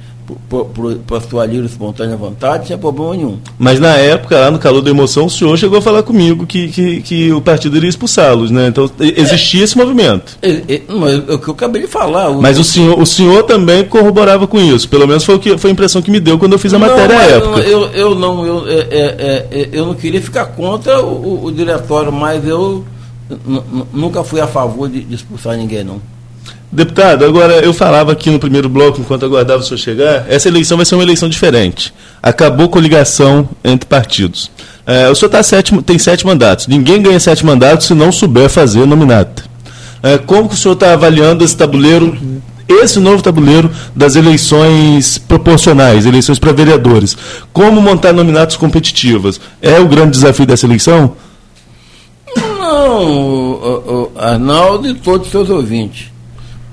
para 1.06 1.20
sua 1.20 1.44
livre 1.44 1.66
espontânea 1.66 2.16
vontade, 2.16 2.68
sem 2.68 2.78
problema 2.78 3.16
nenhum. 3.16 3.38
Mas 3.58 3.78
na 3.78 3.96
época, 3.96 4.38
lá 4.38 4.50
no 4.50 4.58
calor 4.58 4.80
da 4.80 4.90
emoção, 4.90 5.26
o 5.26 5.30
senhor 5.30 5.56
chegou 5.58 5.78
a 5.78 5.82
falar 5.82 6.02
comigo 6.02 6.46
que, 6.46 6.68
que, 6.68 7.02
que 7.02 7.32
o 7.32 7.40
partido 7.40 7.76
iria 7.76 7.88
expulsá-los, 7.88 8.50
né? 8.50 8.68
Então 8.68 8.90
existia 8.98 9.60
é, 9.60 9.64
esse 9.64 9.76
movimento. 9.76 10.38
É, 10.40 10.50
é, 10.68 10.82
mas 10.88 11.28
é 11.28 11.34
o 11.34 11.38
que 11.38 11.48
eu 11.48 11.54
acabei 11.54 11.82
de 11.82 11.88
falar. 11.88 12.30
O, 12.30 12.40
mas 12.40 12.58
o 12.58 12.64
senhor, 12.64 12.98
o 12.98 13.06
senhor 13.06 13.42
também 13.42 13.84
corroborava 13.84 14.46
com 14.46 14.58
isso. 14.58 14.88
Pelo 14.88 15.06
menos 15.06 15.24
foi, 15.24 15.34
o 15.34 15.38
que, 15.38 15.58
foi 15.58 15.70
a 15.70 15.72
impressão 15.72 16.00
que 16.00 16.10
me 16.10 16.20
deu 16.20 16.38
quando 16.38 16.52
eu 16.52 16.58
fiz 16.58 16.72
a 16.72 16.78
não, 16.78 16.88
matéria 16.88 17.18
à 17.18 17.22
época. 17.24 17.60
Eu, 17.60 17.86
eu 17.88 18.14
não, 18.14 18.46
eu, 18.46 18.64
é, 18.68 19.46
é, 19.50 19.68
eu 19.72 19.86
não 19.86 19.94
queria 19.94 20.20
ficar 20.22 20.46
contra 20.46 21.02
o, 21.02 21.44
o 21.44 21.52
diretório, 21.52 22.12
mas 22.12 22.46
eu 22.46 22.84
nunca 23.92 24.22
fui 24.22 24.40
a 24.40 24.46
favor 24.46 24.88
de, 24.88 25.02
de 25.02 25.14
expulsar 25.14 25.56
ninguém, 25.56 25.84
não. 25.84 26.00
Deputado, 26.74 27.24
agora 27.24 27.60
eu 27.60 27.72
falava 27.72 28.10
aqui 28.10 28.28
no 28.30 28.38
primeiro 28.40 28.68
bloco, 28.68 29.00
enquanto 29.00 29.24
aguardava 29.24 29.60
o 29.60 29.64
senhor 29.64 29.78
chegar, 29.78 30.26
essa 30.28 30.48
eleição 30.48 30.76
vai 30.76 30.84
ser 30.84 30.96
uma 30.96 31.04
eleição 31.04 31.28
diferente. 31.28 31.94
Acabou 32.20 32.68
coligação 32.68 33.48
entre 33.62 33.88
partidos. 33.88 34.50
É, 34.84 35.08
o 35.08 35.14
senhor 35.14 35.30
tá 35.30 35.40
sete, 35.40 35.72
tem 35.82 36.00
sete 36.00 36.26
mandatos. 36.26 36.66
Ninguém 36.66 37.00
ganha 37.00 37.20
sete 37.20 37.46
mandatos 37.46 37.86
se 37.86 37.94
não 37.94 38.10
souber 38.10 38.50
fazer 38.50 38.84
nominata. 38.86 39.44
É, 40.02 40.18
como 40.18 40.48
que 40.48 40.56
o 40.56 40.58
senhor 40.58 40.74
está 40.74 40.92
avaliando 40.92 41.44
esse 41.44 41.56
tabuleiro, 41.56 42.18
esse 42.68 42.98
novo 42.98 43.22
tabuleiro 43.22 43.70
das 43.94 44.16
eleições 44.16 45.16
proporcionais, 45.16 46.06
eleições 46.06 46.40
para 46.40 46.52
vereadores? 46.52 47.16
Como 47.52 47.80
montar 47.80 48.12
nominatos 48.12 48.56
competitivas? 48.56 49.40
É 49.62 49.78
o 49.78 49.86
grande 49.86 50.10
desafio 50.10 50.44
dessa 50.44 50.66
eleição? 50.66 51.14
Não, 52.36 54.10
Arnaldo 54.16 54.88
e 54.88 54.94
todos 54.94 55.28
os 55.28 55.30
seus 55.30 55.48
ouvintes 55.48 56.13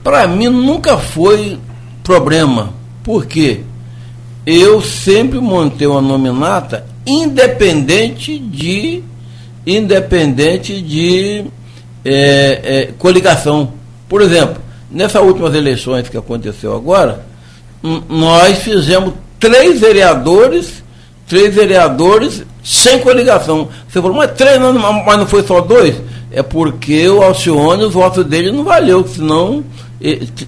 para 0.03 0.27
mim 0.27 0.49
nunca 0.49 0.97
foi 0.97 1.59
problema. 2.03 2.73
Por 3.03 3.25
quê? 3.25 3.61
Eu 4.45 4.81
sempre 4.81 5.39
montei 5.39 5.87
uma 5.87 6.01
nominata 6.01 6.85
independente 7.05 8.37
de 8.37 9.03
independente 9.65 10.81
de 10.81 11.45
é, 12.03 12.61
é, 12.63 12.89
coligação. 12.97 13.73
Por 14.09 14.21
exemplo, 14.21 14.61
nessas 14.89 15.21
últimas 15.21 15.53
eleições 15.53 16.09
que 16.09 16.17
aconteceu 16.17 16.75
agora, 16.75 17.25
nós 18.09 18.59
fizemos 18.59 19.13
três 19.39 19.79
vereadores, 19.79 20.83
três 21.27 21.53
vereadores 21.53 22.43
sem 22.63 22.99
coligação. 22.99 23.69
Você 23.87 24.01
falou, 24.01 24.17
mas 24.17 24.31
três, 24.31 24.59
mas 24.59 25.17
não 25.17 25.27
foi 25.27 25.43
só 25.43 25.61
dois? 25.61 25.95
É 26.31 26.41
porque 26.41 27.07
o 27.09 27.21
Alcione, 27.21 27.83
os 27.83 27.93
votos 27.93 28.25
dele 28.25 28.51
não 28.51 28.63
valeu, 28.63 29.05
senão 29.07 29.63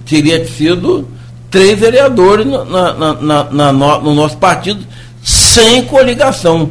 teria 0.06 0.46
sido 0.48 1.08
três 1.52 1.80
vereadores 1.80 2.48
na, 2.48 2.64
na, 2.66 3.14
na, 3.14 3.44
na, 3.52 3.74
no 4.00 4.14
nosso 4.14 4.38
partido 4.38 4.84
sem 5.22 5.84
coligação. 5.86 6.70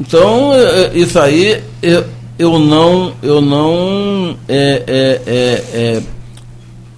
Então, 0.00 0.52
é, 0.52 0.86
é, 0.86 0.92
isso 0.94 1.18
aí 1.18 1.62
eu, 1.82 2.04
eu 2.38 2.58
não, 2.58 3.12
eu 3.22 3.40
não, 3.40 4.36
é, 4.48 4.82
é, 4.86 5.22
é, 5.26 6.02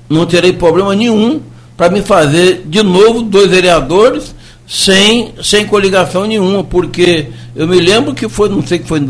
não 0.09 0.25
terei 0.25 0.53
problema 0.53 0.95
nenhum 0.95 1.41
para 1.77 1.91
me 1.91 2.01
fazer 2.01 2.63
de 2.65 2.83
novo 2.83 3.23
dois 3.23 3.51
vereadores 3.51 4.35
sem, 4.67 5.35
sem 5.43 5.67
coligação 5.67 6.27
nenhuma, 6.27 6.65
porque 6.65 7.29
eu 7.55 7.69
me 7.69 7.79
lembro 7.79 8.15
que 8.15 8.29
foi, 8.29 8.49
não 8.49 8.67
sei 8.67 8.79
que 8.79 8.89
foi 8.89 8.99
em 8.99 9.05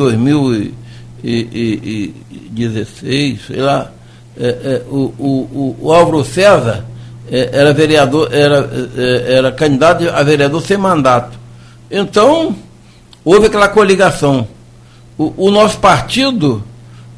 2016, 1.27 3.47
sei 3.49 3.61
lá, 3.61 3.91
é, 4.39 4.47
é, 4.47 4.83
o, 4.89 5.13
o, 5.19 5.77
o, 5.81 5.93
Álvaro 5.93 6.25
César 6.25 6.85
é, 7.31 7.51
era 7.53 7.73
vereador, 7.73 8.29
era, 8.33 8.71
é, 8.97 9.35
era 9.35 9.51
candidato 9.51 10.09
a 10.09 10.23
vereador 10.23 10.63
sem 10.63 10.77
mandato. 10.77 11.37
Então, 11.91 12.55
houve 13.25 13.47
aquela 13.47 13.69
coligação. 13.69 14.47
O, 15.19 15.49
o 15.49 15.51
nosso 15.51 15.79
partido 15.79 16.63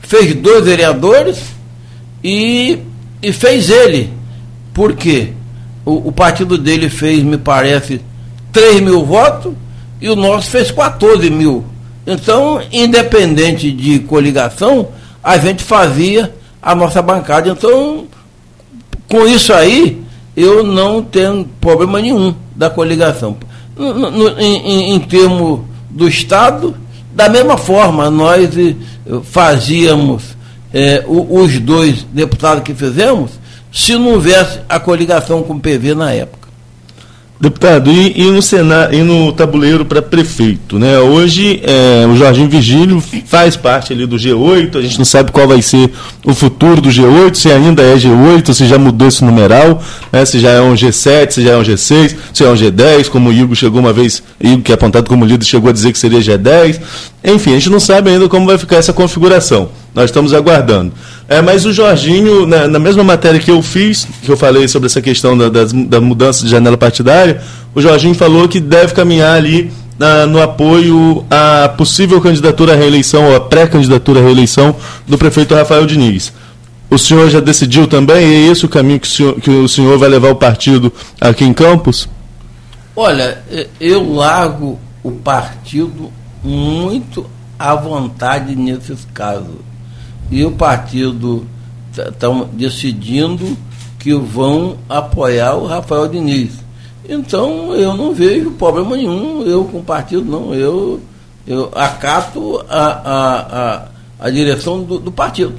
fez 0.00 0.34
dois 0.36 0.64
vereadores 0.64 1.42
e, 2.24 2.78
e 3.22 3.30
fez 3.32 3.68
ele. 3.68 4.10
Por 4.72 4.94
quê? 4.94 5.32
O, 5.84 6.08
o 6.08 6.12
partido 6.12 6.56
dele 6.56 6.88
fez, 6.88 7.22
me 7.22 7.36
parece, 7.36 8.00
3 8.52 8.80
mil 8.80 9.04
votos 9.04 9.52
e 10.00 10.08
o 10.08 10.16
nosso 10.16 10.50
fez 10.50 10.70
14 10.70 11.28
mil. 11.30 11.64
Então, 12.10 12.58
independente 12.72 13.70
de 13.70 13.98
coligação, 13.98 14.88
a 15.22 15.36
gente 15.36 15.62
fazia 15.62 16.34
a 16.62 16.74
nossa 16.74 17.02
bancada. 17.02 17.50
Então, 17.50 18.06
com 19.10 19.26
isso 19.26 19.52
aí, 19.52 20.02
eu 20.34 20.64
não 20.64 21.02
tenho 21.02 21.44
problema 21.60 22.00
nenhum 22.00 22.34
da 22.56 22.70
coligação. 22.70 23.36
No, 23.76 24.10
no, 24.10 24.40
em, 24.40 24.94
em 24.94 25.00
termos 25.00 25.60
do 25.90 26.08
Estado, 26.08 26.74
da 27.14 27.28
mesma 27.28 27.58
forma, 27.58 28.10
nós 28.10 28.56
eh, 28.56 28.74
fazíamos 29.24 30.36
é, 30.72 31.04
os 31.06 31.58
dois 31.58 32.04
deputados 32.04 32.62
que 32.62 32.72
fizemos, 32.72 33.32
se 33.72 33.94
não 33.96 34.12
houvesse 34.12 34.60
a 34.66 34.80
coligação 34.80 35.42
com 35.42 35.54
o 35.54 35.60
PV 35.60 35.94
na 35.94 36.12
época. 36.12 36.37
Deputado, 37.40 37.88
e, 37.88 38.20
e, 38.20 38.30
no 38.32 38.42
Senado, 38.42 38.92
e 38.92 39.00
no 39.04 39.32
tabuleiro 39.32 39.84
para 39.84 40.02
prefeito, 40.02 40.76
né? 40.76 40.98
Hoje 40.98 41.60
é, 41.62 42.04
o 42.04 42.16
Jorginho 42.16 42.48
Vigílio 42.48 43.00
faz 43.26 43.54
parte 43.54 43.92
ali 43.92 44.06
do 44.06 44.16
G8, 44.16 44.76
a 44.76 44.82
gente 44.82 44.98
não 44.98 45.04
sabe 45.04 45.30
qual 45.30 45.46
vai 45.46 45.62
ser 45.62 45.88
o 46.24 46.34
futuro 46.34 46.80
do 46.80 46.88
G8, 46.88 47.36
se 47.36 47.48
ainda 47.48 47.80
é 47.80 47.94
G8, 47.94 48.52
se 48.52 48.66
já 48.66 48.76
mudou 48.76 49.06
esse 49.06 49.24
numeral, 49.24 49.80
né? 50.10 50.24
se 50.24 50.40
já 50.40 50.50
é 50.50 50.60
um 50.60 50.74
G7, 50.74 51.30
se 51.30 51.44
já 51.44 51.52
é 51.52 51.56
um 51.56 51.62
G6, 51.62 52.16
se 52.34 52.42
é 52.42 52.48
um 52.48 52.54
G10, 52.54 53.08
como 53.08 53.30
o 53.30 53.32
Igor 53.32 53.54
chegou 53.54 53.78
uma 53.78 53.92
vez, 53.92 54.20
Igor 54.40 54.62
que 54.62 54.72
é 54.72 54.74
apontado 54.74 55.08
como 55.08 55.24
líder 55.24 55.44
chegou 55.44 55.70
a 55.70 55.72
dizer 55.72 55.92
que 55.92 55.98
seria 55.98 56.18
G10. 56.18 56.80
Enfim, 57.22 57.50
a 57.50 57.54
gente 57.54 57.70
não 57.70 57.78
sabe 57.78 58.10
ainda 58.10 58.28
como 58.28 58.46
vai 58.46 58.58
ficar 58.58 58.76
essa 58.76 58.92
configuração. 58.92 59.70
Nós 59.94 60.06
estamos 60.06 60.34
aguardando. 60.34 60.92
É, 61.28 61.42
mas 61.42 61.66
o 61.66 61.72
Jorginho, 61.74 62.46
na, 62.46 62.66
na, 62.66 62.78
mesma 62.78 63.04
matéria 63.04 63.38
que 63.38 63.50
eu 63.50 63.62
fiz, 63.62 64.08
que 64.22 64.30
eu 64.30 64.36
falei 64.36 64.66
sobre 64.66 64.86
essa 64.86 65.02
questão 65.02 65.36
da, 65.36 65.50
das, 65.50 65.72
da 65.74 66.00
mudança 66.00 66.42
de 66.42 66.50
janela 66.50 66.78
partidária, 66.78 67.42
o 67.74 67.82
Jorginho 67.82 68.14
falou 68.14 68.48
que 68.48 68.58
deve 68.58 68.94
caminhar 68.94 69.36
ali 69.36 69.70
na, 69.98 70.24
no 70.24 70.40
apoio 70.40 71.26
à 71.30 71.68
possível 71.68 72.18
candidatura 72.22 72.72
à 72.72 72.76
reeleição, 72.76 73.28
ou 73.28 73.36
à 73.36 73.40
pré-candidatura 73.40 74.20
à 74.20 74.22
reeleição 74.22 74.74
do 75.06 75.18
prefeito 75.18 75.54
Rafael 75.54 75.84
Diniz. 75.84 76.32
O 76.90 76.96
senhor 76.96 77.28
já 77.28 77.40
decidiu 77.40 77.86
também? 77.86 78.24
É 78.24 78.50
esse 78.50 78.64
o 78.64 78.68
caminho 78.68 78.98
que 78.98 79.06
o 79.06 79.10
senhor, 79.10 79.34
que 79.40 79.50
o 79.50 79.68
senhor 79.68 79.98
vai 79.98 80.08
levar 80.08 80.30
o 80.30 80.36
partido 80.36 80.90
aqui 81.20 81.44
em 81.44 81.52
Campos? 81.52 82.08
Olha, 82.96 83.42
eu 83.78 84.14
largo 84.14 84.78
o 85.02 85.12
partido 85.12 86.10
muito 86.42 87.26
à 87.58 87.74
vontade 87.74 88.56
nesses 88.56 89.06
casos. 89.12 89.56
E 90.30 90.44
o 90.44 90.52
partido 90.52 91.46
estão 91.92 92.48
decidindo 92.52 93.56
que 93.98 94.14
vão 94.14 94.76
apoiar 94.88 95.54
o 95.56 95.66
Rafael 95.66 96.08
Diniz. 96.08 96.52
Então 97.08 97.74
eu 97.74 97.96
não 97.96 98.14
vejo 98.14 98.50
problema 98.52 98.96
nenhum, 98.96 99.42
eu 99.42 99.64
com 99.64 99.78
o 99.78 99.82
partido 99.82 100.24
não, 100.24 100.54
eu, 100.54 101.00
eu 101.46 101.70
acato 101.74 102.62
a, 102.68 102.84
a, 102.84 103.38
a, 103.40 103.88
a 104.20 104.30
direção 104.30 104.82
do, 104.82 104.98
do 104.98 105.10
partido. 105.10 105.54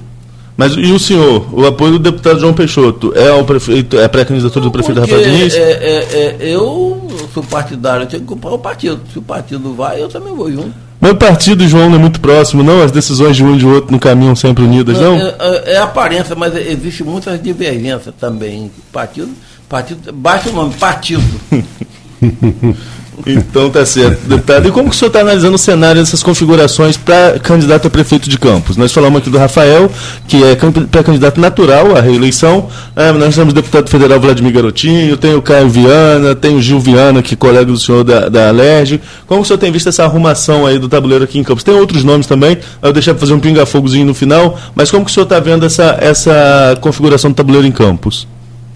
Mas 0.56 0.74
e 0.74 0.92
o 0.92 1.00
senhor, 1.00 1.48
o 1.54 1.66
apoio 1.66 1.94
do 1.94 2.00
deputado 2.00 2.40
João 2.40 2.54
Peixoto, 2.54 3.14
é 3.16 3.30
ao 3.30 3.46
prefeito, 3.46 3.98
é 3.98 4.08
pré-candidatura 4.10 4.66
do 4.66 4.72
prefeito 4.72 5.00
Rafael 5.00 5.24
Diniz? 5.24 5.56
É, 5.56 5.72
é, 5.72 6.08
é, 6.12 6.38
eu 6.42 7.02
sou 7.34 7.42
partidário, 7.42 8.04
eu 8.04 8.08
tenho 8.08 8.24
que 8.24 8.28
comprar 8.28 8.52
o 8.52 8.60
partido. 8.60 9.00
Se 9.12 9.20
o 9.20 9.22
partido 9.22 9.74
vai, 9.74 10.02
eu 10.02 10.10
também 10.10 10.36
vou 10.36 10.52
junto. 10.52 10.74
O 11.02 11.16
partido, 11.16 11.66
João, 11.68 11.90
não 11.90 11.96
é 11.96 12.00
muito 12.00 12.20
próximo, 12.20 12.62
não? 12.62 12.84
As 12.84 12.92
decisões 12.92 13.36
de 13.36 13.44
um 13.44 13.56
e 13.56 13.58
de 13.58 13.66
outro 13.66 13.92
não 13.92 14.00
caminham 14.00 14.36
sempre 14.36 14.64
unidas, 14.64 15.00
não? 15.00 15.16
É, 15.16 15.36
é, 15.40 15.74
é 15.74 15.78
aparência, 15.78 16.36
mas 16.36 16.54
existe 16.56 17.04
muitas 17.04 17.42
divergências 17.42 18.14
também. 18.20 18.70
Partido, 18.92 19.30
partido, 19.70 20.12
baixa 20.12 20.50
o 20.50 20.54
nome, 20.54 20.74
partido. 20.74 21.24
Então 23.26 23.70
tá 23.70 23.86
certo, 23.86 24.28
deputado. 24.28 24.68
E 24.68 24.72
como 24.72 24.90
que 24.90 24.96
o 24.96 24.98
senhor 24.98 25.10
está 25.10 25.22
analisando 25.22 25.56
o 25.56 25.58
cenário 25.58 26.02
dessas 26.02 26.24
configurações 26.24 26.96
para 26.96 27.38
candidato 27.40 27.88
a 27.88 27.90
prefeito 27.90 28.30
de 28.30 28.38
Campos? 28.38 28.78
Nós 28.78 28.94
falamos 28.94 29.20
aqui 29.20 29.30
do 29.30 29.38
Rafael, 29.38 29.92
que 30.28 30.44
é 30.44 30.56
pré-candidato 30.90 31.40
natural 31.40 31.96
à 31.96 32.02
reeleição. 32.02 32.68
É, 32.96 33.12
nós 33.12 33.36
temos 33.36 33.52
o 33.52 33.56
deputado 33.56 33.90
federal 33.90 34.20
Vladimir 34.20 34.54
Garotinho, 34.54 35.18
tem 35.18 35.36
o 35.36 35.42
Caio 35.42 35.70
Viana, 35.70 36.34
tem 36.34 36.56
o 36.56 36.62
Gil 36.62 36.80
Viana, 36.80 37.22
que 37.22 37.34
é 37.34 37.38
colega 37.38 37.66
do 37.66 37.78
senhor 37.78 38.04
da, 38.04 38.30
da 38.30 38.50
Alerj. 38.50 39.02
Como 39.28 39.42
o 39.42 39.46
senhor 39.46 39.58
tem 39.58 39.72
visto 39.72 39.90
essa 39.90 40.04
arrumação 40.04 40.66
aí 40.66 40.80
do 40.80 40.88
tabuleiro 40.88 41.24
aqui 41.24 41.38
em 41.38 41.44
Campos? 41.44 41.64
Tem 41.64 41.76
outros 41.76 42.04
nomes 42.04 42.26
também, 42.26 42.58
eu 42.82 42.94
deixar 42.94 43.14
para 43.14 43.22
fazer 43.22 43.34
um 43.34 43.40
pinga-fogozinho 43.40 44.06
no 44.06 44.14
final, 44.14 44.58
mas 44.74 44.90
como 44.90 45.04
que 45.04 45.12
o 45.12 45.14
senhor 45.14 45.26
está 45.26 45.40
vendo 45.40 45.66
essa, 45.66 45.98
essa 46.00 46.78
configuração 46.80 47.32
do 47.32 47.36
tabuleiro 47.36 47.68
em 47.68 47.72
Campos? 47.72 48.28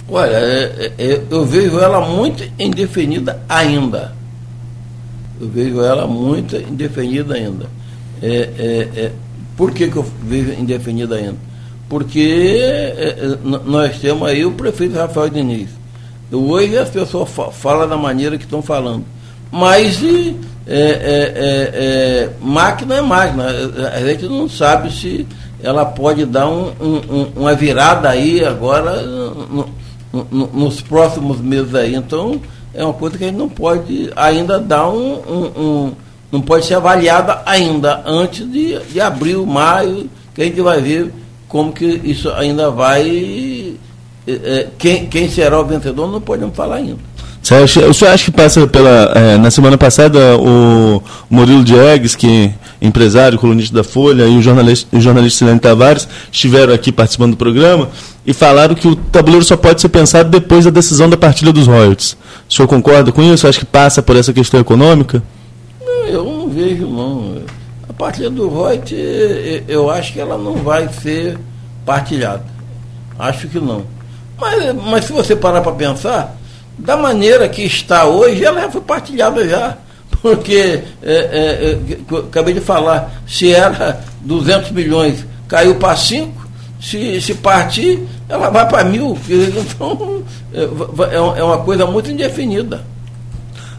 Olha, 0.10 0.36
é, 0.36 0.92
é, 0.98 1.22
eu 1.30 1.46
vejo 1.46 1.80
ela 1.80 2.02
muito 2.02 2.44
indefinida 2.60 3.42
ainda 3.48 4.23
eu 5.40 5.48
vejo 5.48 5.82
ela 5.82 6.08
muito 6.08 6.56
indefinida 6.56 7.36
ainda. 7.36 7.66
É, 8.22 8.28
é, 8.28 8.90
é, 8.96 9.12
por 9.58 9.72
que, 9.72 9.90
que 9.90 9.98
eu 9.98 10.06
vejo 10.24 10.52
indefinida 10.54 11.16
ainda? 11.16 11.38
Porque 11.90 12.60
é, 12.62 13.16
é, 13.20 13.38
nós 13.44 14.00
temos 14.00 14.28
aí 14.28 14.46
o 14.46 14.52
prefeito 14.52 14.96
Rafael 14.96 15.30
Diniz. 15.30 15.70
Hoje 16.32 16.78
as 16.78 16.90
pessoas 16.90 17.30
falam 17.52 17.88
da 17.88 17.98
maneira 17.98 18.38
que 18.38 18.46
estão 18.46 18.62
falando. 18.62 19.04
Mas 19.52 20.02
é, 20.66 22.30
máquina 22.42 22.96
é 22.96 23.02
máquina. 23.02 23.46
A 23.94 24.00
gente 24.02 24.26
não 24.26 24.50
sabe 24.50 24.92
se 24.92 25.28
ela 25.62 25.86
pode 25.86 26.26
dar 26.26 26.50
um, 26.50 26.72
um, 26.82 27.32
uma 27.36 27.54
virada 27.54 28.10
aí 28.10 28.44
agora 28.44 29.02
no, 29.04 29.70
no, 30.12 30.48
nos 30.48 30.82
próximos 30.82 31.40
meses 31.40 31.74
aí. 31.74 31.96
Então, 31.96 32.42
é 32.74 32.84
uma 32.84 32.94
coisa 32.94 33.18
que 33.18 33.24
a 33.24 33.28
gente 33.28 33.38
não 33.38 33.50
pode 33.50 34.12
ainda 34.16 34.60
dar 34.60 34.90
um, 34.90 35.14
um, 35.14 35.62
um 35.62 35.94
não 36.32 36.42
pode 36.42 36.66
ser 36.66 36.74
avaliada 36.74 37.44
ainda 37.46 38.02
antes 38.06 38.52
de, 38.52 38.80
de 38.80 39.00
abril, 39.00 39.46
maio, 39.46 40.10
que 40.34 40.42
a 40.42 40.46
gente 40.46 40.60
vai 40.62 40.82
ver 40.82 41.14
como 41.48 41.72
que 41.72 41.86
isso 42.04 42.32
ainda 42.32 42.72
vai. 42.72 43.76
É, 44.26 44.68
quem, 44.80 45.06
quem 45.06 45.30
será 45.30 45.60
o 45.60 45.66
vencedor 45.66 46.12
não 46.12 46.20
podemos 46.20 46.56
falar 46.56 46.78
ainda. 46.78 46.98
Você 47.44 47.56
acha, 47.56 47.88
o 47.88 47.94
senhor 47.94 48.12
acha 48.12 48.24
que 48.24 48.32
passa 48.32 48.66
pela. 48.66 49.12
É, 49.14 49.38
na 49.38 49.52
semana 49.52 49.78
passada, 49.78 50.38
o 50.38 51.04
Murilo 51.30 51.62
Diegues, 51.62 52.16
que 52.16 52.46
é 52.82 52.86
empresário, 52.88 53.38
colunista 53.38 53.76
da 53.76 53.84
Folha, 53.84 54.24
e 54.24 54.38
o 54.38 54.42
jornalista, 54.42 54.96
o 54.96 55.02
jornalista 55.02 55.40
Silene 55.40 55.60
Tavares 55.60 56.08
estiveram 56.32 56.74
aqui 56.74 56.90
participando 56.90 57.32
do 57.32 57.38
programa 57.38 57.90
e 58.26 58.34
falaram 58.34 58.74
que 58.74 58.88
o 58.88 58.96
tabuleiro 58.96 59.44
só 59.44 59.58
pode 59.58 59.82
ser 59.82 59.90
pensado 59.90 60.30
depois 60.30 60.64
da 60.64 60.72
decisão 60.72 61.10
da 61.10 61.18
partilha 61.18 61.52
dos 61.52 61.68
royalties. 61.68 62.16
O 62.50 62.54
senhor 62.54 62.66
concorda 62.66 63.12
com 63.12 63.22
isso? 63.22 63.46
Acho 63.46 63.60
que 63.60 63.66
passa 63.66 64.02
por 64.02 64.16
essa 64.16 64.32
questão 64.32 64.62
econômica? 64.62 65.22
Não, 65.82 66.06
eu 66.06 66.24
não 66.24 66.48
vejo, 66.48 66.88
não. 66.88 67.40
A 67.90 67.92
partilha 67.92 68.30
do 68.30 68.48
royalties, 68.48 69.64
eu 69.68 69.90
acho 69.90 70.14
que 70.14 70.20
ela 70.22 70.38
não 70.38 70.56
vai 70.56 70.88
ser 70.88 71.38
partilhada. 71.86 72.46
Acho 73.20 73.50
que 73.50 73.60
não. 73.60 73.84
Mas, 74.40 74.76
mas 74.76 75.06
se 75.06 75.12
você 75.12 75.36
parar 75.36 75.60
para 75.60 75.74
pensar, 75.74 76.38
da 76.78 76.98
maneira 76.98 77.48
que 77.48 77.64
está 77.64 78.06
hoje, 78.06 78.44
ela 78.44 78.62
já 78.62 78.72
foi 78.72 78.82
partilhada 78.82 79.48
já. 79.48 79.78
Porque, 80.22 80.80
é, 81.02 81.14
é, 81.14 81.78
é, 82.12 82.18
acabei 82.18 82.54
de 82.54 82.62
falar, 82.62 83.12
se 83.28 83.52
era 83.52 84.00
200 84.22 84.72
milhões, 84.72 85.26
caiu 85.48 85.76
para 85.76 85.96
5, 85.96 86.48
se, 86.80 87.20
se 87.20 87.34
partir, 87.36 88.00
ela 88.30 88.50
vai 88.50 88.68
para 88.68 88.84
mil. 88.84 89.18
Então, 89.30 90.24
é, 90.54 90.62
é, 90.62 91.40
é 91.40 91.44
uma 91.44 91.58
coisa 91.60 91.86
muito 91.86 92.10
indefinida. 92.10 92.84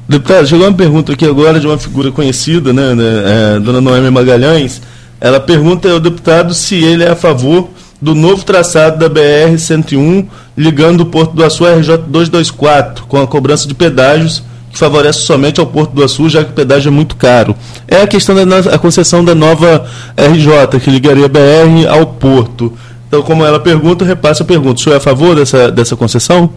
Deputado, 0.07 0.47
chegou 0.47 0.67
uma 0.67 0.77
pergunta 0.77 1.13
aqui 1.13 1.25
agora 1.25 1.59
de 1.59 1.67
uma 1.67 1.79
figura 1.79 2.13
conhecida, 2.13 2.73
né, 2.73 2.95
né 2.95 3.57
é, 3.57 3.61
dona 3.61 3.81
Noemi 3.81 4.11
Magalhães. 4.11 4.83
Ela 5.19 5.41
pergunta 5.41 5.91
ao 5.91 5.99
deputado 5.99 6.53
se 6.53 6.75
ele 6.75 7.05
é 7.05 7.11
a 7.11 7.17
favor 7.17 7.71
do 8.05 8.15
novo 8.15 8.45
traçado 8.45 8.99
da 8.99 9.09
BR-101 9.09 10.27
ligando 10.57 11.01
o 11.01 11.07
Porto 11.07 11.33
do 11.33 11.43
Açu 11.43 11.65
à 11.65 11.75
RJ-224, 11.77 13.01
com 13.09 13.21
a 13.21 13.27
cobrança 13.27 13.67
de 13.67 13.75
pedágios 13.75 14.43
que 14.71 14.79
favorece 14.79 15.21
somente 15.21 15.59
ao 15.59 15.67
Porto 15.67 15.93
do 15.93 16.05
Açu, 16.05 16.29
já 16.29 16.45
que 16.45 16.51
o 16.51 16.53
pedágio 16.53 16.89
é 16.89 16.91
muito 16.91 17.17
caro. 17.17 17.57
É 17.89 18.03
a 18.03 18.07
questão 18.07 18.35
da 18.35 18.59
a 18.75 18.79
concessão 18.79 19.25
da 19.25 19.35
nova 19.35 19.87
RJ, 20.17 20.79
que 20.81 20.91
ligaria 20.91 21.25
a 21.25 21.29
BR 21.29 21.89
ao 21.89 22.07
Porto. 22.07 22.73
Então, 23.09 23.23
como 23.23 23.45
ela 23.45 23.59
pergunta, 23.59 24.05
repassa 24.05 24.43
a 24.43 24.47
pergunta. 24.47 24.81
O 24.81 24.83
senhor 24.83 24.97
é 24.97 24.99
a 24.99 25.01
favor 25.01 25.35
dessa, 25.35 25.71
dessa 25.71 25.97
concessão? 25.97 26.51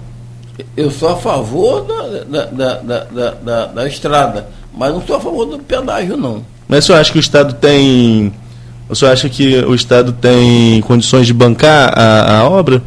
Eu 0.75 0.91
sou 0.91 1.09
a 1.09 1.15
favor 1.15 1.85
da, 1.85 2.45
da, 2.45 2.75
da, 2.75 3.33
da, 3.43 3.65
da 3.67 3.87
estrada, 3.87 4.47
mas 4.75 4.91
não 4.91 5.01
sou 5.01 5.15
a 5.15 5.19
favor 5.19 5.45
do 5.45 5.59
pedágio, 5.59 6.17
não. 6.17 6.43
Mas 6.67 6.83
o 6.83 6.87
senhor 6.87 6.99
acha 6.99 7.11
que 7.11 7.19
o 7.19 7.21
Estado 7.21 7.53
tem. 7.53 8.33
O 8.89 8.95
senhor 8.95 9.11
acha 9.11 9.27
que 9.27 9.57
o 9.65 9.75
Estado 9.75 10.13
tem 10.13 10.81
condições 10.81 11.27
de 11.27 11.33
bancar 11.33 11.93
a, 11.97 12.39
a 12.39 12.49
obra? 12.49 12.81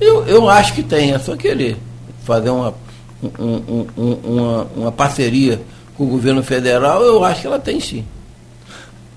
Eu, 0.00 0.24
eu 0.26 0.48
acho 0.48 0.74
que 0.74 0.82
tem, 0.82 1.12
é 1.12 1.18
só 1.18 1.36
querer 1.36 1.76
fazer 2.22 2.50
uma, 2.50 2.74
um, 3.38 3.86
um, 3.96 4.12
uma, 4.24 4.66
uma 4.76 4.92
parceria 4.92 5.60
com 5.96 6.04
o 6.04 6.08
governo 6.08 6.42
federal, 6.42 7.02
eu 7.02 7.24
acho 7.24 7.40
que 7.42 7.46
ela 7.46 7.58
tem 7.58 7.80
sim. 7.80 8.04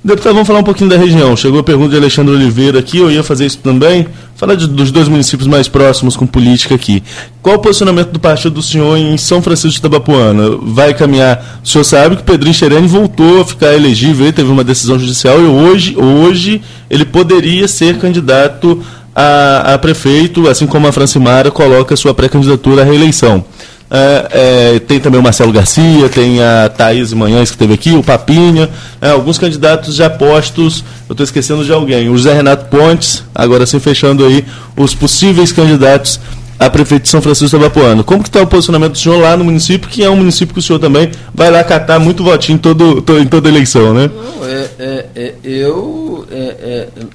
Deputado, 0.08 0.36
vamos 0.36 0.47
falar 0.47 0.60
um 0.60 0.64
pouquinho 0.64 0.89
da 0.89 0.95
região. 0.95 1.36
Chegou 1.36 1.60
a 1.60 1.64
pergunta 1.64 1.89
de 1.89 1.97
Alexandre 1.97 2.34
Oliveira 2.34 2.80
aqui, 2.80 2.97
eu 2.97 3.12
ia 3.12 3.22
fazer 3.22 3.45
isso 3.45 3.58
também. 3.58 4.08
Falar 4.38 4.55
dos 4.55 4.89
dois 4.89 5.10
municípios 5.10 5.49
mais 5.49 5.68
próximos 5.68 6.16
com 6.16 6.26
política 6.26 6.76
aqui. 6.76 7.03
Qual 7.41 7.58
o 7.58 7.60
posicionamento 7.60 8.12
do 8.12 8.18
partido 8.18 8.53
do 8.53 8.62
senhor 8.62 8.97
em 8.97 9.18
São 9.18 9.41
Francisco 9.41 9.76
de 9.76 9.82
Tabapuana? 9.82 10.51
Vai 10.62 10.93
caminhar? 10.93 11.60
O 11.62 11.68
senhor 11.68 11.84
sabe 11.84 12.16
que 12.16 12.24
Pedrinho 12.24 12.53
Xerene 12.53 12.88
voltou 12.88 13.41
a 13.41 13.45
ficar 13.45 13.74
elegível, 13.74 14.32
teve 14.32 14.49
uma 14.49 14.64
decisão 14.64 14.97
judicial 14.97 15.41
e 15.41 15.43
hoje, 15.43 15.97
hoje 15.97 16.62
ele 16.89 17.03
poderia 17.03 17.68
ser 17.68 17.97
candidato 17.97 18.82
a, 19.14 19.74
a 19.74 19.78
prefeito, 19.78 20.47
assim 20.47 20.68
como 20.68 20.88
a 20.88 20.91
Francimara 20.93 21.51
coloca 21.51 21.97
sua 21.97 22.14
pré-candidatura 22.14 22.84
à 22.84 22.86
reeleição. 22.86 23.43
É, 23.89 24.75
é, 24.75 24.79
tem 24.79 24.99
também 24.99 25.19
o 25.19 25.23
Marcelo 25.23 25.51
Garcia, 25.51 26.09
tem 26.09 26.41
a 26.43 26.69
Thaís 26.69 27.13
Manhães 27.13 27.49
que 27.49 27.55
esteve 27.55 27.73
aqui, 27.73 27.91
o 27.91 28.03
Papinha, 28.03 28.69
é, 28.99 29.11
alguns 29.11 29.38
candidatos 29.38 29.95
já 29.95 30.09
postos, 30.09 30.83
eu 31.07 31.13
estou 31.13 31.23
esquecendo 31.23 31.63
de 31.63 31.71
alguém, 31.71 32.09
o 32.09 32.17
José 32.17 32.33
Renato 32.33 32.65
Pontes, 32.65 33.23
agora 33.33 33.65
sim 33.65 33.79
fechando 33.79 34.25
aí 34.25 34.43
os 34.75 34.93
possíveis 34.93 35.53
candidatos 35.53 36.19
a 36.59 36.69
prefeito 36.69 37.03
de 37.03 37.09
São 37.09 37.21
Francisco 37.21 37.57
do 37.57 37.65
Abapuano. 37.65 38.03
Como 38.03 38.23
que 38.23 38.29
está 38.29 38.41
o 38.41 38.47
posicionamento 38.47 38.93
do 38.93 38.97
senhor 38.97 39.21
lá 39.21 39.38
no 39.38 39.45
município, 39.45 39.88
que 39.88 40.03
é 40.03 40.09
um 40.09 40.17
município 40.17 40.53
que 40.53 40.59
o 40.59 40.63
senhor 40.63 40.79
também 40.79 41.11
vai 41.33 41.51
lá 41.51 41.63
catar 41.63 41.99
muito 41.99 42.23
votinho 42.23 42.55
em, 42.55 42.59
todo, 42.59 43.03
em 43.21 43.27
toda 43.27 43.47
eleição, 43.47 43.93
né? 43.93 44.09
Não, 44.09 44.45
é, 44.45 44.69
é, 44.79 45.05
é 45.15 45.35
eu, 45.43 46.25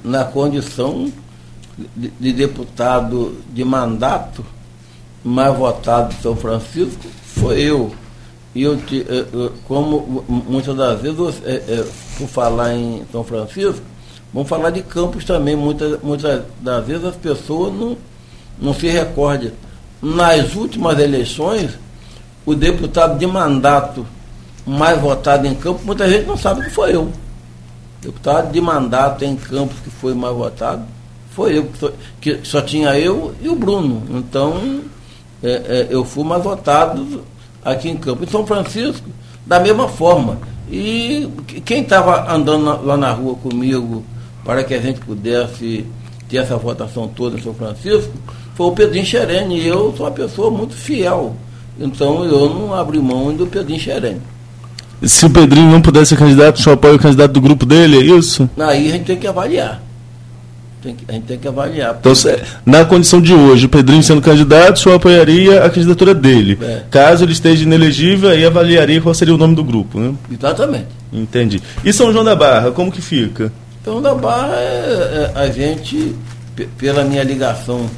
na 0.03 0.23
condição 0.23 1.11
de, 1.95 2.11
de 2.19 2.31
deputado 2.31 3.37
de 3.53 3.63
mandato, 3.65 4.45
mais 5.23 5.57
votado 5.57 6.13
de 6.13 6.21
São 6.21 6.35
Francisco 6.35 7.07
foi 7.35 7.61
eu. 7.61 7.93
E 8.55 8.61
eu, 8.63 8.77
como 9.67 10.23
muitas 10.27 10.75
das 10.75 11.01
vezes, 11.01 11.41
é, 11.43 11.85
por 12.17 12.27
falar 12.27 12.75
em 12.75 13.03
São 13.11 13.23
Francisco, 13.23 13.81
Vamos 14.33 14.49
falar 14.49 14.71
de 14.71 14.81
campos 14.81 15.23
também. 15.23 15.55
Muitas, 15.55 16.01
muitas 16.01 16.43
das 16.59 16.85
vezes 16.85 17.05
as 17.05 17.15
pessoas 17.15 17.71
não, 17.73 17.95
não 18.59 18.73
se 18.73 18.87
recordam. 18.87 19.51
Nas 20.01 20.55
últimas 20.55 20.97
eleições, 20.99 21.77
o 22.45 22.55
deputado 22.55 23.17
de 23.17 23.27
mandato 23.27 24.05
mais 24.65 24.99
votado 24.99 25.45
em 25.45 25.53
Campos, 25.53 25.85
muita 25.85 26.09
gente 26.09 26.25
não 26.25 26.35
sabe 26.35 26.63
que 26.63 26.71
foi 26.71 26.95
eu. 26.95 27.11
Deputado 28.01 28.51
de 28.51 28.59
mandato 28.59 29.23
em 29.23 29.35
Campos 29.35 29.77
que 29.79 29.89
foi 29.89 30.13
mais 30.13 30.35
votado, 30.35 30.83
foi 31.31 31.57
eu, 31.57 31.69
que 32.19 32.39
só 32.43 32.61
tinha 32.61 32.97
eu 32.97 33.33
e 33.41 33.47
o 33.47 33.55
Bruno. 33.55 34.03
Então, 34.09 34.81
é, 35.43 35.49
é, 35.49 35.87
eu 35.89 36.05
fui 36.05 36.23
mais 36.23 36.41
votado 36.41 37.23
aqui 37.63 37.89
em 37.89 37.97
Campos. 37.97 38.27
Em 38.27 38.31
São 38.31 38.47
Francisco, 38.47 39.09
da 39.45 39.59
mesma 39.59 39.89
forma. 39.89 40.39
E 40.71 41.27
quem 41.65 41.81
estava 41.81 42.33
andando 42.33 42.85
lá 42.85 42.95
na 42.95 43.11
rua 43.11 43.35
comigo 43.35 44.03
para 44.45 44.63
que 44.63 44.73
a 44.73 44.81
gente 44.81 45.01
pudesse 45.01 45.85
ter 46.29 46.37
essa 46.37 46.57
votação 46.57 47.07
toda 47.07 47.37
em 47.37 47.43
São 47.43 47.53
Francisco 47.53 48.13
foi 48.55 48.67
o 48.67 48.71
Pedrinho 48.71 49.05
Xerene. 49.05 49.59
E 49.59 49.67
eu 49.67 49.93
sou 49.95 50.05
uma 50.05 50.11
pessoa 50.11 50.49
muito 50.49 50.73
fiel. 50.73 51.35
Então 51.77 52.23
eu 52.23 52.49
não 52.49 52.73
abri 52.73 52.99
mão 52.99 53.33
do 53.33 53.45
Pedrinho 53.45 53.79
Xerene. 53.79 54.21
Se 55.03 55.25
o 55.25 55.29
Pedrinho 55.29 55.69
não 55.69 55.81
pudesse 55.81 56.09
ser 56.09 56.17
candidato, 56.17 56.55
o 56.55 56.61
senhor 56.61 56.75
apoia 56.75 56.95
o 56.95 56.99
candidato 56.99 57.33
do 57.33 57.41
grupo 57.41 57.65
dele, 57.65 57.97
é 57.97 58.17
isso? 58.17 58.49
Aí 58.57 58.87
a 58.87 58.91
gente 58.91 59.03
tem 59.03 59.17
que 59.17 59.27
avaliar. 59.27 59.81
Tem 60.83 60.93
que, 60.93 61.05
a 61.07 61.13
gente 61.13 61.23
tem 61.23 61.39
que 61.39 61.47
avaliar. 61.47 61.97
Então, 61.97 62.11
na 62.65 62.83
condição 62.83 63.21
de 63.21 63.33
hoje, 63.33 63.67
o 63.67 63.69
Pedrinho 63.69 64.03
sendo 64.03 64.21
candidato, 64.21 64.75
o 64.75 64.79
senhor 64.79 64.95
apoiaria 64.95 65.63
a 65.63 65.69
candidatura 65.69 66.13
dele. 66.13 66.59
É. 66.61 66.81
Caso 66.91 67.23
ele 67.23 67.31
esteja 67.31 67.63
inelegível, 67.63 68.29
aí 68.29 68.45
avaliaria 68.45 68.99
qual 68.99 69.15
seria 69.15 69.33
o 69.33 69.37
nome 69.37 69.55
do 69.55 69.63
grupo, 69.63 69.97
né? 69.97 70.13
Exatamente. 70.29 70.87
Entendi. 71.13 71.61
E 71.85 71.93
São 71.93 72.11
João 72.11 72.25
da 72.25 72.35
Barra, 72.35 72.71
como 72.71 72.91
que 72.91 73.01
fica? 73.01 73.49
São 73.81 73.93
João 73.93 74.01
da 74.03 74.13
Barra, 74.13 74.55
é, 74.57 75.31
é, 75.35 75.39
a 75.39 75.49
gente, 75.49 76.13
pela 76.77 77.05
minha 77.05 77.23
ligação 77.23 77.89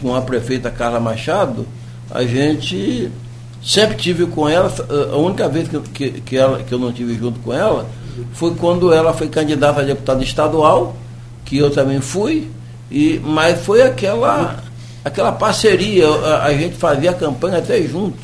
com 0.00 0.14
a 0.14 0.22
prefeita 0.22 0.70
Carla 0.70 1.00
Machado, 1.00 1.66
a 2.08 2.22
gente 2.22 3.10
sempre 3.60 3.96
tive 3.96 4.26
com 4.26 4.48
ela, 4.48 4.72
a 5.12 5.16
única 5.16 5.48
vez 5.48 5.66
que, 5.66 5.80
que, 5.80 6.10
que, 6.20 6.36
ela, 6.36 6.62
que 6.62 6.72
eu 6.72 6.78
não 6.78 6.92
tive 6.92 7.18
junto 7.18 7.40
com 7.40 7.52
ela 7.52 7.88
foi 8.32 8.54
quando 8.54 8.92
ela 8.92 9.12
foi 9.12 9.28
candidata 9.28 9.80
a 9.80 9.84
deputada 9.84 10.22
estadual 10.22 10.94
que 11.52 11.58
eu 11.58 11.70
também 11.70 12.00
fui, 12.00 12.48
e, 12.90 13.20
mas 13.22 13.60
foi 13.60 13.82
aquela, 13.82 14.56
aquela 15.04 15.30
parceria, 15.32 16.08
a, 16.08 16.44
a 16.44 16.54
gente 16.54 16.76
fazia 16.76 17.10
a 17.10 17.14
campanha 17.14 17.58
até 17.58 17.82
junto. 17.82 18.16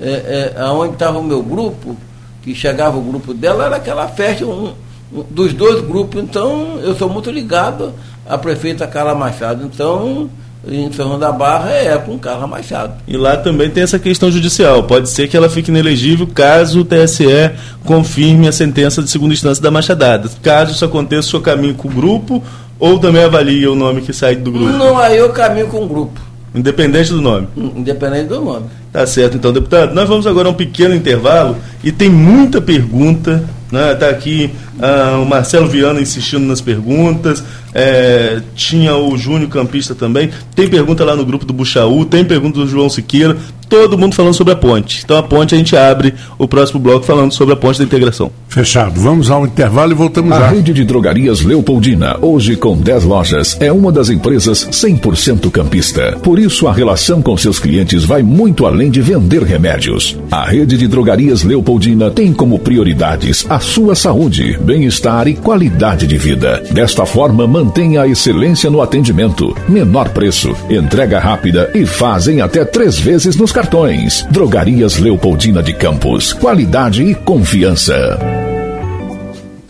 É, 0.00 0.54
é, 0.56 0.64
onde 0.64 0.94
estava 0.94 1.18
o 1.18 1.22
meu 1.22 1.42
grupo, 1.42 1.94
que 2.42 2.54
chegava 2.54 2.96
o 2.96 3.02
grupo 3.02 3.34
dela, 3.34 3.66
era 3.66 3.76
aquela 3.76 4.08
festa 4.08 4.46
um, 4.46 4.72
um, 5.12 5.22
dos 5.28 5.52
dois 5.52 5.82
grupos. 5.82 6.22
Então, 6.22 6.80
eu 6.82 6.96
sou 6.96 7.10
muito 7.10 7.30
ligado 7.30 7.92
à 8.26 8.38
prefeita 8.38 8.86
Carla 8.86 9.14
Machado. 9.14 9.62
Então, 9.62 10.30
em 10.66 10.90
São 10.92 11.18
da 11.18 11.32
Barra 11.32 11.70
é 11.70 11.96
com 11.98 12.18
Carla 12.18 12.46
Machado. 12.46 12.94
E 13.06 13.16
lá 13.16 13.36
também 13.36 13.70
tem 13.70 13.82
essa 13.82 13.98
questão 13.98 14.30
judicial. 14.30 14.84
Pode 14.84 15.10
ser 15.10 15.28
que 15.28 15.36
ela 15.36 15.50
fique 15.50 15.70
inelegível 15.70 16.26
caso 16.26 16.80
o 16.80 16.84
TSE 16.84 17.50
confirme 17.84 18.48
a 18.48 18.52
sentença 18.52 19.02
de 19.02 19.10
segunda 19.10 19.34
instância 19.34 19.62
da 19.62 19.70
Machadada. 19.70 20.30
Caso 20.42 20.72
isso 20.72 20.84
aconteça, 20.84 21.28
o 21.28 21.30
seu 21.30 21.40
caminho 21.40 21.74
com 21.74 21.88
o 21.88 21.90
grupo 21.90 22.42
ou 22.80 22.98
também 22.98 23.22
avalia 23.22 23.70
o 23.70 23.76
nome 23.76 24.00
que 24.00 24.12
sai 24.12 24.34
do 24.34 24.50
grupo? 24.50 24.70
Não, 24.70 24.98
aí 24.98 25.18
eu 25.18 25.28
caminho 25.28 25.68
com 25.68 25.84
o 25.84 25.86
grupo. 25.86 26.20
Independente 26.52 27.10
do 27.10 27.20
nome? 27.20 27.46
Independente 27.56 28.26
do 28.26 28.40
nome. 28.40 28.66
Tá 28.92 29.06
certo, 29.06 29.36
então, 29.36 29.52
deputado. 29.52 29.94
Nós 29.94 30.08
vamos 30.08 30.26
agora 30.26 30.48
a 30.48 30.50
um 30.50 30.54
pequeno 30.54 30.94
intervalo 30.94 31.56
e 31.84 31.92
tem 31.92 32.08
muita 32.08 32.60
pergunta. 32.60 33.44
Né? 33.70 33.94
Tá 33.94 34.08
aqui 34.08 34.50
ah, 34.80 35.20
o 35.22 35.26
Marcelo 35.26 35.68
Viana 35.68 36.00
insistindo 36.00 36.44
nas 36.44 36.60
perguntas. 36.60 37.44
É, 37.74 38.40
tinha 38.54 38.96
o 38.96 39.16
Júnior 39.16 39.48
Campista 39.50 39.94
também. 39.94 40.30
Tem 40.54 40.68
pergunta 40.68 41.04
lá 41.04 41.14
no 41.14 41.24
grupo 41.24 41.44
do 41.44 41.52
Buchaú, 41.52 42.04
tem 42.04 42.24
pergunta 42.24 42.58
do 42.58 42.66
João 42.66 42.88
Siqueira. 42.88 43.36
Todo 43.68 43.96
mundo 43.96 44.16
falando 44.16 44.34
sobre 44.34 44.52
a 44.52 44.56
ponte. 44.56 45.02
Então 45.04 45.16
a 45.16 45.22
ponte 45.22 45.54
a 45.54 45.58
gente 45.58 45.76
abre 45.76 46.12
o 46.36 46.48
próximo 46.48 46.80
bloco 46.80 47.06
falando 47.06 47.32
sobre 47.32 47.54
a 47.54 47.56
ponte 47.56 47.78
da 47.78 47.84
integração. 47.84 48.32
Fechado. 48.48 49.00
Vamos 49.00 49.30
ao 49.30 49.46
intervalo 49.46 49.92
e 49.92 49.94
voltamos 49.94 50.32
a 50.32 50.40
já. 50.40 50.46
A 50.46 50.48
rede 50.48 50.72
de 50.72 50.84
drogarias 50.84 51.40
Leopoldina, 51.42 52.18
hoje 52.20 52.56
com 52.56 52.76
10 52.76 53.04
lojas, 53.04 53.56
é 53.60 53.70
uma 53.70 53.92
das 53.92 54.10
empresas 54.10 54.66
100% 54.72 55.48
campista. 55.52 56.18
Por 56.20 56.36
isso 56.40 56.66
a 56.66 56.72
relação 56.72 57.22
com 57.22 57.36
seus 57.36 57.60
clientes 57.60 58.04
vai 58.04 58.24
muito 58.24 58.66
além 58.66 58.90
de 58.90 59.00
vender 59.00 59.44
remédios. 59.44 60.18
A 60.32 60.44
rede 60.44 60.76
de 60.76 60.88
drogarias 60.88 61.44
Leopoldina 61.44 62.10
tem 62.10 62.32
como 62.32 62.58
prioridades 62.58 63.46
a 63.48 63.60
sua 63.60 63.94
saúde, 63.94 64.58
bem-estar 64.60 65.28
e 65.28 65.34
qualidade 65.34 66.08
de 66.08 66.18
vida. 66.18 66.60
Desta 66.72 67.06
forma, 67.06 67.46
mantenha 67.60 68.00
a 68.00 68.08
excelência 68.08 68.70
no 68.70 68.80
atendimento, 68.80 69.54
menor 69.68 70.08
preço, 70.08 70.50
entrega 70.70 71.18
rápida 71.18 71.70
e 71.74 71.84
fazem 71.84 72.40
até 72.40 72.64
três 72.64 72.98
vezes 72.98 73.36
nos 73.36 73.52
cartões. 73.52 74.26
Drogarias 74.30 74.96
Leopoldina 74.96 75.62
de 75.62 75.74
Campos. 75.74 76.32
Qualidade 76.32 77.02
e 77.02 77.14
confiança. 77.14 78.39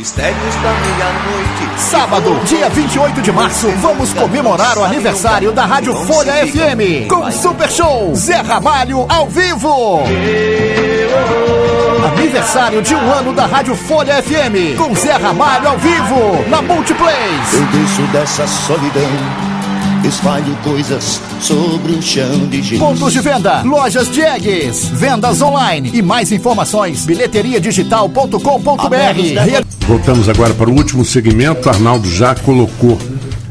Mistérios 0.03 0.55
da 0.55 0.73
Meia-Noite. 0.73 1.79
Sábado, 1.79 2.37
dia 2.43 2.67
28 2.67 3.21
de 3.21 3.31
março, 3.31 3.69
vamos 3.77 4.11
comemorar 4.11 4.77
o 4.77 4.83
aniversário 4.83 5.53
da 5.53 5.65
Rádio 5.65 5.95
Folha 5.95 6.45
FM 6.45 7.07
com 7.07 7.31
Super 7.31 7.71
Show 7.71 8.13
Zé 8.13 8.41
Ramalho 8.41 9.05
ao 9.07 9.29
vivo. 9.29 10.01
Aniversário 12.17 12.81
de 12.81 12.93
um 12.93 13.13
ano 13.13 13.31
da 13.31 13.45
Rádio 13.45 13.77
Folha 13.77 14.21
FM 14.21 14.77
com 14.77 14.93
Zé 14.93 15.13
Ramalho 15.13 15.69
ao 15.69 15.77
vivo 15.77 16.49
na 16.49 16.61
Multiplays. 16.61 17.53
Eu 17.53 17.65
desço 17.67 18.01
dessa 18.11 18.45
solidão 18.45 19.52
espalho 20.07 20.55
coisas 20.63 21.21
sobre 21.39 21.93
o 21.93 22.01
chão 22.01 22.47
de 22.47 22.61
giz. 22.61 22.79
Pontos 22.79 23.13
de 23.13 23.21
venda, 23.21 23.61
lojas 23.63 24.09
Diegues, 24.09 24.89
vendas 24.89 25.41
online 25.41 25.91
e 25.93 26.01
mais 26.01 26.31
informações, 26.31 27.05
bilheteriadigital.com.br. 27.05 29.87
Voltamos 29.87 30.29
agora 30.29 30.53
para 30.53 30.69
o 30.69 30.73
último 30.73 31.03
segmento. 31.03 31.69
Arnaldo 31.69 32.09
já 32.09 32.35
colocou 32.35 32.97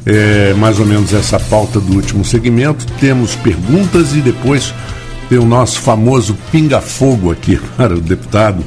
é, 0.06 0.54
mais 0.54 0.78
ou 0.78 0.86
menos 0.86 1.12
essa 1.12 1.38
pauta 1.38 1.80
do 1.80 1.94
último 1.94 2.24
segmento. 2.24 2.86
Temos 3.00 3.34
perguntas 3.36 4.14
e 4.14 4.20
depois 4.20 4.72
tem 5.28 5.38
o 5.38 5.44
nosso 5.44 5.80
famoso 5.80 6.36
pinga-fogo 6.50 7.30
aqui 7.30 7.60
para 7.76 7.94
o 7.94 8.00
deputado 8.00 8.64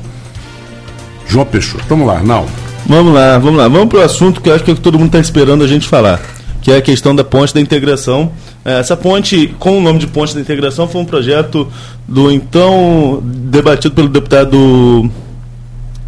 João 1.27 1.45
Peixoto. 1.45 1.83
Vamos 1.87 2.07
lá, 2.07 2.15
Arnaldo. 2.15 2.51
Vamos 2.85 3.13
lá, 3.13 3.37
vamos 3.37 3.57
lá. 3.57 3.67
Vamos 3.67 3.89
para 3.89 3.99
o 3.99 4.03
assunto 4.03 4.41
que 4.41 4.49
eu 4.49 4.55
acho 4.55 4.63
que 4.63 4.75
todo 4.75 4.99
mundo 4.99 5.07
está 5.07 5.19
esperando 5.19 5.63
a 5.63 5.67
gente 5.67 5.87
falar 5.87 6.21
que 6.65 6.71
é 6.71 6.77
a 6.77 6.81
questão 6.81 7.15
da 7.15 7.23
ponte 7.23 7.53
da 7.53 7.61
integração. 7.61 8.31
É, 8.65 8.79
essa 8.79 8.97
ponte, 8.97 9.53
com 9.59 9.77
o 9.77 9.81
nome 9.81 9.99
de 9.99 10.07
ponte 10.07 10.33
da 10.33 10.41
integração, 10.41 10.87
foi 10.87 10.99
um 10.99 11.05
projeto 11.05 11.71
do 12.07 12.31
então 12.31 13.21
debatido 13.23 13.93
pelo 13.93 14.09
deputado 14.09 15.07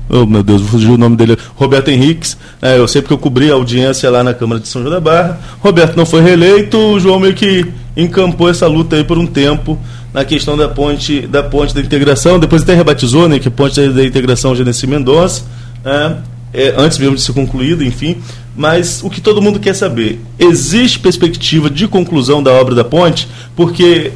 Oh, 0.10 0.26
meu 0.26 0.42
Deus, 0.42 0.64
o 0.74 0.98
nome 0.98 1.16
dele. 1.16 1.38
Roberto 1.54 1.90
Henriques. 1.90 2.36
É, 2.60 2.76
eu 2.76 2.88
sei 2.88 3.04
porque 3.04 3.14
eu 3.14 3.20
cobri 3.20 3.52
a 3.52 3.54
audiência 3.54 4.10
lá 4.10 4.24
na 4.24 4.34
Câmara 4.34 4.60
de 4.60 4.68
São 4.68 4.82
João 4.82 4.96
da 4.96 5.00
Barra. 5.00 5.40
Roberto 5.60 5.96
não 5.96 6.08
foi 6.08 6.22
reeleito, 6.24 6.76
o 6.76 7.00
João 7.00 7.20
meio 7.20 7.36
que 7.36 7.64
encampou 7.96 8.50
essa 8.50 8.66
luta 8.66 8.96
aí 8.96 9.04
por 9.04 9.20
um 9.20 9.28
tempo 9.28 9.78
na 10.12 10.26
questão 10.26 10.58
da 10.58 10.68
ponte 10.68 11.28
da 11.28 11.44
ponte 11.44 11.76
da 11.76 11.82
integração. 11.82 12.40
Depois 12.40 12.64
até 12.64 12.74
rebatizou, 12.74 13.30
né, 13.30 13.38
que 13.38 13.52
ponte 13.52 13.80
da 13.90 14.04
integração 14.04 14.56
Genesi 14.56 14.88
Mendonça. 14.88 15.44
É, 15.86 16.16
é, 16.54 16.74
antes 16.78 16.98
mesmo 16.98 17.16
de 17.16 17.22
ser 17.22 17.34
concluído, 17.34 17.84
enfim. 17.84 18.18
Mas 18.56 19.04
o 19.04 19.10
que 19.10 19.22
todo 19.22 19.42
mundo 19.42 19.60
quer 19.60 19.76
saber, 19.76 20.20
existe 20.40 21.00
perspectiva 21.00 21.70
de 21.70 21.88
conclusão 21.88 22.42
da 22.42 22.52
obra 22.52 22.74
da 22.74 22.84
ponte? 22.84 23.28
Porque 23.56 24.12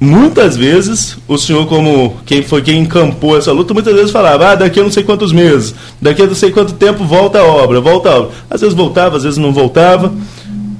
muitas 0.00 0.56
vezes 0.56 1.16
o 1.28 1.38
senhor, 1.38 1.66
como 1.66 2.16
quem 2.26 2.42
foi 2.42 2.62
quem 2.62 2.80
encampou 2.80 3.38
essa 3.38 3.52
luta, 3.52 3.72
muitas 3.74 3.94
vezes 3.94 4.10
falava, 4.10 4.50
ah, 4.50 4.54
daqui 4.56 4.80
a 4.80 4.82
não 4.82 4.90
sei 4.90 5.02
quantos 5.04 5.32
meses, 5.32 5.74
daqui 6.00 6.22
a 6.22 6.26
não 6.26 6.34
sei 6.34 6.50
quanto 6.50 6.72
tempo 6.74 7.04
volta 7.04 7.38
a 7.38 7.44
obra, 7.44 7.80
volta 7.80 8.08
a 8.08 8.18
obra. 8.18 8.30
Às 8.50 8.60
vezes 8.60 8.74
voltava, 8.74 9.16
às 9.16 9.22
vezes 9.22 9.38
não 9.38 9.52
voltava, 9.52 10.12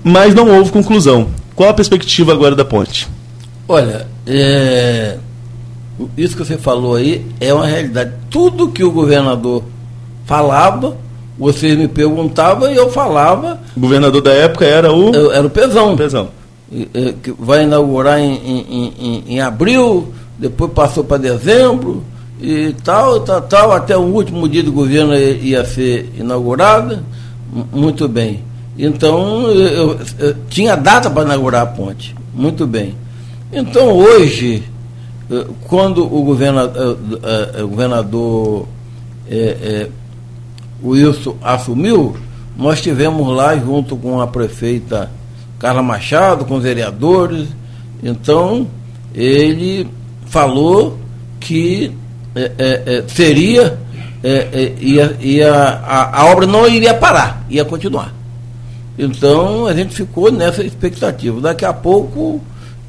mas 0.03 0.35
não 0.35 0.49
houve 0.51 0.73
conclusão. 0.73 1.29
Qual 1.55 1.69
a 1.69 1.75
perspectiva 1.75 2.33
agora 2.33 2.55
da 2.55 2.65
ponte? 2.65 3.09
Olha, 3.69 4.07
é... 4.27 5.19
isso 6.17 6.37
que 6.37 6.45
você 6.45 6.57
falou 6.57 6.95
aí 6.95 7.25
é 7.41 7.53
uma 7.53 7.67
realidade. 7.67 8.13
Tudo 8.31 8.69
que 8.69 8.83
o 8.83 8.91
governador 8.91 9.65
falava, 10.29 10.95
Vocês 11.39 11.77
me 11.77 11.89
perguntavam 11.89 12.71
e 12.71 12.77
eu 12.77 12.91
falava. 12.91 13.59
O 13.75 13.81
governador 13.81 14.21
da 14.21 14.33
época 14.33 14.67
era 14.67 14.93
o. 14.93 15.33
Era 15.33 15.47
o 15.47 15.51
Pezão. 15.51 15.97
Pezão. 15.97 16.29
Que 17.23 17.33
vai 17.39 17.65
inaugurar 17.65 18.21
em, 18.21 18.35
em, 18.35 18.95
em, 19.01 19.25
em 19.27 19.41
abril, 19.41 20.13
depois 20.39 20.71
passou 20.73 21.03
para 21.03 21.17
dezembro 21.17 22.05
e 22.39 22.75
tal, 22.85 23.21
tal, 23.21 23.41
tal, 23.41 23.73
até 23.73 23.97
o 23.97 24.03
último 24.03 24.47
dia 24.47 24.63
do 24.63 24.71
governo 24.71 25.15
ia 25.17 25.65
ser 25.65 26.13
inaugurada. 26.19 27.03
Muito 27.73 28.07
bem. 28.07 28.45
Então, 28.79 29.51
eu, 29.51 29.99
eu 30.19 30.37
tinha 30.51 30.77
data 30.77 31.09
para 31.09 31.25
inaugurar 31.25 31.63
a 31.63 31.67
ponte. 31.67 32.15
Muito 32.35 32.67
bem. 32.67 32.95
Então, 33.51 33.97
hoje, 33.97 34.63
eh, 35.31 35.47
quando 35.67 36.05
o 36.05 36.23
governador, 36.23 36.99
eh, 37.25 37.51
eh, 37.55 37.63
o 37.63 37.69
governador 37.69 38.69
é, 39.31 39.37
é, 39.37 39.89
Wilson 40.83 41.37
assumiu, 41.43 42.17
nós 42.57 42.81
tivemos 42.81 43.27
lá 43.29 43.57
junto 43.57 43.97
com 43.97 44.21
a 44.21 44.27
prefeita 44.27 45.11
Carla 45.59 45.83
Machado, 45.83 46.45
com 46.45 46.57
os 46.57 46.63
vereadores. 46.63 47.49
Então, 48.03 48.67
ele 49.15 49.89
falou 50.27 50.99
que 51.41 51.93
é, 52.35 52.53
é, 52.59 53.05
seria, 53.09 53.79
ia, 54.81 55.17
ia, 55.21 55.55
a, 55.55 56.21
a 56.21 56.27
obra 56.27 56.47
não 56.47 56.69
iria 56.69 56.95
parar, 56.95 57.45
ia 57.49 57.65
continuar. 57.65 58.19
Então 58.99 59.67
a 59.67 59.75
gente 59.75 59.95
ficou 59.95 60.33
nessa 60.33 60.63
expectativa. 60.63 61.41
Daqui 61.41 61.65
a 61.65 61.73
pouco 61.73 62.41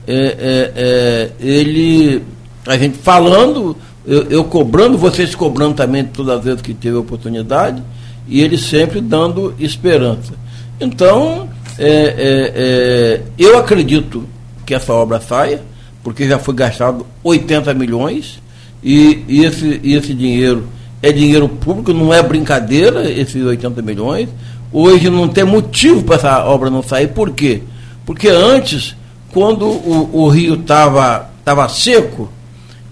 é, 0.08 0.16
é, 0.16 0.74
é, 0.76 1.32
ele, 1.40 2.24
a 2.66 2.76
gente 2.78 2.98
falando, 2.98 3.78
eu, 4.10 4.24
eu, 4.24 4.43
cobrando, 4.43 4.97
vocês 4.97 5.36
cobrando 5.36 5.76
também 5.76 6.03
todas 6.03 6.39
as 6.39 6.43
vezes 6.43 6.62
que 6.64 6.74
teve 6.74 6.95
oportunidade, 6.95 7.84
e 8.28 8.41
ele 8.41 8.57
sempre 8.57 8.99
dando 8.99 9.53
esperança. 9.60 10.34
Então, 10.82 11.47
é, 11.78 11.88
é, 11.88 12.53
é, 12.55 13.22
eu 13.38 13.60
acredito 13.60 14.28
que 14.66 14.74
essa 14.74 14.91
obra 14.93 15.22
saia, 15.22 15.62
porque 16.03 16.28
já 16.28 16.39
foi 16.39 16.55
gastado 16.55 17.05
80 17.24 17.72
milhões, 17.76 18.41
e, 18.84 19.24
e 19.28 19.45
esse, 19.45 19.80
e 19.84 19.93
esse 19.93 20.12
dinheiro 20.16 20.68
é 21.03 21.12
dinheiro 21.12 21.47
público, 21.47 21.93
não 21.93 22.12
é 22.12 22.24
brincadeira, 22.24 23.10
esses 23.12 23.45
80 23.45 23.80
milhões. 23.84 24.28
Hoje 24.74 25.07
não 25.12 25.28
tem 25.28 25.43
motivo 25.43 26.01
para 26.03 26.16
essa 26.16 26.45
obra 26.45 26.72
não 26.72 26.82
sair. 26.82 27.10
Por 27.10 27.30
quê? 27.30 27.62
Porque 28.07 28.28
antes, 28.28 28.95
quando 29.32 29.68
o, 29.68 30.10
o 30.12 30.30
rio 30.30 30.55
estava 30.55 31.30
tava 31.45 31.70
seco, 31.70 32.30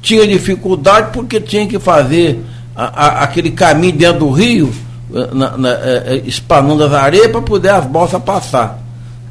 tinha 0.08 0.26
dificuldade 0.26 1.10
porque 1.12 1.42
tinha 1.42 1.68
que 1.68 1.78
fazer 1.78 2.40
a, 2.74 2.86
a, 2.86 3.24
aquele 3.24 3.52
caminho 3.52 3.98
dentro 3.98 4.20
do 4.20 4.32
rio, 4.32 4.74
eh, 5.14 5.28
na, 5.34 5.58
na, 5.58 5.70
é, 5.70 6.22
espanando 6.26 6.86
as 6.86 6.94
areias 6.94 7.30
para 7.30 7.42
poder 7.42 7.70
as 7.70 7.86
bolsas 7.86 8.24
passar. 8.24 8.80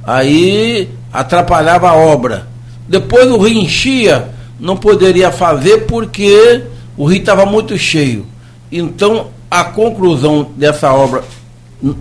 Aí 0.05 0.91
atrapalhava 1.11 1.89
a 1.89 1.95
obra. 1.95 2.47
Depois 2.87 3.27
o 3.31 3.39
rio 3.39 3.59
enchia, 3.59 4.29
não 4.61 4.77
poderia 4.77 5.33
fazer 5.33 5.87
porque 5.87 6.63
o 6.95 7.07
rio 7.07 7.21
estava 7.21 7.47
muito 7.47 7.79
cheio. 7.79 8.27
Então 8.71 9.29
a 9.51 9.65
conclusão 9.65 10.51
dessa 10.57 10.93
obra 10.93 11.25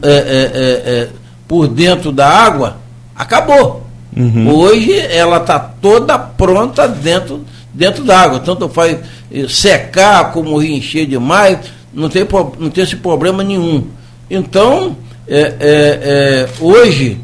é, 0.04 0.10
é, 0.10 0.92
é, 0.92 1.10
por 1.48 1.70
dentro 1.70 2.12
da 2.12 2.28
água, 2.28 2.76
acabou. 3.16 3.86
Uhum. 4.16 4.50
Hoje 4.54 4.98
ela 4.98 5.38
está 5.38 5.60
toda 5.60 6.25
pronta 6.38 6.88
dentro, 6.88 7.46
dentro 7.74 8.04
da 8.04 8.20
água. 8.20 8.40
Tanto 8.40 8.70
faz 8.70 8.98
eh, 9.32 9.48
secar 9.48 10.32
como 10.32 10.62
encher 10.62 11.06
demais, 11.06 11.60
não 11.94 12.10
tem, 12.10 12.28
não 12.60 12.70
tem 12.70 12.84
esse 12.84 12.96
problema 12.96 13.44
nenhum. 13.44 13.88
Então, 14.30 14.98
é, 15.28 15.40
é, 15.40 15.56
é, 15.60 16.50
hoje 16.60 17.20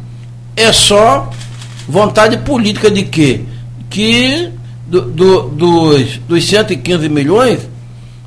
é 0.56 0.72
só 0.72 1.30
vontade 1.88 2.38
política 2.40 2.90
de 2.90 3.04
quê? 3.04 3.42
Que 3.90 4.50
do, 4.88 5.02
do, 5.02 5.42
dos, 5.50 6.18
dos 6.18 6.46
115 6.46 7.08
milhões, 7.10 7.60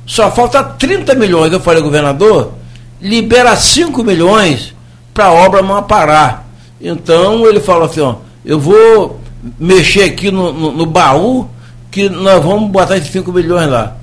só 0.05 0.31
falta 0.31 0.63
30 0.63 1.13
milhões. 1.15 1.51
Eu 1.51 1.59
falei, 1.59 1.81
governador, 1.81 2.53
libera 3.01 3.55
5 3.55 4.03
milhões 4.03 4.73
para 5.13 5.25
a 5.25 5.33
obra 5.33 5.61
não 5.61 5.81
parar. 5.83 6.49
Então 6.79 7.47
ele 7.47 7.59
fala 7.59 7.85
assim, 7.85 8.01
ó, 8.01 8.15
eu 8.43 8.59
vou 8.59 9.19
mexer 9.59 10.03
aqui 10.03 10.31
no, 10.31 10.51
no, 10.51 10.71
no 10.71 10.85
baú 10.85 11.47
que 11.91 12.09
nós 12.09 12.43
vamos 12.43 12.69
botar 12.71 12.97
esses 12.97 13.11
5 13.11 13.31
milhões 13.31 13.69
lá. 13.69 13.95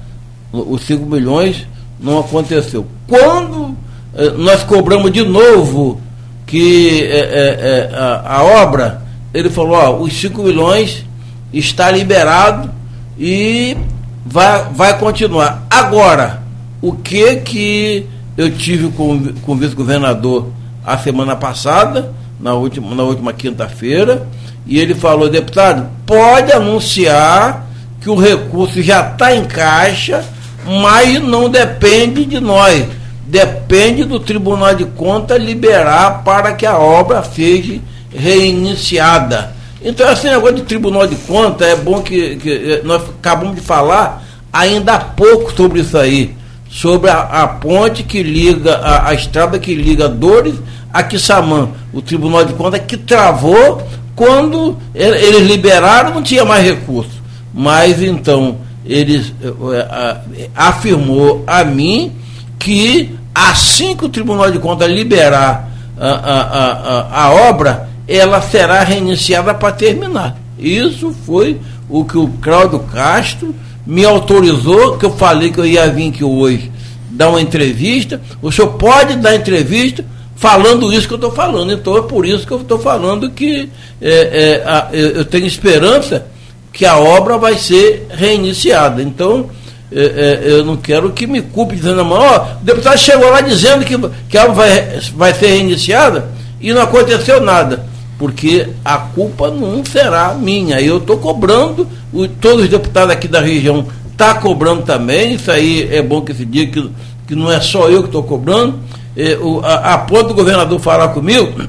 Os 0.52 0.82
5 0.82 1.04
milhões 1.06 1.66
não 2.00 2.18
aconteceu. 2.18 2.86
Quando 3.06 3.76
eh, 4.14 4.30
nós 4.36 4.62
cobramos 4.62 5.12
de 5.12 5.24
novo 5.24 6.00
que 6.46 7.02
eh, 7.04 7.90
eh, 7.90 7.90
a, 7.94 8.36
a, 8.36 8.42
obra, 8.62 9.02
ele 9.32 9.50
falou, 9.50 9.74
ó, 9.74 10.00
os 10.00 10.12
5 10.12 10.42
milhões 10.42 11.04
está 11.52 11.90
liberado 11.90 12.70
e 13.18 13.76
vai, 14.24 14.64
vai 14.72 14.98
continuar. 14.98 15.66
Agora, 15.70 16.42
o 16.80 16.92
que 16.92 17.36
que 17.36 18.06
eu 18.36 18.50
tive 18.50 18.90
com, 18.92 19.32
com 19.42 19.52
o 19.52 19.56
vice-governador 19.56 20.48
a 20.84 20.98
semana 20.98 21.36
passada, 21.36 22.12
na 22.40 22.54
última, 22.54 22.94
na 22.94 23.02
última 23.04 23.32
quinta-feira, 23.32 24.26
e 24.66 24.78
ele 24.78 24.94
falou, 24.94 25.28
deputado, 25.28 25.88
pode 26.06 26.52
anunciar 26.52 27.66
que 28.00 28.08
o 28.08 28.14
recurso 28.14 28.82
já 28.82 29.00
está 29.00 29.34
em 29.34 29.44
caixa, 29.44 30.24
mas 30.64 31.22
não 31.22 31.48
depende 31.48 32.24
de 32.24 32.40
nós. 32.40 32.84
Depende 33.26 34.04
do 34.04 34.20
Tribunal 34.20 34.74
de 34.74 34.84
Contas 34.84 35.42
liberar 35.42 36.22
para 36.24 36.52
que 36.52 36.66
a 36.66 36.76
obra 36.78 37.22
seja 37.22 37.80
reiniciada. 38.14 39.54
Então, 39.82 40.10
esse 40.12 40.28
negócio 40.28 40.56
de 40.56 40.62
Tribunal 40.62 41.06
de 41.06 41.16
Contas, 41.16 41.68
é 41.68 41.76
bom 41.76 42.02
que, 42.02 42.36
que 42.36 42.80
nós 42.84 43.02
acabamos 43.18 43.56
de 43.56 43.60
falar 43.60 44.22
ainda 44.52 44.94
há 44.94 45.00
pouco 45.00 45.52
sobre 45.54 45.80
isso 45.80 45.96
aí 45.96 46.36
sobre 46.72 47.10
a, 47.10 47.20
a 47.20 47.48
ponte 47.48 48.02
que 48.02 48.22
liga, 48.22 48.76
a, 48.76 49.10
a, 49.10 49.14
estrada 49.14 49.58
que 49.58 49.74
liga 49.74 50.08
Dores 50.08 50.54
a 50.90 51.02
Quissamã. 51.02 51.68
O 51.92 52.00
Tribunal 52.00 52.46
de 52.46 52.54
Contas 52.54 52.80
que 52.88 52.96
travou 52.96 53.86
quando 54.14 54.76
eles 54.94 55.46
liberaram, 55.46 56.14
não 56.14 56.22
tinha 56.22 56.44
mais 56.44 56.64
recurso. 56.64 57.22
Mas 57.52 58.02
então, 58.02 58.58
eles 58.84 59.32
é, 59.42 60.48
afirmou 60.54 61.44
a 61.46 61.64
mim 61.64 62.12
que 62.58 63.14
assim 63.34 63.96
que 63.96 64.04
o 64.04 64.08
Tribunal 64.08 64.50
de 64.50 64.58
Contas 64.58 64.90
liberar 64.90 65.70
a, 65.98 66.08
a, 66.08 66.40
a, 66.42 67.24
a 67.24 67.30
obra, 67.48 67.88
ela 68.06 68.40
será 68.42 68.82
reiniciada 68.82 69.54
para 69.54 69.72
terminar. 69.72 70.36
Isso 70.58 71.14
foi 71.26 71.60
o 71.88 72.04
que 72.04 72.18
o 72.18 72.28
Cláudio 72.40 72.80
Castro 72.80 73.54
me 73.86 74.04
autorizou, 74.04 74.96
que 74.96 75.04
eu 75.04 75.10
falei 75.10 75.50
que 75.50 75.58
eu 75.58 75.66
ia 75.66 75.90
vir 75.90 76.10
aqui 76.10 76.24
hoje 76.24 76.70
dar 77.12 77.28
uma 77.28 77.40
entrevista, 77.40 78.20
o 78.40 78.50
senhor 78.50 78.72
pode 78.72 79.16
dar 79.16 79.34
entrevista 79.34 80.04
falando 80.42 80.92
isso 80.92 81.06
que 81.06 81.14
eu 81.14 81.18
estou 81.18 81.30
falando. 81.30 81.72
Então 81.72 81.96
é 81.96 82.02
por 82.02 82.26
isso 82.26 82.44
que 82.44 82.52
eu 82.52 82.60
estou 82.60 82.80
falando 82.80 83.30
que 83.30 83.70
é, 84.00 84.10
é, 84.10 84.68
a, 84.68 84.88
eu 84.92 85.24
tenho 85.24 85.46
esperança 85.46 86.26
que 86.72 86.84
a 86.84 86.98
obra 86.98 87.38
vai 87.38 87.56
ser 87.56 88.08
reiniciada. 88.10 89.00
Então, 89.00 89.48
é, 89.92 90.02
é 90.02 90.50
eu 90.50 90.64
não 90.64 90.76
quero 90.76 91.12
que 91.12 91.28
me 91.28 91.40
culpe 91.40 91.76
dizendo, 91.76 92.04
ó, 92.10 92.56
o 92.60 92.64
deputado 92.64 92.98
chegou 92.98 93.30
lá 93.30 93.40
dizendo 93.40 93.84
que, 93.84 93.96
que 94.28 94.36
a 94.36 94.42
obra 94.42 94.54
vai, 94.54 95.00
vai 95.14 95.32
ser 95.32 95.46
reiniciada 95.46 96.28
e 96.60 96.72
não 96.72 96.82
aconteceu 96.82 97.40
nada 97.40 97.86
porque 98.18 98.68
a 98.84 98.98
culpa 98.98 99.48
não 99.48 99.84
será 99.84 100.34
minha. 100.34 100.80
Eu 100.80 100.98
estou 100.98 101.18
cobrando, 101.18 101.88
o, 102.12 102.26
todos 102.26 102.64
os 102.64 102.68
deputados 102.68 103.12
aqui 103.12 103.28
da 103.28 103.40
região 103.40 103.86
estão 104.10 104.34
tá 104.34 104.34
cobrando 104.34 104.82
também, 104.82 105.34
isso 105.34 105.50
aí 105.50 105.88
é 105.90 106.02
bom 106.02 106.20
que 106.20 106.34
se 106.34 106.44
diga 106.44 106.72
que, 106.72 106.90
que 107.32 107.36
não 107.36 107.50
é 107.50 107.60
só 107.62 107.88
eu 107.88 108.02
que 108.02 108.08
estou 108.08 108.22
cobrando. 108.22 108.78
É, 109.16 109.38
o, 109.40 109.60
a, 109.60 109.94
a 109.94 109.98
ponto 109.98 110.28
do 110.28 110.34
governador 110.34 110.78
falar 110.78 111.08
comigo 111.08 111.62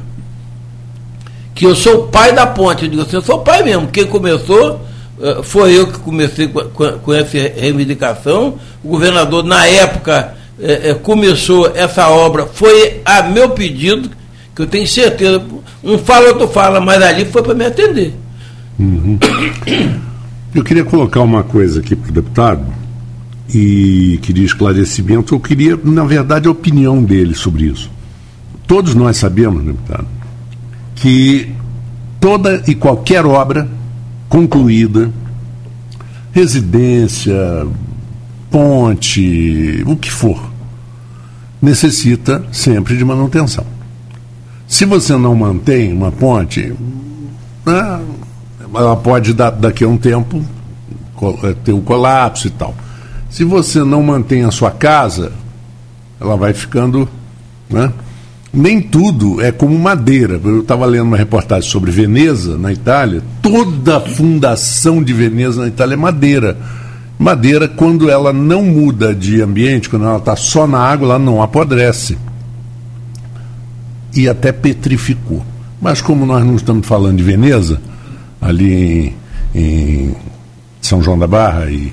que 1.55 1.65
eu 1.65 1.73
sou 1.73 2.03
o 2.03 2.07
pai 2.07 2.33
da 2.33 2.45
ponte. 2.45 2.83
Eu 2.83 2.89
digo 2.89 3.01
assim, 3.03 3.15
eu 3.15 3.21
sou 3.21 3.37
o 3.37 3.39
pai 3.39 3.63
mesmo. 3.63 3.87
Quem 3.87 4.05
começou 4.05 4.81
uh, 5.17 5.41
foi 5.41 5.77
eu 5.77 5.87
que 5.87 5.99
comecei 5.99 6.49
com, 6.49 6.63
com, 6.99 7.13
essa 7.13 7.37
reivindicação. 7.37 8.55
O 8.83 8.89
governador, 8.89 9.43
na 9.43 9.65
época, 9.65 10.33
uh, 10.59 10.91
uh, 10.91 10.99
começou 10.99 11.71
essa 11.73 12.09
obra, 12.09 12.45
foi 12.45 13.01
a 13.05 13.23
meu 13.23 13.51
pedido, 13.51 14.09
que 14.53 14.63
eu 14.63 14.67
tenho 14.67 14.87
certeza 14.87 15.41
um 15.81 15.97
fala, 15.97 16.27
outro 16.29 16.47
fala, 16.47 16.81
mas 16.81 17.01
ali 17.01 17.23
foi 17.23 17.41
para 17.41 17.53
me 17.53 17.65
atender. 17.65 18.13
Uhum. 18.77 19.17
Eu 20.53 20.63
queria 20.63 20.83
colocar 20.83 21.21
uma 21.21 21.43
coisa 21.43 21.79
aqui 21.79 21.95
para 21.95 22.09
o 22.09 22.13
deputado 22.13 22.82
e 23.49 24.19
queria 24.21 24.45
esclarecimento. 24.45 25.35
Eu 25.35 25.39
queria, 25.39 25.79
na 25.83 26.03
verdade, 26.03 26.47
a 26.47 26.51
opinião 26.51 27.03
dele 27.03 27.33
sobre 27.33 27.65
isso. 27.65 27.89
Todos 28.67 28.95
nós 28.95 29.17
sabemos, 29.17 29.63
deputado, 29.63 30.07
que 30.95 31.51
toda 32.19 32.63
e 32.67 32.75
qualquer 32.75 33.25
obra 33.25 33.67
concluída, 34.29 35.11
residência, 36.31 37.67
ponte, 38.49 39.83
o 39.85 39.95
que 39.95 40.11
for, 40.11 40.51
necessita 41.61 42.43
sempre 42.51 42.97
de 42.97 43.03
manutenção. 43.05 43.65
Se 44.67 44.85
você 44.85 45.15
não 45.17 45.35
mantém 45.35 45.93
uma 45.93 46.11
ponte, 46.11 46.73
né, 47.65 48.01
ela 48.73 48.95
pode 48.95 49.33
daqui 49.33 49.83
a 49.83 49.87
um 49.87 49.97
tempo 49.97 50.43
eh, 51.43 51.55
ter 51.63 51.73
um 51.73 51.81
colapso 51.81 52.47
e 52.47 52.49
tal. 52.49 52.75
Se 53.33 53.43
você 53.43 53.83
não 53.83 54.03
mantém 54.03 54.43
a 54.43 54.51
sua 54.51 54.69
casa, 54.69 55.31
ela 56.21 56.37
vai 56.37 56.53
ficando. 56.53 57.09
Né? 57.67 57.91
Nem 58.53 58.79
tudo 58.79 59.41
é 59.41 59.51
como 59.51 59.75
madeira. 59.75 60.39
Eu 60.43 60.61
estava 60.61 60.85
lendo 60.85 61.05
uma 61.05 61.17
reportagem 61.17 61.67
sobre 61.67 61.89
Veneza, 61.89 62.59
na 62.59 62.71
Itália. 62.71 63.23
Toda 63.41 63.97
a 63.97 64.01
fundação 64.01 65.01
de 65.01 65.11
Veneza, 65.13 65.61
na 65.61 65.67
Itália, 65.67 65.95
é 65.95 65.97
madeira. 65.97 66.55
Madeira, 67.17 67.67
quando 67.67 68.07
ela 68.07 68.31
não 68.31 68.61
muda 68.61 69.15
de 69.15 69.41
ambiente, 69.41 69.89
quando 69.89 70.05
ela 70.05 70.17
está 70.17 70.35
só 70.35 70.67
na 70.67 70.77
água, 70.77 71.07
ela 71.07 71.19
não 71.19 71.41
apodrece. 71.41 72.15
E 74.15 74.29
até 74.29 74.51
petrificou. 74.51 75.43
Mas 75.81 76.01
como 76.01 76.23
nós 76.23 76.45
não 76.45 76.55
estamos 76.55 76.85
falando 76.85 77.17
de 77.17 77.23
Veneza, 77.23 77.81
ali 78.39 79.15
em, 79.55 79.59
em 79.59 80.15
São 80.79 81.01
João 81.01 81.17
da 81.17 81.25
Barra 81.25 81.71
e 81.71 81.91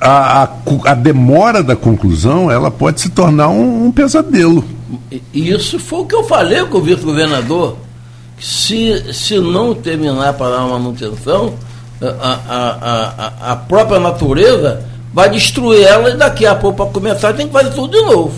a, 0.00 0.44
a, 0.44 0.48
a, 0.86 0.94
demora 0.94 1.62
da 1.62 1.76
conclusão 1.76 2.50
ela 2.50 2.70
pode 2.70 3.00
se 3.00 3.10
tornar 3.10 3.48
um, 3.48 3.86
um 3.86 3.92
pesadelo. 3.92 4.64
Isso 5.32 5.78
foi 5.78 6.00
o 6.00 6.06
que 6.06 6.14
eu 6.14 6.24
falei 6.24 6.64
com 6.64 6.78
o 6.78 6.82
vice-governador. 6.82 7.76
Se, 8.38 9.12
se 9.12 9.38
não 9.38 9.74
terminar 9.74 10.32
para 10.32 10.56
dar 10.56 10.64
uma 10.64 10.78
manutenção, 10.78 11.54
a, 12.00 12.38
a, 12.48 13.52
a, 13.52 13.56
própria 13.56 14.00
natureza 14.00 14.82
vai 15.12 15.28
destruir 15.28 15.82
ela 15.82 16.10
e 16.10 16.16
daqui 16.16 16.46
a 16.46 16.54
pouco, 16.54 16.78
para 16.78 16.92
começar, 16.92 17.34
tem 17.34 17.46
que 17.46 17.52
fazer 17.52 17.70
tudo 17.70 17.92
de 17.92 18.02
novo. 18.02 18.32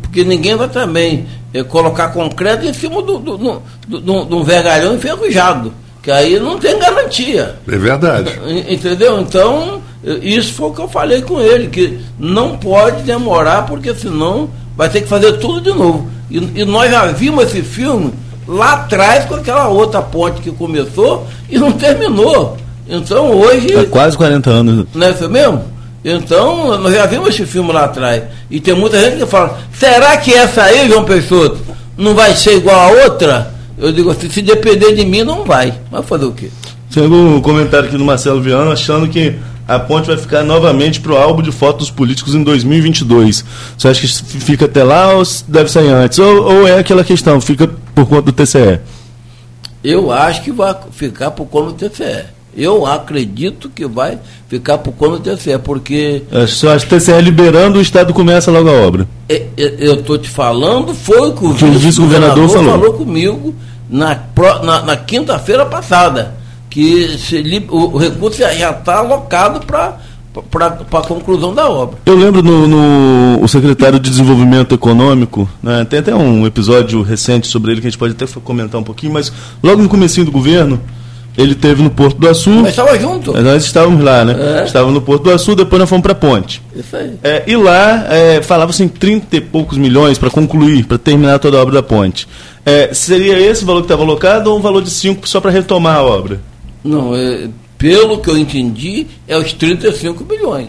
Porque 0.00 0.24
ninguém 0.24 0.56
vai 0.56 0.68
também 0.68 1.26
é, 1.52 1.62
colocar 1.62 2.08
concreto 2.08 2.64
em 2.64 2.72
cima 2.72 3.02
de 3.02 3.06
do, 3.06 3.18
do, 3.18 3.62
do, 3.86 4.00
do, 4.00 4.36
um 4.36 4.42
vergalhão 4.42 4.94
enferrujado. 4.94 5.72
Que 6.02 6.10
aí 6.10 6.40
não 6.40 6.58
tem 6.58 6.78
garantia. 6.78 7.56
É 7.68 7.76
verdade. 7.76 8.32
Entendeu? 8.66 9.20
Então, 9.20 9.82
isso 10.22 10.52
foi 10.54 10.68
o 10.68 10.72
que 10.72 10.80
eu 10.80 10.88
falei 10.88 11.22
com 11.22 11.40
ele, 11.40 11.68
que 11.68 11.98
não 12.18 12.56
pode 12.56 13.02
demorar, 13.02 13.66
porque 13.66 13.94
senão 13.94 14.48
vai 14.76 14.88
ter 14.88 15.02
que 15.02 15.08
fazer 15.08 15.32
tudo 15.34 15.60
de 15.60 15.76
novo. 15.76 16.08
E, 16.30 16.36
e 16.60 16.64
nós 16.64 16.90
já 16.90 17.06
vimos 17.06 17.44
esse 17.44 17.62
filme 17.62 18.12
lá 18.46 18.74
atrás 18.74 19.24
com 19.24 19.34
aquela 19.34 19.68
outra 19.68 20.00
ponte 20.00 20.40
que 20.40 20.50
começou 20.50 21.26
e 21.48 21.58
não 21.58 21.72
terminou. 21.72 22.56
Então 22.88 23.32
hoje. 23.32 23.76
Há 23.76 23.84
quase 23.86 24.16
40 24.16 24.50
anos. 24.50 24.86
Não 24.94 25.06
é 25.06 25.10
isso 25.10 25.28
mesmo? 25.28 25.64
Então, 26.04 26.78
nós 26.78 26.94
já 26.94 27.06
vimos 27.06 27.28
esse 27.30 27.44
filme 27.44 27.72
lá 27.72 27.84
atrás. 27.84 28.22
E 28.50 28.60
tem 28.60 28.74
muita 28.74 28.98
gente 29.00 29.18
que 29.18 29.26
fala, 29.26 29.58
será 29.72 30.16
que 30.16 30.32
essa 30.32 30.62
aí, 30.62 30.88
João 30.88 31.04
Peixoto, 31.04 31.58
não 31.96 32.14
vai 32.14 32.34
ser 32.34 32.56
igual 32.56 32.78
a 32.78 33.04
outra? 33.04 33.52
Eu 33.76 33.92
digo 33.92 34.10
assim, 34.10 34.30
se 34.30 34.40
depender 34.40 34.94
de 34.94 35.04
mim, 35.04 35.22
não 35.22 35.44
vai. 35.44 35.74
Vai 35.90 36.02
fazer 36.02 36.24
o 36.24 36.32
quê? 36.32 36.48
Chegou 36.90 37.18
um 37.18 37.40
comentário 37.40 37.88
aqui 37.88 37.98
do 37.98 38.04
Marcelo 38.04 38.40
Viana 38.40 38.72
achando 38.72 39.08
que 39.08 39.34
a 39.68 39.78
ponte 39.78 40.06
vai 40.06 40.16
ficar 40.16 40.42
novamente 40.42 40.98
para 40.98 41.12
o 41.12 41.16
álbum 41.16 41.42
de 41.42 41.52
fotos 41.52 41.90
políticos 41.90 42.34
em 42.34 42.42
2022. 42.42 43.44
Você 43.76 43.88
acha 43.88 44.00
que 44.00 44.08
fica 44.40 44.64
até 44.64 44.82
lá 44.82 45.12
ou 45.12 45.22
deve 45.46 45.70
sair 45.70 45.90
antes? 45.90 46.18
Ou, 46.18 46.42
ou 46.42 46.66
é 46.66 46.78
aquela 46.78 47.04
questão, 47.04 47.38
fica 47.38 47.68
por 47.94 48.08
conta 48.08 48.22
do 48.22 48.32
TCE? 48.32 48.80
Eu 49.84 50.10
acho 50.10 50.42
que 50.42 50.50
vai 50.50 50.74
ficar 50.90 51.32
por 51.32 51.46
conta 51.46 51.72
do 51.72 51.90
TCE. 51.90 52.24
Eu 52.56 52.86
acredito 52.86 53.68
que 53.68 53.86
vai 53.86 54.18
ficar 54.48 54.78
por 54.78 54.92
conta 54.92 55.18
do 55.18 55.36
TCE, 55.36 55.58
porque. 55.58 56.22
É, 56.32 56.46
só 56.46 56.74
acho 56.74 56.86
que 56.86 56.94
o 56.94 56.98
TCE 56.98 57.20
liberando, 57.20 57.78
o 57.78 57.82
Estado 57.82 58.14
começa 58.14 58.50
logo 58.50 58.70
a 58.70 58.72
obra. 58.72 59.06
É, 59.28 59.34
é, 59.54 59.74
eu 59.78 59.96
estou 59.96 60.16
te 60.16 60.30
falando, 60.30 60.94
foi 60.94 61.28
o 61.28 61.32
que 61.34 61.44
o, 61.44 61.50
o 61.50 61.78
vice-governador 61.78 62.48
falou. 62.48 62.70
falou 62.70 62.94
comigo 62.94 63.54
na, 63.88 64.18
na, 64.64 64.82
na 64.82 64.96
quinta-feira 64.96 65.66
passada 65.66 66.37
que 66.78 67.18
se, 67.18 67.66
o, 67.68 67.94
o 67.94 67.98
recurso 67.98 68.38
já 68.38 68.52
está 68.52 68.98
alocado 68.98 69.66
para 69.66 69.96
para 70.52 70.66
a 70.68 71.02
conclusão 71.02 71.52
da 71.52 71.68
obra. 71.68 71.98
Eu 72.06 72.14
lembro 72.14 72.44
no, 72.44 72.68
no, 72.68 73.42
o 73.42 73.48
secretário 73.48 73.98
de 73.98 74.08
Desenvolvimento 74.08 74.72
Econômico, 74.72 75.48
né, 75.60 75.84
tem 75.84 75.98
até 75.98 76.14
um 76.14 76.46
episódio 76.46 77.02
recente 77.02 77.48
sobre 77.48 77.72
ele 77.72 77.80
que 77.80 77.88
a 77.88 77.90
gente 77.90 77.98
pode 77.98 78.12
até 78.12 78.24
comentar 78.44 78.80
um 78.80 78.84
pouquinho, 78.84 79.12
mas 79.12 79.32
logo 79.60 79.82
no 79.82 79.88
comecinho 79.88 80.26
do 80.26 80.30
governo, 80.30 80.80
ele 81.36 81.56
teve 81.56 81.82
no 81.82 81.90
Porto 81.90 82.18
do 82.18 82.28
Açu. 82.28 82.50
Nós 82.50 82.68
estávamos 82.68 83.00
juntos. 83.00 83.42
Nós 83.42 83.64
estávamos 83.64 84.04
lá, 84.04 84.24
né? 84.24 84.60
É. 84.60 84.64
Estávamos 84.64 84.94
no 84.94 85.00
Porto 85.00 85.24
do 85.24 85.32
Açu, 85.32 85.56
depois 85.56 85.80
nós 85.80 85.88
fomos 85.88 86.02
para 86.04 86.12
a 86.12 86.14
Ponte. 86.14 86.62
Isso 86.76 86.94
aí. 86.94 87.14
É, 87.24 87.42
e 87.44 87.56
lá 87.56 88.06
é, 88.08 88.40
falava-se 88.40 88.84
em 88.84 88.88
30 88.88 89.36
e 89.36 89.40
poucos 89.40 89.76
milhões 89.76 90.18
para 90.18 90.30
concluir, 90.30 90.84
para 90.84 90.98
terminar 90.98 91.40
toda 91.40 91.58
a 91.58 91.60
obra 91.60 91.74
da 91.74 91.82
ponte. 91.82 92.28
É, 92.64 92.94
seria 92.94 93.36
esse 93.40 93.64
o 93.64 93.66
valor 93.66 93.80
que 93.80 93.86
estava 93.86 94.02
alocado 94.02 94.52
ou 94.52 94.58
um 94.58 94.62
valor 94.62 94.82
de 94.82 94.90
5 94.90 95.28
só 95.28 95.40
para 95.40 95.50
retomar 95.50 95.96
a 95.96 96.02
obra? 96.04 96.40
Não, 96.82 97.14
é, 97.14 97.48
pelo 97.76 98.18
que 98.18 98.28
eu 98.28 98.36
entendi, 98.36 99.06
é 99.26 99.36
os 99.36 99.52
35 99.52 100.24
milhões. 100.24 100.68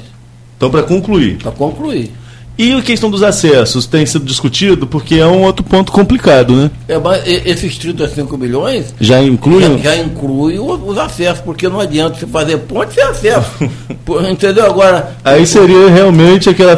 Então, 0.57 0.69
para 0.69 0.83
concluir. 0.83 1.37
Para 1.37 1.51
concluir. 1.51 2.11
E 2.59 2.73
a 2.73 2.81
questão 2.81 3.09
dos 3.09 3.23
acessos 3.23 3.85
tem 3.85 4.05
sido 4.05 4.25
discutido 4.25 4.85
porque 4.85 5.15
é 5.15 5.25
um 5.25 5.43
outro 5.43 5.63
ponto 5.63 5.93
complicado, 5.93 6.53
né? 6.53 6.69
É, 6.89 6.99
mas 6.99 7.23
esses 7.25 7.77
35 7.77 8.37
milhões 8.37 8.93
já 8.99 9.23
inclui 9.23 9.61
já, 9.61 9.77
já 9.77 9.95
inclui 9.95 10.59
os 10.59 10.97
acessos, 10.97 11.39
porque 11.39 11.69
não 11.69 11.79
adianta 11.79 12.19
você 12.19 12.27
fazer 12.27 12.57
ponte 12.57 12.93
sem 12.93 13.03
acesso. 13.03 13.49
entendeu? 14.29 14.65
Agora. 14.65 15.15
Aí 15.23 15.47
seria 15.47 15.89
realmente 15.89 16.49
aquela, 16.49 16.77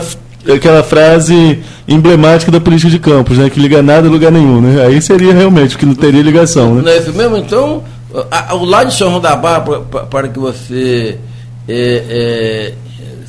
aquela 0.55 0.83
frase 0.83 1.59
emblemática 1.87 2.51
da 2.51 2.61
política 2.61 2.91
de 2.91 2.99
campos, 2.99 3.39
né? 3.39 3.49
Que 3.49 3.59
liga 3.59 3.81
nada 3.81 4.07
a 4.07 4.11
lugar 4.11 4.31
nenhum, 4.31 4.61
né? 4.61 4.85
Aí 4.85 5.01
seria 5.01 5.33
realmente 5.33 5.79
que 5.79 5.85
não 5.87 5.95
teria 5.95 6.21
ligação, 6.21 6.75
né? 6.75 6.83
Não 6.83 6.91
é 6.91 6.97
isso 6.99 7.11
mesmo? 7.11 7.37
Então, 7.37 7.83
o 8.53 8.65
lado 8.65 8.89
de 8.89 8.95
São 8.95 9.09
João 9.09 9.21
da 9.21 9.35
Barra, 9.35 9.61
para, 9.61 10.05
para 10.05 10.27
que 10.27 10.39
você 10.39 11.17
é, 11.67 12.05
é, 12.09 12.73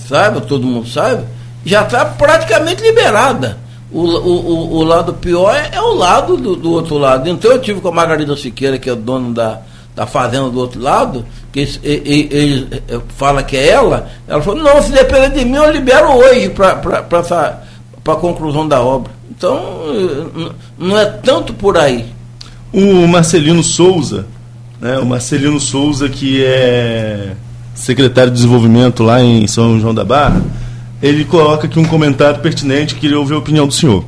saiba, 0.09 0.41
todo 0.41 0.67
mundo 0.67 0.89
saiba, 0.89 1.25
já 1.65 1.83
está 1.83 2.05
praticamente 2.05 2.83
liberada. 2.83 3.59
O, 3.91 4.01
o, 4.01 4.77
o, 4.79 4.85
lado 4.85 5.13
pior 5.13 5.55
é, 5.55 5.71
é 5.77 5.81
o 5.81 5.93
lado 5.93 6.37
do, 6.37 6.57
do, 6.57 6.73
outro 6.73 6.97
lado. 6.97 7.29
Então 7.29 7.53
eu 7.53 7.61
tive 7.61 7.81
com 7.81 7.89
a 7.89 7.93
Margarida 7.93 8.35
Siqueira, 8.37 8.79
que 8.79 8.89
é 8.89 8.93
o 8.95 8.97
dono 8.97 9.35
da, 9.35 9.61
da 9.95 10.07
fazenda 10.07 10.49
do 10.49 10.59
outro 10.59 10.81
lado, 10.81 11.27
que 11.53 11.61
ele, 11.61 11.79
ele, 11.85 12.83
ele 12.89 13.03
fala 13.17 13.43
que 13.43 13.55
é 13.55 13.69
ela, 13.69 14.09
ela 14.27 14.41
falou, 14.41 14.63
não, 14.63 14.83
se 14.83 14.93
depender 14.93 15.31
de 15.31 15.45
mim, 15.45 15.57
eu 15.57 15.71
libero 15.71 16.11
hoje 16.11 16.49
para 16.49 16.81
a 18.07 18.17
conclusão 18.17 18.67
da 18.67 18.81
obra. 18.81 19.13
Então, 19.31 19.61
não 20.79 20.99
é 20.99 21.05
tanto 21.05 21.53
por 21.53 21.77
aí. 21.77 22.07
O 22.73 23.07
Marcelino 23.07 23.63
Souza, 23.63 24.27
né, 24.83 24.99
o 24.99 25.07
Marcelino 25.07 25.61
Souza, 25.61 26.09
que 26.09 26.45
é 26.45 27.35
secretário 27.73 28.33
de 28.33 28.37
desenvolvimento 28.37 29.05
lá 29.05 29.23
em 29.23 29.47
São 29.47 29.81
João 29.81 29.95
da 29.95 30.05
Barra, 30.05 30.43
ele 31.01 31.25
coloca 31.25 31.69
aqui 31.69 31.79
um 31.79 31.85
comentário 31.85 32.41
pertinente, 32.41 32.97
queria 32.97 33.19
ouvir 33.19 33.35
a 33.35 33.39
opinião 33.39 33.67
do 33.67 33.73
senhor. 33.73 34.05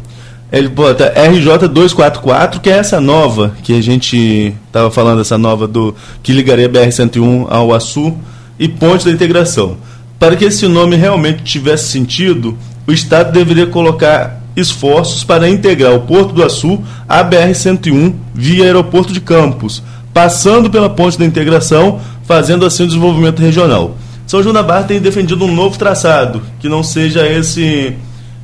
Ele 0.53 0.68
bota 0.68 1.14
RJ244, 1.14 2.61
que 2.61 2.68
é 2.68 2.79
essa 2.79 3.01
nova 3.01 3.55
que 3.62 3.72
a 3.72 3.81
gente 3.81 4.55
estava 4.66 4.91
falando, 4.91 5.20
essa 5.20 5.39
nova 5.39 5.68
do 5.68 5.95
que 6.22 6.33
ligaria 6.33 6.68
BR-101 6.68 7.47
ao 7.49 7.72
Açu 7.72 8.16
e 8.59 8.68
Ponte 8.68 9.05
da 9.05 9.12
Integração. 9.12 9.77
Para 10.18 10.35
que 10.35 10.45
esse 10.45 10.66
nome 10.66 10.97
realmente 10.97 11.45
tivesse 11.45 11.89
sentido, 11.89 12.59
o 12.87 12.93
Estado 12.93 13.33
deveria 13.33 13.66
colocar 13.66 14.43
esforços 14.57 15.25
para 15.25 15.49
integrar 15.49 15.95
o 15.95 16.03
Porto 16.03 16.33
do 16.33 16.43
Açu 16.43 16.83
à 17.09 17.25
BR-101 17.25 18.12
via 18.35 18.64
Aeroporto 18.64 19.12
de 19.12 19.20
Campos, 19.20 19.83
passando 20.14 20.70
pela 20.70 20.88
ponte 20.88 21.18
da 21.18 21.24
integração, 21.24 22.00
fazendo 22.22 22.64
assim 22.64 22.84
o 22.84 22.86
desenvolvimento 22.86 23.40
regional. 23.40 23.96
São 24.26 24.42
João 24.42 24.54
da 24.54 24.62
Barra 24.62 24.84
tem 24.84 25.00
defendido 25.00 25.44
um 25.44 25.52
novo 25.52 25.76
traçado, 25.76 26.40
que 26.60 26.68
não 26.68 26.82
seja 26.82 27.26
esse 27.28 27.94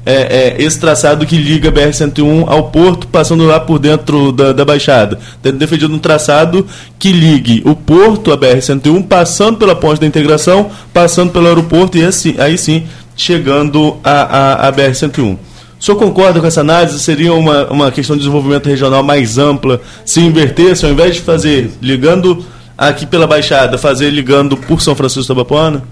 é, 0.05 0.57
é, 0.59 0.63
esse 0.63 0.81
traçado 0.81 1.27
que 1.27 1.37
liga 1.37 1.69
a 1.69 1.73
BR-101 1.73 2.45
ao 2.49 2.71
porto, 2.71 3.07
passando 3.07 3.47
lá 3.47 3.61
por 3.61 3.79
dentro 3.79 4.33
da, 4.33 4.53
da 4.53 4.65
Baixada. 4.65 5.19
Tem 5.43 5.53
defendido 5.53 5.95
um 5.95 5.99
traçado 5.99 6.67
que 6.99 7.13
ligue 7.13 7.63
o 7.65 7.75
porto 7.75 8.33
à 8.33 8.37
BR-101, 8.37 9.07
passando 9.07 9.59
pela 9.59 9.77
ponte 9.77 10.01
da 10.01 10.07
integração, 10.07 10.71
passando 10.93 11.31
pelo 11.31 11.47
aeroporto 11.47 11.99
e 11.99 12.05
assim, 12.05 12.35
aí 12.39 12.57
sim 12.59 12.85
chegando 13.15 13.99
à, 14.03 14.69
à 14.69 14.73
BR-101. 14.73 15.37
O 15.81 15.83
senhor 15.83 15.97
concorda 15.97 16.39
com 16.41 16.47
essa 16.47 16.61
análise? 16.61 17.01
Seria 17.01 17.33
uma, 17.33 17.67
uma 17.71 17.91
questão 17.91 18.15
de 18.15 18.21
desenvolvimento 18.21 18.69
regional 18.69 19.03
mais 19.03 19.39
ampla 19.39 19.81
se 20.05 20.21
invertesse, 20.21 20.85
ao 20.85 20.93
invés 20.93 21.15
de 21.15 21.23
fazer 21.23 21.71
ligando 21.81 22.45
aqui 22.77 23.07
pela 23.07 23.27
Baixada, 23.27 23.79
fazer 23.79 24.11
ligando 24.11 24.59
por 24.59 24.83
São 24.83 24.95
Francisco 24.95 25.35
da 25.35 25.41
Bapuana? 25.43 25.83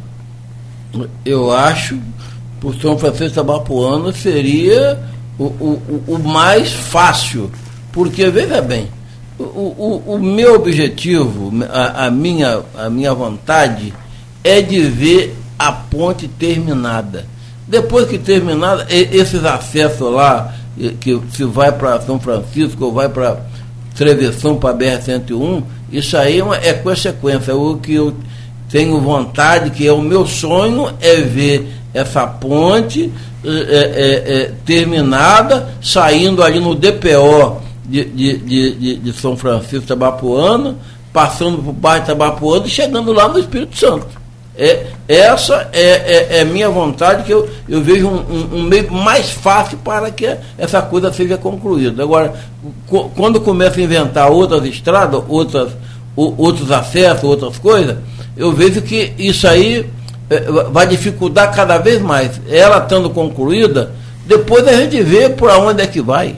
Eu 1.24 1.51
acho 1.51 1.99
por 2.61 2.74
São 2.74 2.99
Francisco 2.99 3.36
da 3.36 3.43
Bapuana 3.43 4.12
seria 4.12 5.01
o, 5.39 5.45
o, 5.45 6.05
o 6.07 6.18
mais 6.18 6.70
fácil. 6.70 7.51
Porque, 7.91 8.28
veja 8.28 8.61
bem, 8.61 8.89
o, 9.39 9.43
o, 9.43 10.03
o 10.16 10.18
meu 10.18 10.57
objetivo, 10.57 11.51
a, 11.70 12.05
a, 12.07 12.11
minha, 12.11 12.61
a 12.76 12.91
minha 12.91 13.14
vontade 13.14 13.95
é 14.45 14.61
de 14.61 14.82
ver 14.82 15.34
a 15.59 15.72
ponte 15.72 16.28
terminada 16.28 17.24
Depois 17.68 18.08
que 18.08 18.18
terminar, 18.18 18.86
esses 18.90 19.44
acessos 19.44 20.10
lá, 20.10 20.54
que 21.00 21.20
se 21.32 21.44
vai 21.44 21.70
para 21.70 22.00
São 22.00 22.18
Francisco 22.18 22.86
ou 22.86 22.92
vai 22.92 23.08
para 23.08 23.38
Travessão 23.94 24.56
para 24.56 24.74
BR-101, 24.74 25.62
isso 25.90 26.16
aí 26.16 26.40
é, 26.40 26.68
é 26.68 26.72
consequência. 26.74 27.54
O 27.54 27.78
que 27.78 27.94
eu 27.94 28.14
tenho 28.70 29.00
vontade, 29.00 29.70
que 29.70 29.86
é 29.86 29.92
o 29.92 30.00
meu 30.00 30.26
sonho, 30.26 30.94
é 31.00 31.16
ver 31.16 31.68
essa 31.92 32.26
ponte 32.26 33.12
é, 33.44 33.48
é, 33.50 34.40
é, 34.42 34.52
terminada, 34.64 35.68
saindo 35.82 36.42
ali 36.42 36.60
no 36.60 36.74
DPO 36.74 37.60
de, 37.84 38.04
de, 38.04 38.38
de, 38.38 38.96
de 38.96 39.12
São 39.12 39.36
Francisco 39.36 39.86
Tabapuana, 39.86 40.76
passando 41.12 41.58
por 41.58 41.72
bairro 41.72 42.06
Tabapuana 42.06 42.66
e 42.66 42.70
chegando 42.70 43.12
lá 43.12 43.26
no 43.28 43.38
Espírito 43.38 43.76
Santo. 43.76 44.06
É, 44.61 44.86
essa 45.06 45.68
é, 45.72 45.82
é, 45.82 46.40
é 46.40 46.44
minha 46.44 46.68
vontade, 46.68 47.22
que 47.22 47.32
eu, 47.32 47.48
eu 47.68 47.80
vejo 47.80 48.09
um, 48.09 48.16
um, 48.16 48.56
um, 48.56 48.62
meio 48.64 48.90
mais 48.90 49.30
fácil 49.30 49.78
para 49.78 50.11
que 50.11 50.36
essa 50.59 50.82
coisa 50.82 51.12
seja 51.12 51.38
concluída. 51.38 52.02
Agora, 52.02 52.34
co, 52.88 53.09
quando 53.11 53.40
começa 53.40 53.78
a 53.78 53.82
inventar 53.84 54.28
outras 54.28 54.64
estradas, 54.64 55.22
outras, 55.28 55.70
o, 56.16 56.34
outros 56.42 56.72
acessos, 56.72 57.22
outras 57.22 57.56
coisas, 57.56 57.98
eu 58.36 58.50
vejo 58.50 58.82
que 58.82 59.12
isso 59.16 59.46
aí 59.46 59.86
é, 60.28 60.40
vai 60.72 60.88
dificultar 60.88 61.54
cada 61.54 61.78
vez 61.78 62.02
mais. 62.02 62.40
Ela 62.48 62.78
estando 62.78 63.11
concluída, 63.11 63.92
depois 64.26 64.66
a 64.66 64.72
gente 64.72 65.00
vê 65.04 65.28
por 65.28 65.50
onde 65.50 65.82
é 65.82 65.86
que 65.86 66.00
vai. 66.00 66.34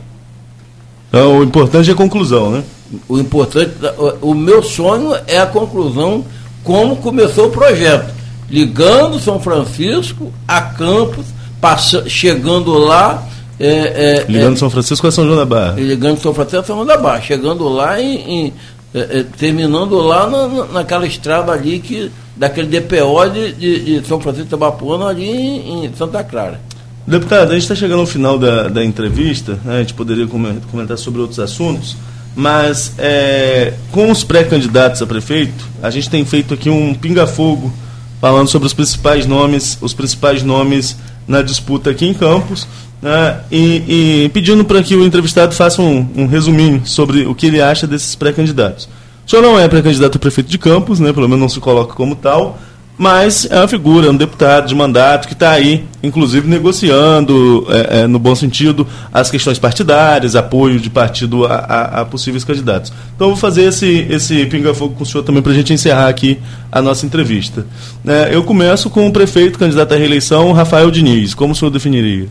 Então, 1.08 1.38
o 1.38 1.42
importante 1.42 1.88
é 1.88 1.94
a 1.94 1.96
conclusão, 1.96 2.50
né? 2.50 2.64
O 3.08 3.18
importante, 3.18 3.72
o 4.20 4.34
meu 4.34 4.62
sonho 4.62 5.14
é 5.26 5.38
a 5.38 5.46
conclusão, 5.46 6.24
como 6.62 6.96
começou 6.96 7.46
o 7.46 7.50
projeto. 7.50 8.12
Ligando 8.48 9.20
São 9.20 9.40
Francisco 9.40 10.32
a 10.46 10.60
Campos, 10.60 11.26
passa, 11.60 12.08
chegando 12.08 12.72
lá. 12.78 13.26
É, 13.58 14.24
é, 14.26 14.26
ligando 14.28 14.54
é, 14.54 14.58
São 14.58 14.70
Francisco 14.70 15.06
a 15.06 15.12
São 15.12 15.24
João 15.24 15.36
da 15.36 15.44
Barra. 15.44 15.74
Ligando 15.76 16.20
São 16.20 16.34
Francisco 16.34 16.60
a 16.60 16.64
São 16.64 16.76
João 16.76 16.86
da 16.86 16.96
Barra, 16.96 17.20
chegando 17.20 17.68
lá 17.68 18.00
em, 18.00 18.16
em 18.16 18.52
é, 18.92 19.20
é, 19.20 19.22
terminando 19.38 19.98
lá 19.98 20.28
na, 20.28 20.64
naquela 20.66 21.06
estrada 21.06 21.52
ali 21.52 21.78
que 21.78 22.10
daquele 22.36 22.66
DPO 22.80 23.30
de, 23.32 23.52
de, 23.52 24.00
de 24.00 24.08
São 24.08 24.20
Francisco 24.20 24.46
de 24.46 24.50
Tabapuana 24.50 25.06
ali 25.06 25.28
em, 25.28 25.84
em, 25.84 25.94
Santa 25.94 26.24
Clara. 26.24 26.60
Deputado, 27.06 27.50
a 27.50 27.54
gente 27.54 27.62
está 27.62 27.74
chegando 27.74 28.00
ao 28.00 28.06
final 28.06 28.36
da, 28.36 28.68
da 28.68 28.84
entrevista, 28.84 29.60
né? 29.64 29.76
a 29.76 29.78
gente 29.78 29.94
poderia 29.94 30.26
comentar 30.26 30.98
sobre 30.98 31.20
outros 31.20 31.38
assuntos, 31.38 31.96
mas 32.34 32.92
é, 32.98 33.74
com 33.90 34.10
os 34.10 34.24
pré-candidatos 34.24 35.02
a 35.02 35.06
prefeito, 35.06 35.66
a 35.82 35.90
gente 35.90 36.08
tem 36.08 36.24
feito 36.24 36.54
aqui 36.54 36.70
um 36.70 36.94
pinga-fogo 36.94 37.72
falando 38.20 38.48
sobre 38.48 38.66
os 38.66 38.74
principais 38.74 39.26
nomes, 39.26 39.78
os 39.80 39.94
principais 39.94 40.42
nomes 40.42 40.96
na 41.26 41.42
disputa 41.42 41.90
aqui 41.90 42.06
em 42.06 42.14
Campos, 42.14 42.66
né? 43.00 43.40
e, 43.50 44.24
e, 44.24 44.30
pedindo 44.30 44.64
para 44.64 44.82
que 44.82 44.94
o 44.94 45.04
entrevistado 45.04 45.54
faça 45.54 45.80
um, 45.80 46.06
um 46.16 46.26
resuminho 46.26 46.82
sobre 46.84 47.26
o 47.26 47.34
que 47.34 47.46
ele 47.46 47.60
acha 47.60 47.86
desses 47.86 48.14
pré-candidatos. 48.14 48.88
O 49.26 49.30
senhor 49.30 49.42
não 49.42 49.58
é 49.58 49.68
pré-candidato 49.68 50.16
a 50.16 50.18
prefeito 50.18 50.50
de 50.50 50.58
Campos, 50.58 51.00
né? 51.00 51.12
pelo 51.12 51.28
menos 51.28 51.40
não 51.40 51.48
se 51.48 51.60
coloca 51.60 51.94
como 51.94 52.14
tal, 52.14 52.58
mas 53.00 53.46
é 53.50 53.56
uma 53.56 53.66
figura, 53.66 54.08
é 54.08 54.10
um 54.10 54.16
deputado 54.16 54.68
de 54.68 54.74
mandato 54.74 55.26
que 55.26 55.32
está 55.32 55.52
aí, 55.52 55.86
inclusive 56.02 56.46
negociando, 56.46 57.66
é, 57.70 58.00
é, 58.00 58.06
no 58.06 58.18
bom 58.18 58.34
sentido, 58.34 58.86
as 59.10 59.30
questões 59.30 59.58
partidárias, 59.58 60.36
apoio 60.36 60.78
de 60.78 60.90
partido 60.90 61.46
a, 61.46 61.54
a, 61.54 62.00
a 62.02 62.04
possíveis 62.04 62.44
candidatos. 62.44 62.92
Então 63.16 63.28
vou 63.28 63.38
fazer 63.38 63.62
esse, 63.62 64.06
esse 64.10 64.44
pinga-fogo 64.44 64.96
com 64.96 65.02
o 65.02 65.06
senhor 65.06 65.24
também 65.24 65.40
para 65.40 65.50
a 65.50 65.54
gente 65.54 65.72
encerrar 65.72 66.08
aqui 66.08 66.38
a 66.70 66.82
nossa 66.82 67.06
entrevista. 67.06 67.66
É, 68.06 68.34
eu 68.34 68.44
começo 68.44 68.90
com 68.90 69.06
o 69.06 69.10
prefeito 69.10 69.58
candidato 69.58 69.94
à 69.94 69.96
reeleição, 69.96 70.52
Rafael 70.52 70.90
Diniz. 70.90 71.32
Como 71.32 71.54
o 71.54 71.56
senhor 71.56 71.70
definiria? 71.70 72.28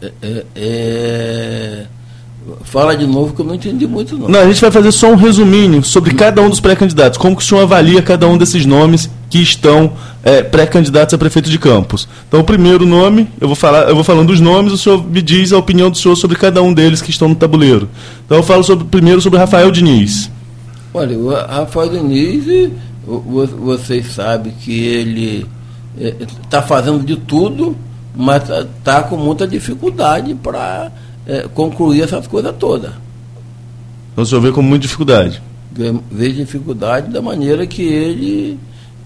É, 0.00 0.12
é, 0.22 0.44
é 0.54 1.86
Fala 2.64 2.96
de 2.96 3.06
novo 3.06 3.34
que 3.34 3.40
eu 3.40 3.46
não 3.46 3.54
entendi 3.54 3.86
muito 3.86 4.18
não. 4.18 4.28
Não, 4.28 4.40
a 4.40 4.46
gente 4.46 4.60
vai 4.60 4.70
fazer 4.70 4.90
só 4.90 5.12
um 5.12 5.14
resuminho 5.14 5.82
sobre 5.84 6.12
cada 6.14 6.42
um 6.42 6.50
dos 6.50 6.58
pré-candidatos. 6.58 7.16
Como 7.16 7.36
que 7.36 7.42
o 7.42 7.46
senhor 7.46 7.62
avalia 7.62 8.02
cada 8.02 8.26
um 8.26 8.36
desses 8.36 8.66
nomes 8.66 9.08
que 9.30 9.40
estão 9.40 9.92
é, 10.24 10.42
pré-candidatos 10.42 11.14
a 11.14 11.18
prefeito 11.18 11.48
de 11.48 11.58
Campos? 11.58 12.08
Então, 12.26 12.40
o 12.40 12.44
primeiro 12.44 12.84
nome, 12.84 13.28
eu 13.40 13.46
vou 13.46 13.54
falar, 13.54 13.88
eu 13.88 13.94
vou 13.94 14.02
falando 14.02 14.30
os 14.30 14.40
nomes, 14.40 14.72
o 14.72 14.78
senhor 14.78 15.04
me 15.06 15.22
diz 15.22 15.52
a 15.52 15.58
opinião 15.58 15.88
do 15.88 15.96
senhor 15.96 16.16
sobre 16.16 16.36
cada 16.36 16.60
um 16.62 16.74
deles 16.74 17.00
que 17.00 17.10
estão 17.10 17.28
no 17.28 17.36
tabuleiro. 17.36 17.88
Então, 18.26 18.38
eu 18.38 18.42
falo 18.42 18.64
sobre, 18.64 18.86
primeiro 18.86 19.20
sobre 19.20 19.38
Rafael 19.38 19.70
Diniz. 19.70 20.28
Olha, 20.92 21.16
o 21.16 21.30
Rafael 21.30 21.90
Diniz, 21.90 22.72
vocês 23.06 24.12
sabem 24.12 24.52
que 24.52 24.84
ele 24.84 25.46
está 25.96 26.58
é, 26.58 26.62
fazendo 26.62 27.04
de 27.04 27.16
tudo, 27.16 27.76
mas 28.16 28.42
está 28.42 28.66
tá 28.82 29.02
com 29.02 29.16
muita 29.16 29.46
dificuldade 29.46 30.34
para 30.34 30.90
é, 31.26 31.46
concluir 31.54 32.02
essas 32.02 32.26
coisas 32.26 32.54
todas. 32.58 32.92
Então 34.12 34.24
o 34.24 34.26
senhor 34.26 34.40
vê 34.40 34.52
com 34.52 34.62
muita 34.62 34.82
dificuldade? 34.82 35.42
Vejo 36.10 36.36
dificuldade 36.36 37.10
da 37.10 37.22
maneira 37.22 37.66
que 37.66 37.82
ele 37.82 38.58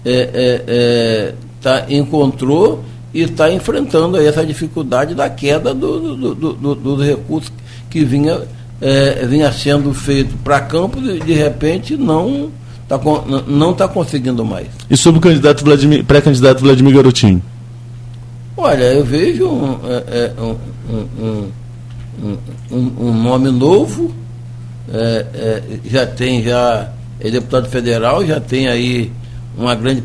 é, 0.03 0.11
é, 0.11 0.63
é 0.67 1.33
tá, 1.61 1.85
encontrou 1.89 2.83
e 3.13 3.21
está 3.21 3.51
enfrentando 3.51 4.17
essa 4.17 4.45
dificuldade 4.45 5.15
da 5.15 5.29
queda 5.29 5.73
do, 5.73 6.15
do, 6.15 6.53
do, 6.53 6.75
dos 6.75 7.05
recursos 7.05 7.51
que 7.89 8.03
vinha, 8.03 8.41
é, 8.81 9.25
vinha 9.25 9.51
sendo 9.51 9.93
feito 9.93 10.35
para 10.43 10.59
campo 10.59 10.99
e 10.99 11.19
de 11.19 11.33
repente 11.33 11.95
não 11.95 12.51
está 12.83 12.99
não 13.47 13.73
tá 13.73 13.87
conseguindo 13.87 14.43
mais. 14.43 14.67
E 14.89 14.97
sobre 14.97 15.19
o 15.19 15.21
candidato 15.21 15.63
Vladimir, 15.63 16.03
pré-candidato 16.03 16.61
Vladimir 16.61 16.93
Garotinho? 16.95 17.41
Olha, 18.57 18.83
eu 18.83 19.05
vejo 19.05 19.47
um, 19.47 19.79
é, 19.87 20.31
um, 20.39 20.55
um 20.89 21.07
um, 21.19 21.49
um 22.71 23.13
nome 23.13 23.51
novo, 23.51 24.13
é, 24.91 25.25
é, 25.33 25.63
já 25.85 26.05
tem 26.05 26.43
já 26.43 26.91
é 27.19 27.29
deputado 27.29 27.67
federal, 27.69 28.25
já 28.25 28.39
tem 28.39 28.67
aí 28.67 29.11
uma 29.57 29.73
grande, 29.73 30.03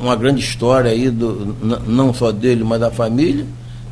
uma 0.00 0.14
grande 0.14 0.40
história 0.40 0.90
aí, 0.90 1.10
do, 1.10 1.56
não 1.86 2.14
só 2.14 2.30
dele, 2.30 2.62
mas 2.62 2.80
da 2.80 2.90
família. 2.90 3.44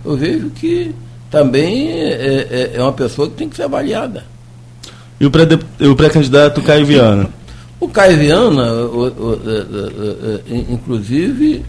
Eu 0.05 0.17
vejo 0.17 0.51
que 0.51 0.95
também 1.29 1.91
é, 1.91 2.13
é, 2.13 2.71
é 2.77 2.83
uma 2.83 2.93
pessoa 2.93 3.29
que 3.29 3.35
tem 3.35 3.49
que 3.49 3.57
ser 3.57 3.65
avaliada. 3.65 4.25
E 5.19 5.27
o 5.27 5.31
pré-candidato 5.31 6.61
pré 6.61 6.67
Caio 6.67 6.87
Viana? 6.87 7.29
O 7.81 7.89
Caio 7.89 8.17
Viana, 8.17 8.73
o, 8.73 9.09
o, 9.09 9.33
o, 9.33 9.41
inclusive, 10.71 11.65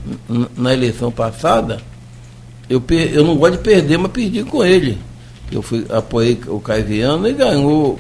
na 0.56 0.74
eleição 0.74 1.12
passada, 1.12 1.80
eu, 2.70 2.84
eu 3.12 3.26
não 3.26 3.36
gosto 3.36 3.54
de 3.54 3.64
perder, 3.64 3.98
mas 3.98 4.12
perdi 4.12 4.44
com 4.44 4.64
ele 4.64 4.98
eu 5.52 5.62
fui, 5.62 5.86
apoiei 5.90 6.40
o 6.48 6.60
Caiviano 6.60 7.28
e 7.28 7.34
ganhou 7.34 8.00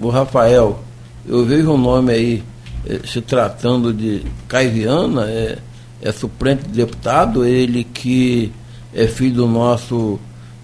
o 0.00 0.08
Rafael. 0.08 0.82
Eu 1.26 1.44
vejo 1.44 1.70
um 1.70 1.78
nome 1.78 2.12
aí 2.12 2.42
eh, 2.86 3.00
se 3.04 3.20
tratando 3.20 3.92
de 3.92 4.22
Caiviana, 4.48 5.26
é, 5.28 5.58
é 6.02 6.12
suplente 6.12 6.62
de 6.64 6.70
deputado, 6.70 7.44
ele 7.44 7.84
que 7.84 8.50
é 8.94 9.06
filho 9.06 9.34
do 9.34 9.46
nosso 9.46 10.18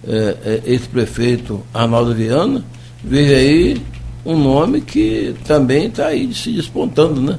é, 0.07 0.37
é, 0.45 0.63
ex-prefeito 0.65 1.63
Arnaldo 1.73 2.15
Viana. 2.15 2.65
Vejo 3.05 3.35
aí 3.35 3.83
um 4.25 4.37
nome 4.37 4.81
que 4.81 5.35
também 5.47 5.87
está 5.87 6.07
aí 6.07 6.33
se 6.35 6.51
despontando, 6.53 7.21
né? 7.21 7.39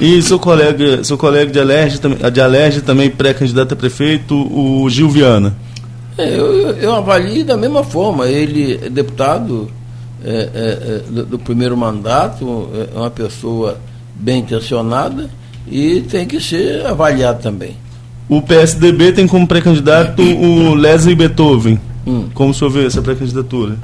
E 0.00 0.20
seu 0.22 0.38
colega, 0.38 1.04
seu 1.04 1.18
colega 1.18 1.52
de 1.52 1.60
Alerj, 1.60 2.00
de 2.32 2.40
Alerj 2.40 2.80
também 2.80 3.10
pré-candidato 3.10 3.74
a 3.74 3.76
prefeito, 3.76 4.34
o 4.34 4.88
Gil 4.88 5.08
Viana. 5.10 5.54
É, 6.16 6.28
eu, 6.38 6.70
eu 6.76 6.94
avalio 6.94 7.44
da 7.44 7.56
mesma 7.56 7.82
forma. 7.82 8.26
Ele 8.26 8.78
é 8.82 8.90
deputado 8.90 9.70
é, 10.24 10.30
é, 10.30 10.34
é 10.54 11.02
do, 11.10 11.24
do, 11.26 11.38
primeiro 11.38 11.76
mandato, 11.76 12.68
é 12.94 12.98
uma 12.98 13.10
pessoa 13.10 13.78
bem 14.14 14.40
intencionada 14.40 15.30
e 15.66 16.00
tem 16.02 16.26
que 16.26 16.40
ser 16.40 16.86
avaliado 16.86 17.42
também. 17.42 17.76
O 18.28 18.40
PSDB 18.40 19.12
tem 19.12 19.26
como 19.26 19.46
pré-candidato 19.46 20.22
o 20.22 20.74
Leslie 20.74 21.14
Beethoven. 21.14 21.78
Hum. 22.06 22.28
Como 22.34 22.50
o 22.50 22.54
senhor 22.54 22.70
vê 22.70 22.86
essa 22.86 23.02
pré-candidatura? 23.02 23.76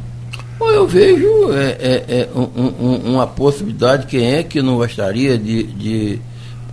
Eu 0.60 0.86
vejo 0.86 1.52
é, 1.52 2.04
é, 2.08 2.28
um, 2.34 2.84
um, 2.84 3.14
uma 3.14 3.26
possibilidade, 3.26 4.06
quem 4.06 4.34
é 4.34 4.42
que 4.42 4.62
não 4.62 4.76
gostaria 4.76 5.36
de, 5.36 5.64
de 5.64 6.18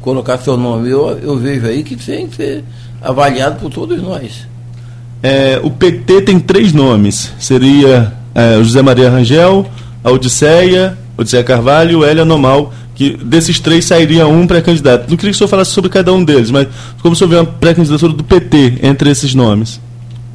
colocar 0.02 0.38
seu 0.38 0.58
nome? 0.58 0.90
Eu, 0.90 1.18
eu 1.20 1.38
vejo 1.38 1.66
aí 1.66 1.84
que 1.84 1.96
tem 1.96 2.28
que 2.28 2.36
ser 2.36 2.64
avaliado 3.02 3.60
por 3.60 3.72
todos 3.72 4.02
nós. 4.02 4.48
É, 5.26 5.60
o 5.64 5.72
PT 5.72 6.22
tem 6.22 6.40
três 6.40 6.72
nomes. 6.72 7.34
Seria 7.40 8.14
é, 8.36 8.58
José 8.58 8.84
Maria 8.84 9.10
Rangel, 9.10 9.66
a 10.04 10.12
Odisseia, 10.12 10.96
Odisseia 11.18 11.44
Carvalho 11.44 11.92
e 11.92 11.96
o 11.96 12.06
Hélio 12.06 12.22
Anomal, 12.22 12.72
que 12.94 13.18
desses 13.18 13.60
três 13.60 13.86
sairia 13.86 14.28
um 14.28 14.46
pré-candidato. 14.46 15.10
Não 15.10 15.18
queria 15.18 15.32
que 15.32 15.36
o 15.36 15.38
senhor 15.40 15.48
falasse 15.48 15.72
sobre 15.72 15.90
cada 15.90 16.14
um 16.14 16.24
deles, 16.24 16.52
mas 16.52 16.68
como 17.02 17.14
o 17.14 17.16
senhor 17.16 17.30
vê 17.32 17.36
uma 17.38 17.46
pré-candidatura 17.46 18.14
do 18.14 18.24
PT 18.24 18.82
entre 18.84 19.10
esses 19.10 19.34
nomes? 19.34 19.82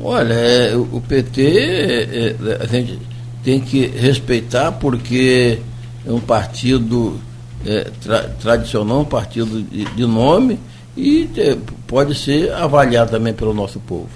Olha, 0.02 0.34
é, 0.34 0.74
o 0.74 1.00
PT 1.06 1.40
é, 1.40 2.36
é, 2.42 2.58
a 2.60 2.66
gente 2.66 2.98
tem 3.44 3.60
que 3.60 3.86
respeitar 3.86 4.72
porque 4.72 5.60
é 6.04 6.10
um 6.10 6.18
partido 6.18 7.20
é, 7.64 7.86
tra 8.02 8.22
tradicional, 8.40 9.02
um 9.02 9.04
partido 9.04 9.62
de, 9.62 9.84
de 9.84 10.04
nome, 10.04 10.58
e 10.96 11.30
pode 11.86 12.16
ser 12.16 12.52
avaliado 12.52 13.12
também 13.12 13.32
pelo 13.32 13.54
nosso 13.54 13.78
povo. 13.78 14.08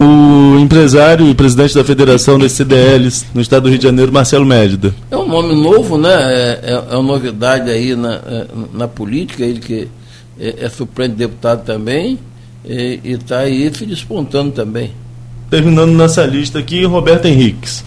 O 0.00 0.58
empresário 0.58 1.28
e 1.28 1.34
presidente 1.34 1.74
da 1.74 1.84
Federação 1.84 2.38
das 2.38 2.52
CDLs 2.52 3.26
no 3.34 3.40
estado 3.40 3.64
do 3.64 3.68
Rio 3.68 3.78
de 3.78 3.84
Janeiro, 3.84 4.12
Marcelo 4.12 4.46
Médida. 4.46 4.94
É 5.10 5.16
um 5.16 5.26
nome 5.26 5.54
novo, 5.54 5.98
né? 5.98 6.12
É, 6.12 6.60
é, 6.62 6.72
é 6.72 6.96
uma 6.96 7.14
novidade 7.14 7.70
aí 7.70 7.96
na, 7.96 8.14
é, 8.14 8.46
na 8.72 8.86
política, 8.86 9.44
ele 9.44 9.60
que 9.60 9.88
é, 10.38 10.64
é 10.64 10.68
suplente 10.68 11.16
deputado 11.16 11.64
também 11.64 12.18
e 12.64 13.00
está 13.04 13.38
aí 13.40 13.72
se 13.74 13.86
despontando 13.86 14.52
também. 14.52 14.92
Terminando 15.50 15.92
nossa 15.92 16.24
lista 16.26 16.58
aqui, 16.58 16.84
Roberto 16.84 17.26
Henriques. 17.26 17.84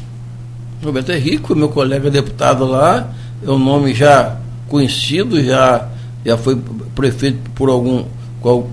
Roberto 0.84 1.12
Henrique, 1.12 1.54
meu 1.54 1.70
colega 1.70 2.10
deputado 2.10 2.66
lá, 2.66 3.14
é 3.46 3.52
um 3.52 3.60
nome 3.60 3.94
já 3.94 4.38
conhecido, 4.68 5.44
já, 5.44 5.88
já 6.26 6.38
foi 6.38 6.58
prefeito 6.96 7.38
por, 7.54 7.70
algum, 7.70 8.04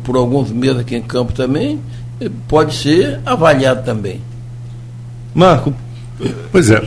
por 0.02 0.16
alguns 0.16 0.50
meses 0.50 0.78
aqui 0.78 0.96
em 0.96 1.02
Campo 1.02 1.32
também, 1.32 1.78
pode 2.48 2.74
ser 2.74 3.20
avaliado 3.24 3.84
também. 3.84 4.20
Marco. 5.34 5.72
Pois 6.50 6.70
é, 6.70 6.82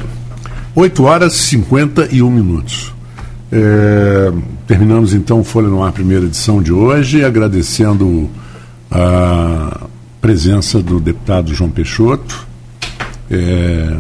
8 0.75 1.03
horas 1.03 1.33
e 1.33 1.37
51 1.37 2.29
minutos. 2.29 2.93
É, 3.51 4.31
terminamos 4.65 5.13
então 5.13 5.43
Folha 5.43 5.67
no 5.67 5.83
Ar, 5.83 5.91
primeira 5.91 6.25
edição 6.25 6.61
de 6.61 6.71
hoje, 6.71 7.23
agradecendo 7.23 8.29
a 8.89 9.87
presença 10.21 10.81
do 10.81 10.99
deputado 10.99 11.53
João 11.53 11.69
Peixoto. 11.69 12.47
É, 13.29 13.97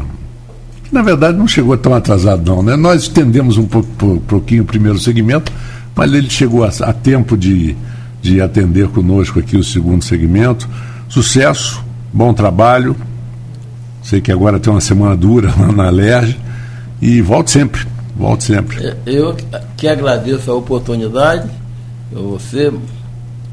na 0.91 1.01
verdade 1.01 1.37
não 1.37 1.47
chegou 1.47 1.77
tão 1.77 1.93
atrasado 1.93 2.43
não, 2.49 2.61
né? 2.61 2.75
Nós 2.75 3.03
estendemos 3.03 3.57
um 3.57 3.63
um 3.63 4.19
pouquinho 4.19 4.63
o 4.63 4.65
primeiro 4.65 4.99
segmento, 4.99 5.51
mas 5.95 6.13
ele 6.13 6.29
chegou 6.29 6.63
a, 6.63 6.69
a 6.81 6.93
tempo 6.93 7.37
de, 7.37 7.75
de 8.21 8.41
atender 8.41 8.87
conosco 8.89 9.39
aqui 9.39 9.55
o 9.55 9.63
segundo 9.63 10.03
segmento. 10.03 10.69
Sucesso, 11.11 11.83
bom 12.13 12.33
trabalho. 12.33 12.95
Sei 14.01 14.21
que 14.21 14.31
agora 14.31 14.61
tem 14.61 14.71
uma 14.71 14.79
semana 14.79 15.13
dura 15.13 15.53
lá 15.59 15.69
na 15.69 15.87
Alerj 15.87 16.39
e 17.01 17.21
volte 17.21 17.51
sempre, 17.51 17.85
volte 18.15 18.45
sempre. 18.45 18.87
É, 18.87 18.95
eu 19.05 19.35
que 19.75 19.89
agradeço 19.89 20.49
a 20.49 20.55
oportunidade, 20.55 21.49
você, 22.13 22.71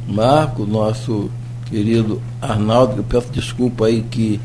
Marco, 0.07 0.65
nosso 0.65 1.29
querido 1.69 2.23
Arnaldo, 2.41 2.99
eu 2.99 3.03
peço 3.03 3.27
desculpa 3.33 3.87
aí 3.87 4.03
que 4.03 4.41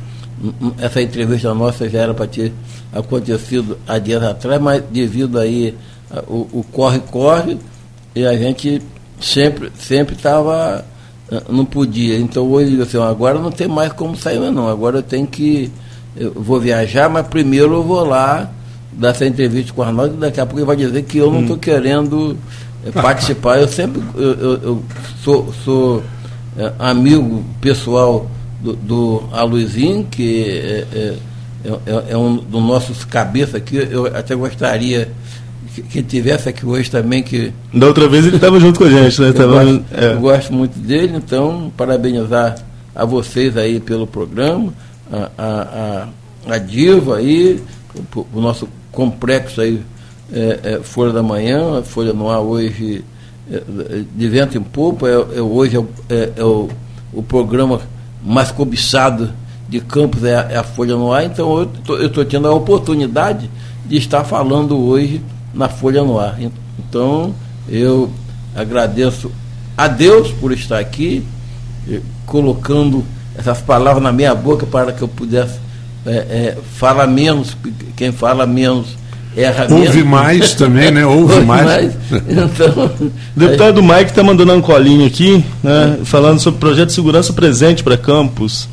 essa 0.80 1.00
entrevista 1.00 1.54
nossa 1.54 1.88
já 1.88 2.00
era 2.00 2.16
para 2.16 2.26
ter 2.26 2.52
acontecido 2.92 3.78
há 3.88 4.00
dias 4.00 4.24
atrás, 4.24 4.60
mas 4.60 4.84
devido 4.92 5.38
aí 5.38 5.78
o 6.28 6.66
corre-corre, 6.72 7.60
e 8.16 8.26
a 8.26 8.36
gente 8.36 8.82
sempre 9.22 9.72
sempre 9.78 10.16
estava 10.16 10.84
não 11.50 11.66
podia. 11.66 12.18
Então 12.18 12.44
hoje 12.46 12.82
assim, 12.82 12.98
agora 12.98 13.40
não 13.40 13.52
tem 13.52 13.68
mais 13.68 13.92
como 13.94 14.16
sair 14.16 14.40
não. 14.40 14.68
Agora 14.68 14.98
eu 14.98 15.04
tenho 15.04 15.28
que 15.28 15.72
eu 16.16 16.32
vou 16.32 16.60
viajar, 16.60 17.10
mas 17.10 17.28
primeiro 17.28 17.74
eu 17.74 17.84
vou 17.84 18.06
lá 18.06 18.52
dar 18.92 19.10
essa 19.10 19.26
entrevista 19.26 19.74
com 19.74 19.82
o 19.82 19.84
Arnaldo 19.84 20.16
e 20.16 20.18
daqui 20.18 20.40
a 20.40 20.46
pouco 20.46 20.60
ele 20.60 20.68
vai 20.68 20.76
dizer 20.76 21.04
que 21.04 21.18
eu 21.18 21.32
não 21.32 21.42
estou 21.42 21.56
hum. 21.56 21.60
querendo 21.60 22.38
eh, 22.86 22.92
participar. 22.92 23.60
Eu 23.60 23.68
sempre 23.68 24.02
eu, 24.16 24.34
eu, 24.34 24.64
eu 24.64 24.84
sou, 25.24 25.54
sou 25.64 26.04
é, 26.58 26.72
amigo 26.78 27.44
pessoal 27.60 28.30
do, 28.62 28.76
do 28.76 29.24
Aluizinho, 29.32 30.06
que 30.10 30.44
é, 30.44 30.88
é, 30.94 31.18
é, 31.66 32.12
é 32.12 32.18
um 32.18 32.36
dos 32.36 32.62
nossos 32.62 33.04
cabeças 33.04 33.56
aqui. 33.56 33.76
Eu 33.78 34.06
até 34.06 34.36
gostaria 34.36 35.12
que, 35.82 36.04
tivesse 36.04 36.50
aqui 36.50 36.66
hoje 36.66 36.90
também. 36.90 37.24
que 37.24 37.52
Da 37.74 37.88
outra 37.88 38.08
vez 38.08 38.26
ele 38.26 38.36
estava 38.36 38.60
junto 38.60 38.80
com 38.80 38.86
a 38.86 38.90
gente, 38.90 39.20
né? 39.22 39.30
Eu, 39.30 39.34
tava, 39.34 39.64
gosto, 39.64 39.86
é. 39.92 40.14
eu 40.14 40.20
gosto 40.20 40.54
muito 40.54 40.78
dele, 40.78 41.18
então 41.18 41.72
parabenizar 41.76 42.56
a 42.96 43.06
vocês 43.06 43.58
aí 43.58 43.80
pelo 43.80 44.06
programa, 44.06 44.74
a, 45.12 45.30
a, 45.38 46.08
a, 46.48 46.54
a 46.54 46.58
Diva 46.60 47.18
aí, 47.18 47.62
o, 48.16 48.26
o, 48.34 48.42
nosso 48.42 48.68
complexo 48.92 49.62
aí, 49.62 49.82
é, 50.32 50.60
é, 50.64 50.80
Folha 50.84 51.12
da 51.12 51.24
Manhã, 51.24 51.82
Folha 51.82 52.14
no 52.14 52.30
Ar 52.30 52.40
hoje 52.40 53.04
é, 53.52 53.62
de 54.16 54.30
vento 54.30 54.58
em 54.58 54.62
popa, 54.62 55.08
é, 55.08 55.38
é 55.38 55.42
hoje 55.42 55.78
é, 55.78 56.14
é, 56.14 56.32
é, 56.38 56.44
o, 56.44 56.70
o 57.12 57.24
programa 57.24 57.82
mais 58.24 58.52
cobiçado 58.52 59.32
de 59.68 59.80
Campos, 59.80 60.24
é, 60.24 60.56
a 60.56 60.64
Folha 60.64 60.96
no 60.96 61.12
Ar, 61.12 61.26
então 61.26 61.68
eu 61.88 62.06
estou 62.06 62.24
tendo 62.24 62.48
a 62.48 62.54
oportunidade 62.54 63.50
de 63.86 63.98
estar 63.98 64.24
falando 64.24 64.78
hoje 64.78 65.22
na 65.54 65.70
Folha 65.70 66.04
no 66.04 66.20
Ar. 66.20 66.38
Então 66.78 67.34
eu 67.68 68.10
agradeço 68.56 69.32
a 69.78 69.88
Deus 69.88 70.32
por 70.32 70.52
estar 70.52 70.80
aqui, 70.80 71.24
colocando 72.26 73.04
essas 73.38 73.62
palavras 73.62 74.04
na 74.04 74.12
minha 74.12 74.34
boca 74.36 74.66
para 74.66 74.92
que 74.92 75.02
eu 75.02 75.08
pudesse 75.08 75.60
falar 76.78 77.08
menos, 77.08 77.58
quem 77.96 78.12
fala 78.12 78.46
menos 78.46 78.96
Erra 79.36 79.64
Ouve 79.64 79.80
mesmo. 79.80 80.06
mais 80.06 80.54
também, 80.54 80.92
né? 80.92 81.06
Ouve, 81.06 81.34
Ouve 81.34 81.46
mais. 81.46 81.66
mais. 81.66 81.94
Então, 82.30 82.86
o 82.86 83.12
deputado 83.36 83.80
aí... 83.80 83.88
Mike 83.88 84.12
está 84.12 84.24
mandando 84.24 84.54
um 84.54 84.62
colinho 84.62 85.08
aqui, 85.08 85.44
né? 85.64 85.98
falando 86.04 86.40
sobre 86.40 86.58
o 86.58 86.60
projeto 86.60 86.88
de 86.90 86.94
segurança 86.94 87.34
presente 87.34 87.84
para 87.84 87.98
campus. 87.98 88.70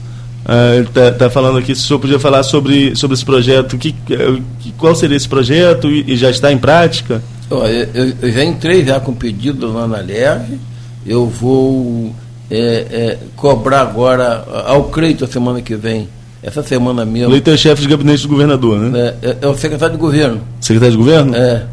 Uh, 0.51 0.75
ele 0.75 0.89
está 0.89 1.13
tá 1.13 1.31
falando 1.31 1.59
aqui 1.59 1.73
se 1.77 1.85
o 1.85 1.87
senhor 1.87 2.01
podia 2.01 2.19
falar 2.19 2.43
sobre, 2.43 2.97
sobre 2.97 3.15
esse 3.15 3.25
projeto. 3.25 3.79
Que, 3.79 3.93
que 3.93 4.73
qual 4.77 4.97
seria 4.97 5.17
esse 5.17 5.29
projeto 5.29 5.89
e, 5.89 6.13
e 6.13 6.17
já 6.17 6.29
está 6.29 6.51
em 6.51 6.59
prática? 6.59 7.23
Olha, 7.49 7.89
eu, 7.95 8.13
eu, 8.21 8.33
já 8.33 8.43
entrei 8.43 8.85
já 8.85 8.99
com 8.99 9.15
pedido 9.15 9.73
lá 9.73 9.87
na 9.87 9.99
LERV. 9.99 10.59
Eu 11.07 11.27
vou 11.29 12.13
é, 12.51 12.59
é, 12.91 13.19
cobrar 13.37 13.83
agora 13.83 14.45
ao 14.67 14.85
crédito 14.85 15.25
a 15.25 15.29
semana 15.29 15.63
que 15.63 15.77
vem 15.77 16.09
essa 16.43 16.65
semana 16.65 17.05
mesmo. 17.05 17.31
Leite 17.31 17.51
é 17.51 17.57
chefe 17.57 17.83
de 17.83 17.89
gabinete 17.89 18.23
do 18.23 18.29
governador, 18.29 18.77
né? 18.81 19.15
É, 19.23 19.29
é, 19.29 19.37
é, 19.43 19.47
o 19.47 19.55
secretário 19.55 19.95
de 19.95 20.01
governo. 20.01 20.41
Secretário 20.61 20.93
de 20.93 20.99
governo? 20.99 21.37
É. 21.37 21.65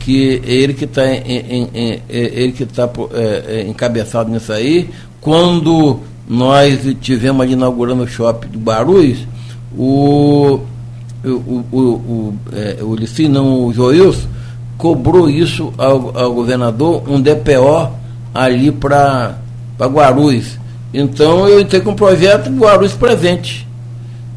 Que 0.00 0.42
é 0.44 0.50
ele 0.50 0.74
que 0.74 0.86
está 0.86 1.06
em, 1.06 1.68
em, 1.72 2.02
ele 2.08 2.50
que 2.50 2.66
tá, 2.66 2.90
é, 3.14 3.64
encabeçado 3.68 4.28
nisso 4.28 4.52
aí. 4.52 4.90
Quando 5.20 6.00
nós 6.28 6.80
tivemos 7.00 7.42
ali 7.42 7.54
inaugurando 7.54 8.02
o 8.02 8.08
shopping 8.08 8.48
do 8.48 8.58
Barus, 8.58 9.26
o, 9.76 10.60
o, 11.24 11.64
o, 11.72 11.78
o, 11.78 12.34
é, 12.52 12.78
o 12.82 13.28
não, 13.28 13.64
o 13.64 13.72
Joilson, 13.72 14.28
cobrou 14.76 15.28
isso 15.28 15.72
ao, 15.78 16.16
ao 16.16 16.32
governador, 16.32 17.02
um 17.08 17.20
DPO 17.20 17.90
ali 18.34 18.70
para 18.70 19.38
Guarulhos. 19.80 20.58
Então 20.92 21.48
eu 21.48 21.60
entrei 21.60 21.80
com 21.80 21.90
um 21.90 21.96
projeto 21.96 22.50
Guarulhos 22.50 22.94
presente. 22.94 23.68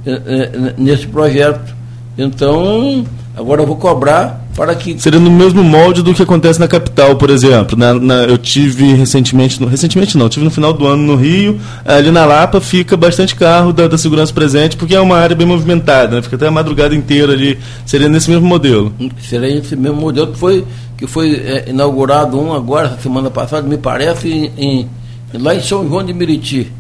Eh, 0.04 0.22
eh, 0.26 0.74
nesse 0.80 1.06
projeto. 1.06 1.76
Então, 2.18 3.06
agora 3.38 3.62
eu 3.62 3.68
vou 3.68 3.76
cobrar 3.76 4.41
para 4.56 4.76
que. 4.76 5.00
Seria 5.00 5.20
no 5.20 5.32
mesmo 5.32 5.64
molde 5.64 6.02
do 6.02 6.14
que 6.14 6.22
acontece 6.22 6.60
na 6.60 6.68
capital, 6.68 7.16
por 7.16 7.30
exemplo. 7.30 7.78
Na, 7.78 7.94
na, 7.94 8.16
eu 8.24 8.38
tive 8.38 8.94
recentemente, 8.94 9.62
no, 9.62 9.68
recentemente 9.68 10.18
não, 10.18 10.30
tive 10.30 10.46
no 10.46 10.52
final 10.52 10.74
do 10.74 10.86
ano 10.86 11.04
no 11.04 11.16
Rio, 11.16 11.60
ali 11.86 12.12
na 12.12 12.26
Lapa 12.26 12.60
fica 12.60 12.98
bastante 12.98 13.36
carro 13.36 13.72
da, 13.72 13.88
da 13.88 13.98
segurança 13.98 14.34
presente, 14.34 14.76
porque 14.76 14.96
é 14.96 15.00
uma 15.00 15.18
área 15.18 15.36
bem 15.36 15.48
movimentada, 15.48 16.16
né? 16.16 16.22
fica 16.22 16.36
até 16.36 16.48
a 16.48 16.52
madrugada 16.52 16.94
inteira 16.94 17.34
ali. 17.34 17.58
Seria 17.86 18.10
nesse 18.10 18.30
mesmo 18.30 18.48
modelo. 18.48 18.94
Seria 19.22 19.58
esse 19.58 19.76
mesmo 19.76 20.00
modelo 20.00 20.28
que 20.28 20.38
foi, 20.38 20.66
que 20.98 21.08
foi 21.08 21.36
é, 21.36 21.70
inaugurado 21.70 22.40
um 22.40 22.54
agora, 22.54 22.98
semana 23.02 23.30
passada, 23.30 23.68
me 23.68 23.78
parece, 23.78 24.30
em, 24.30 24.52
em, 24.58 24.90
lá 25.34 25.56
em 25.56 25.62
São 25.62 25.88
João 25.88 26.04
de 26.04 26.14
Meriti. 26.14 26.72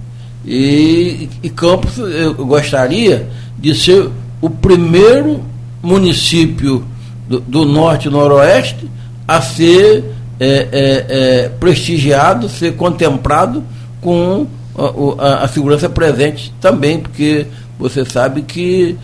E, 0.45 1.29
e 1.43 1.49
Campos, 1.49 1.97
eu 1.97 2.33
gostaria 2.33 3.29
de 3.59 3.75
ser 3.75 4.09
o 4.41 4.49
primeiro 4.49 5.41
município 5.83 6.83
do, 7.27 7.39
do 7.39 7.65
norte 7.65 8.07
e 8.07 8.11
noroeste 8.11 8.89
a 9.27 9.41
ser 9.41 10.03
é, 10.39 10.67
é, 10.71 11.05
é, 11.09 11.49
prestigiado, 11.49 12.49
ser 12.49 12.75
contemplado 12.75 13.63
com 14.01 14.47
a, 14.75 15.23
a, 15.23 15.43
a, 15.43 15.47
segurança 15.47 15.87
presente 15.87 16.53
também, 16.59 16.99
porque 16.99 17.45
você 17.77 18.03
sabe 18.03 18.41
que 18.41 18.97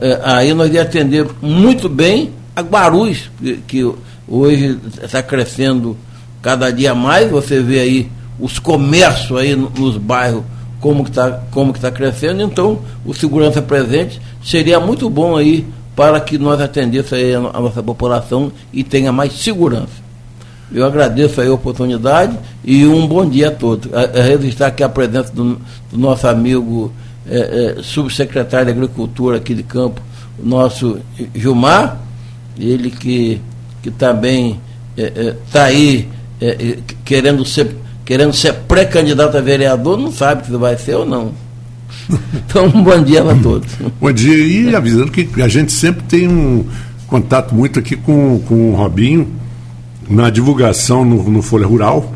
é, 0.00 0.20
aí 0.22 0.54
nós 0.54 0.72
ia 0.72 0.82
atender 0.82 1.26
muito 1.42 1.88
bem 1.88 2.30
a 2.54 2.62
Guarulhos, 2.62 3.30
que, 3.38 3.56
que 3.66 3.92
hoje 4.28 4.78
está 5.02 5.22
crescendo 5.22 5.96
cada 6.40 6.70
dia 6.70 6.94
mais, 6.94 7.30
você 7.30 7.60
vê 7.60 7.80
aí 7.80 8.10
os 8.38 8.58
comércios 8.58 9.38
aí 9.38 9.56
nos 9.56 9.96
bairros 9.96 10.44
como 10.80 11.02
que 11.02 11.10
está 11.10 11.42
como 11.50 11.72
tá 11.72 11.90
crescendo, 11.90 12.42
então 12.42 12.78
o 13.04 13.12
segurança 13.12 13.60
presente 13.60 14.20
seria 14.44 14.78
muito 14.78 15.10
bom 15.10 15.36
aí 15.36 15.66
para 15.96 16.20
que 16.20 16.36
nós 16.36 16.60
atendêssemos 16.60 17.50
a, 17.54 17.58
nossa 17.58 17.82
população 17.82 18.52
e 18.70 18.84
tenha 18.84 19.10
mais 19.10 19.32
segurança. 19.32 20.04
Eu 20.70 20.84
agradeço 20.84 21.40
a 21.40 21.50
oportunidade 21.50 22.36
e 22.62 22.84
um 22.86 23.06
bom 23.06 23.26
dia 23.26 23.48
a 23.48 23.50
todos. 23.50 23.92
A, 23.94 24.18
a 24.18 24.22
registrar 24.22 24.66
aqui 24.66 24.82
a 24.82 24.88
presença 24.88 25.32
do, 25.32 25.58
do 25.90 25.98
nosso 25.98 26.28
amigo 26.28 26.92
é, 27.26 27.76
é, 27.78 27.82
subsecretário 27.82 28.66
de 28.66 28.72
Agricultura 28.72 29.38
aqui 29.38 29.54
de 29.54 29.62
campo, 29.62 30.02
nosso 30.38 30.98
Gilmar, 31.34 31.98
ele 32.58 32.90
que, 32.90 33.40
que 33.82 33.90
também 33.90 34.60
está 34.96 35.70
é, 35.70 35.72
é 35.72 35.74
aí 35.74 36.08
querendo 37.04 37.44
ser 37.44 37.74
querendo 38.04 38.32
ser 38.32 38.52
pré-candidato 38.68 39.36
a 39.36 39.40
vereador, 39.40 39.98
não 39.98 40.12
sabe 40.12 40.46
se 40.46 40.52
vai 40.52 40.76
ser 40.76 40.94
ou 40.94 41.04
não. 41.04 41.32
Então, 42.48 42.66
um 42.66 42.82
bom 42.82 43.02
dia 43.02 43.22
a 43.22 43.34
todos. 43.36 43.68
Bom 44.00 44.12
dia. 44.12 44.36
E 44.36 44.74
avisando 44.74 45.10
que 45.10 45.28
a 45.40 45.48
gente 45.48 45.72
sempre 45.72 46.02
tem 46.04 46.28
um 46.28 46.64
contato 47.06 47.54
muito 47.54 47.78
aqui 47.78 47.96
com, 47.96 48.40
com 48.46 48.72
o 48.72 48.74
Robinho 48.74 49.28
na 50.08 50.30
divulgação 50.30 51.04
no, 51.04 51.28
no 51.28 51.42
Folha 51.42 51.66
Rural 51.66 52.12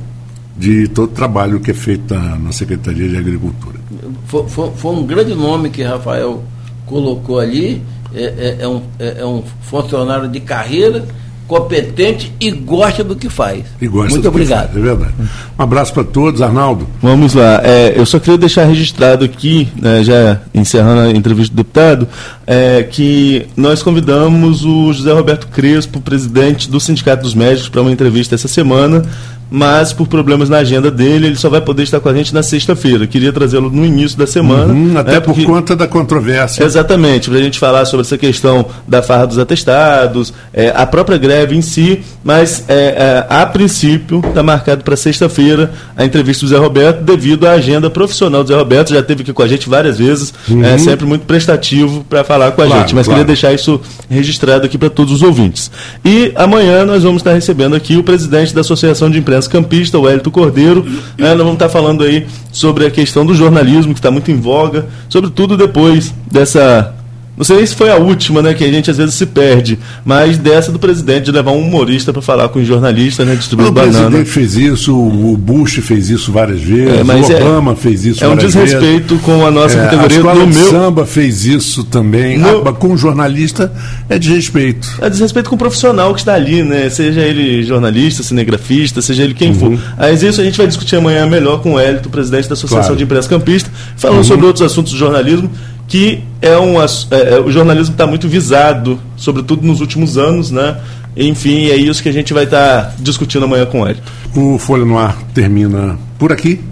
de 0.57 0.89
todo 0.89 1.11
o 1.11 1.15
trabalho 1.15 1.61
que 1.61 1.71
é 1.71 1.75
feito 1.75 2.15
na, 2.15 2.37
na 2.37 2.53
Secretaria 2.53 3.09
de 3.09 3.17
Agricultura. 3.17 3.79
Foi, 4.27 4.49
foi, 4.49 4.71
foi, 4.77 4.95
um 4.95 5.07
grande 5.07 5.35
nome 5.35 5.71
que 5.71 5.83
Rafael 5.83 6.43
colocou 6.87 7.41
ali. 7.41 7.83
É, 8.12 8.23
é, 8.23 8.57
é, 8.61 8.69
um, 8.69 8.83
é, 8.99 9.21
é 9.21 9.27
um 9.27 9.43
funcionário 9.62 10.29
de 10.29 10.41
carreira 10.41 11.07
competente 11.51 12.32
e 12.40 12.48
gosta 12.52 13.02
do 13.02 13.16
que 13.16 13.28
faz. 13.28 13.64
E 13.82 13.89
gosta 13.89 14.12
Muito 14.12 14.28
obrigado. 14.28 14.68
Faz, 14.68 14.77
é 14.77 14.81
verdade. 14.81 15.14
Um 15.59 15.62
abraço 15.64 15.93
para 15.93 16.05
todos, 16.05 16.40
Arnaldo. 16.40 16.86
Vamos 17.02 17.35
lá. 17.35 17.60
É, 17.64 17.93
eu 17.97 18.06
só 18.06 18.20
queria 18.20 18.39
deixar 18.39 18.66
registrado 18.66 19.24
aqui, 19.24 19.66
né, 19.74 20.05
já 20.05 20.40
encerrando 20.55 21.01
a 21.01 21.10
entrevista 21.10 21.52
do 21.52 21.56
deputado, 21.56 22.06
é, 22.47 22.85
que 22.85 23.48
nós 23.56 23.82
convidamos 23.82 24.64
o 24.64 24.93
José 24.93 25.12
Roberto 25.12 25.48
Crespo, 25.48 26.01
presidente 26.01 26.70
do 26.70 26.78
Sindicato 26.78 27.24
dos 27.24 27.35
Médicos, 27.35 27.68
para 27.68 27.82
uma 27.82 27.90
entrevista 27.90 28.36
essa 28.36 28.47
semana 28.47 29.02
mas 29.51 29.93
por 29.93 30.06
problemas 30.06 30.48
na 30.48 30.59
agenda 30.59 30.90
dele, 30.90 31.27
ele 31.27 31.36
só 31.36 31.51
vai 31.51 31.60
poder 31.60 31.82
estar 31.82 31.98
com 31.98 32.09
a 32.09 32.14
gente 32.14 32.32
na 32.32 32.43
sexta-feira. 32.43 33.06
Queria 33.06 33.32
trazê-lo 33.32 33.68
no 33.68 33.85
início 33.85 34.16
da 34.16 34.27
semana. 34.27 34.72
Uhum, 34.72 34.97
até 34.97 35.12
né, 35.12 35.20
porque... 35.20 35.43
por 35.43 35.55
conta 35.55 35.74
da 35.74 35.89
controvérsia. 35.89 36.62
Exatamente, 36.62 37.28
para 37.28 37.39
a 37.39 37.43
gente 37.43 37.59
falar 37.59 37.85
sobre 37.85 38.06
essa 38.06 38.16
questão 38.16 38.66
da 38.86 39.02
farra 39.02 39.27
dos 39.27 39.39
atestados, 39.39 40.32
é, 40.52 40.72
a 40.74 40.86
própria 40.86 41.18
greve 41.18 41.56
em 41.56 41.62
si, 41.62 42.01
mas 42.22 42.64
é, 42.68 42.74
é, 42.74 43.27
a 43.28 43.44
princípio 43.44 44.22
está 44.27 44.43
marcado 44.43 44.85
para 44.85 44.97
sexta-feira 44.97 45.72
a 45.97 46.05
entrevista 46.05 46.47
do 46.47 46.48
Zé 46.48 46.59
Roberto, 46.59 47.02
devido 47.02 47.47
à 47.47 47.52
agenda 47.52 47.90
profissional 47.90 48.44
do 48.44 48.48
Zé 48.48 48.55
Roberto, 48.55 48.90
já 48.90 49.01
esteve 49.01 49.22
aqui 49.22 49.32
com 49.32 49.43
a 49.43 49.48
gente 49.48 49.68
várias 49.68 49.98
vezes, 49.98 50.32
uhum. 50.48 50.64
é 50.64 50.78
sempre 50.78 51.06
muito 51.06 51.27
prestativo 51.27 52.05
para 52.09 52.22
falar 52.22 52.52
com 52.52 52.62
a 52.62 52.66
claro, 52.66 52.81
gente, 52.82 52.94
mas 52.94 53.06
claro. 53.06 53.20
queria 53.20 53.27
deixar 53.27 53.52
isso 53.52 53.81
registrado 54.09 54.64
aqui 54.64 54.78
para 54.78 54.90
todos 54.90 55.12
os 55.12 55.22
ouvintes. 55.22 55.70
E 56.05 56.32
amanhã 56.36 56.85
nós 56.85 57.02
vamos 57.02 57.20
estar 57.20 57.32
recebendo 57.32 57.74
aqui 57.74 57.97
o 57.97 58.05
presidente 58.05 58.55
da 58.55 58.60
Associação 58.60 59.10
de 59.10 59.18
Imprensa 59.18 59.40
campista, 59.49 59.99
o 59.99 60.09
Hélito 60.09 60.31
Cordeiro. 60.31 60.85
Né? 61.17 61.29
Nós 61.29 61.39
vamos 61.39 61.55
estar 61.55 61.69
falando 61.69 62.03
aí 62.03 62.27
sobre 62.53 62.87
a 62.87 62.91
questão 62.91 63.25
do 63.25 63.35
jornalismo, 63.35 63.93
que 63.93 63.99
está 63.99 64.11
muito 64.11 64.31
em 64.31 64.41
voga, 64.41 64.89
sobretudo 65.09 65.57
depois 65.57 66.15
dessa 66.31 66.95
não 67.41 67.45
sei 67.45 67.67
se 67.67 67.75
foi 67.75 67.91
a 67.91 67.97
última, 67.97 68.43
né? 68.43 68.53
Que 68.53 68.62
a 68.65 68.71
gente 68.71 68.91
às 68.91 68.99
vezes 68.99 69.15
se 69.15 69.25
perde. 69.25 69.79
Mas 70.05 70.37
dessa 70.37 70.71
do 70.71 70.79
presidente 70.79 71.25
de 71.25 71.33
levar 71.33 71.53
um 71.53 71.61
humorista 71.61 72.12
para 72.12 72.21
falar 72.21 72.51
com 72.51 72.59
os 72.59 72.67
jornalistas, 72.67 73.27
né? 73.27 73.35
Distribuir 73.35 73.71
o 73.71 73.73
banana. 73.73 74.09
O 74.09 74.11
presidente 74.11 74.31
fez 74.31 74.57
isso, 74.57 74.95
o 74.95 75.39
Bush 75.39 75.81
fez 75.81 76.11
isso 76.11 76.31
várias 76.33 76.61
vezes, 76.61 76.99
é, 76.99 77.03
o 77.03 77.11
é- 77.11 77.37
Obama 77.41 77.73
é, 77.73 77.77
fez 77.77 78.05
isso 78.05 78.23
é 78.23 78.29
um 78.29 78.37
desrespeito 78.37 79.15
vezes. 79.15 79.25
com 79.25 79.47
a 79.47 79.51
nossa 79.51 79.79
é, 79.79 79.85
categoria 79.85 80.31
a 80.31 80.35
do 80.35 80.47
meu. 80.49 80.71
samba 80.71 81.07
fez 81.07 81.47
isso 81.47 81.83
também. 81.85 82.37
No... 82.37 82.69
Ah, 82.69 82.75
com 82.75 82.93
o 82.93 82.99
jornalista 82.99 83.73
é 84.07 84.19
desrespeito. 84.19 84.99
É 85.01 85.09
desrespeito 85.09 85.49
com 85.49 85.57
o 85.57 85.59
profissional 85.59 86.12
que 86.12 86.21
está 86.21 86.35
ali, 86.35 86.62
né? 86.62 86.91
Seja 86.91 87.23
ele 87.23 87.62
jornalista, 87.62 88.23
cinegrafista, 88.23 89.01
seja 89.01 89.23
ele 89.23 89.33
quem 89.33 89.49
uhum. 89.49 89.55
for. 89.55 89.79
Mas 89.97 90.23
isso 90.23 90.43
a 90.43 90.45
gente 90.45 90.59
vai 90.59 90.67
discutir 90.67 90.97
amanhã 90.97 91.25
melhor 91.25 91.62
com 91.62 91.73
o 91.73 91.81
Hélito, 91.81 92.11
presidente 92.11 92.51
da 92.51 92.53
Associação 92.53 92.83
claro. 92.83 92.97
de 92.97 93.05
Imprensa 93.05 93.31
Campista, 93.31 93.71
falando 93.97 94.19
uhum. 94.19 94.25
sobre 94.25 94.45
outros 94.45 94.61
assuntos 94.61 94.93
do 94.93 94.99
jornalismo 94.99 95.51
que 95.91 96.23
é 96.41 96.57
um, 96.57 96.81
é, 96.81 96.87
é, 97.11 97.41
o 97.41 97.51
jornalismo 97.51 97.93
está 97.93 98.07
muito 98.07 98.29
visado, 98.29 98.99
sobretudo 99.17 99.67
nos 99.67 99.81
últimos 99.81 100.17
anos, 100.17 100.53
né? 100.53 100.79
Enfim, 101.17 101.67
é 101.67 101.75
isso 101.75 102.01
que 102.01 102.09
a 102.09 102.12
gente 102.12 102.33
vai 102.33 102.45
estar 102.45 102.85
tá 102.85 102.95
discutindo 103.01 103.45
amanhã 103.45 103.67
com 103.67 103.87
ele. 103.87 103.99
O 104.35 104.57
Folha 104.57 104.85
no 104.85 104.97
Ar 104.97 105.21
termina 105.35 105.99
por 106.17 106.31
aqui. 106.33 106.61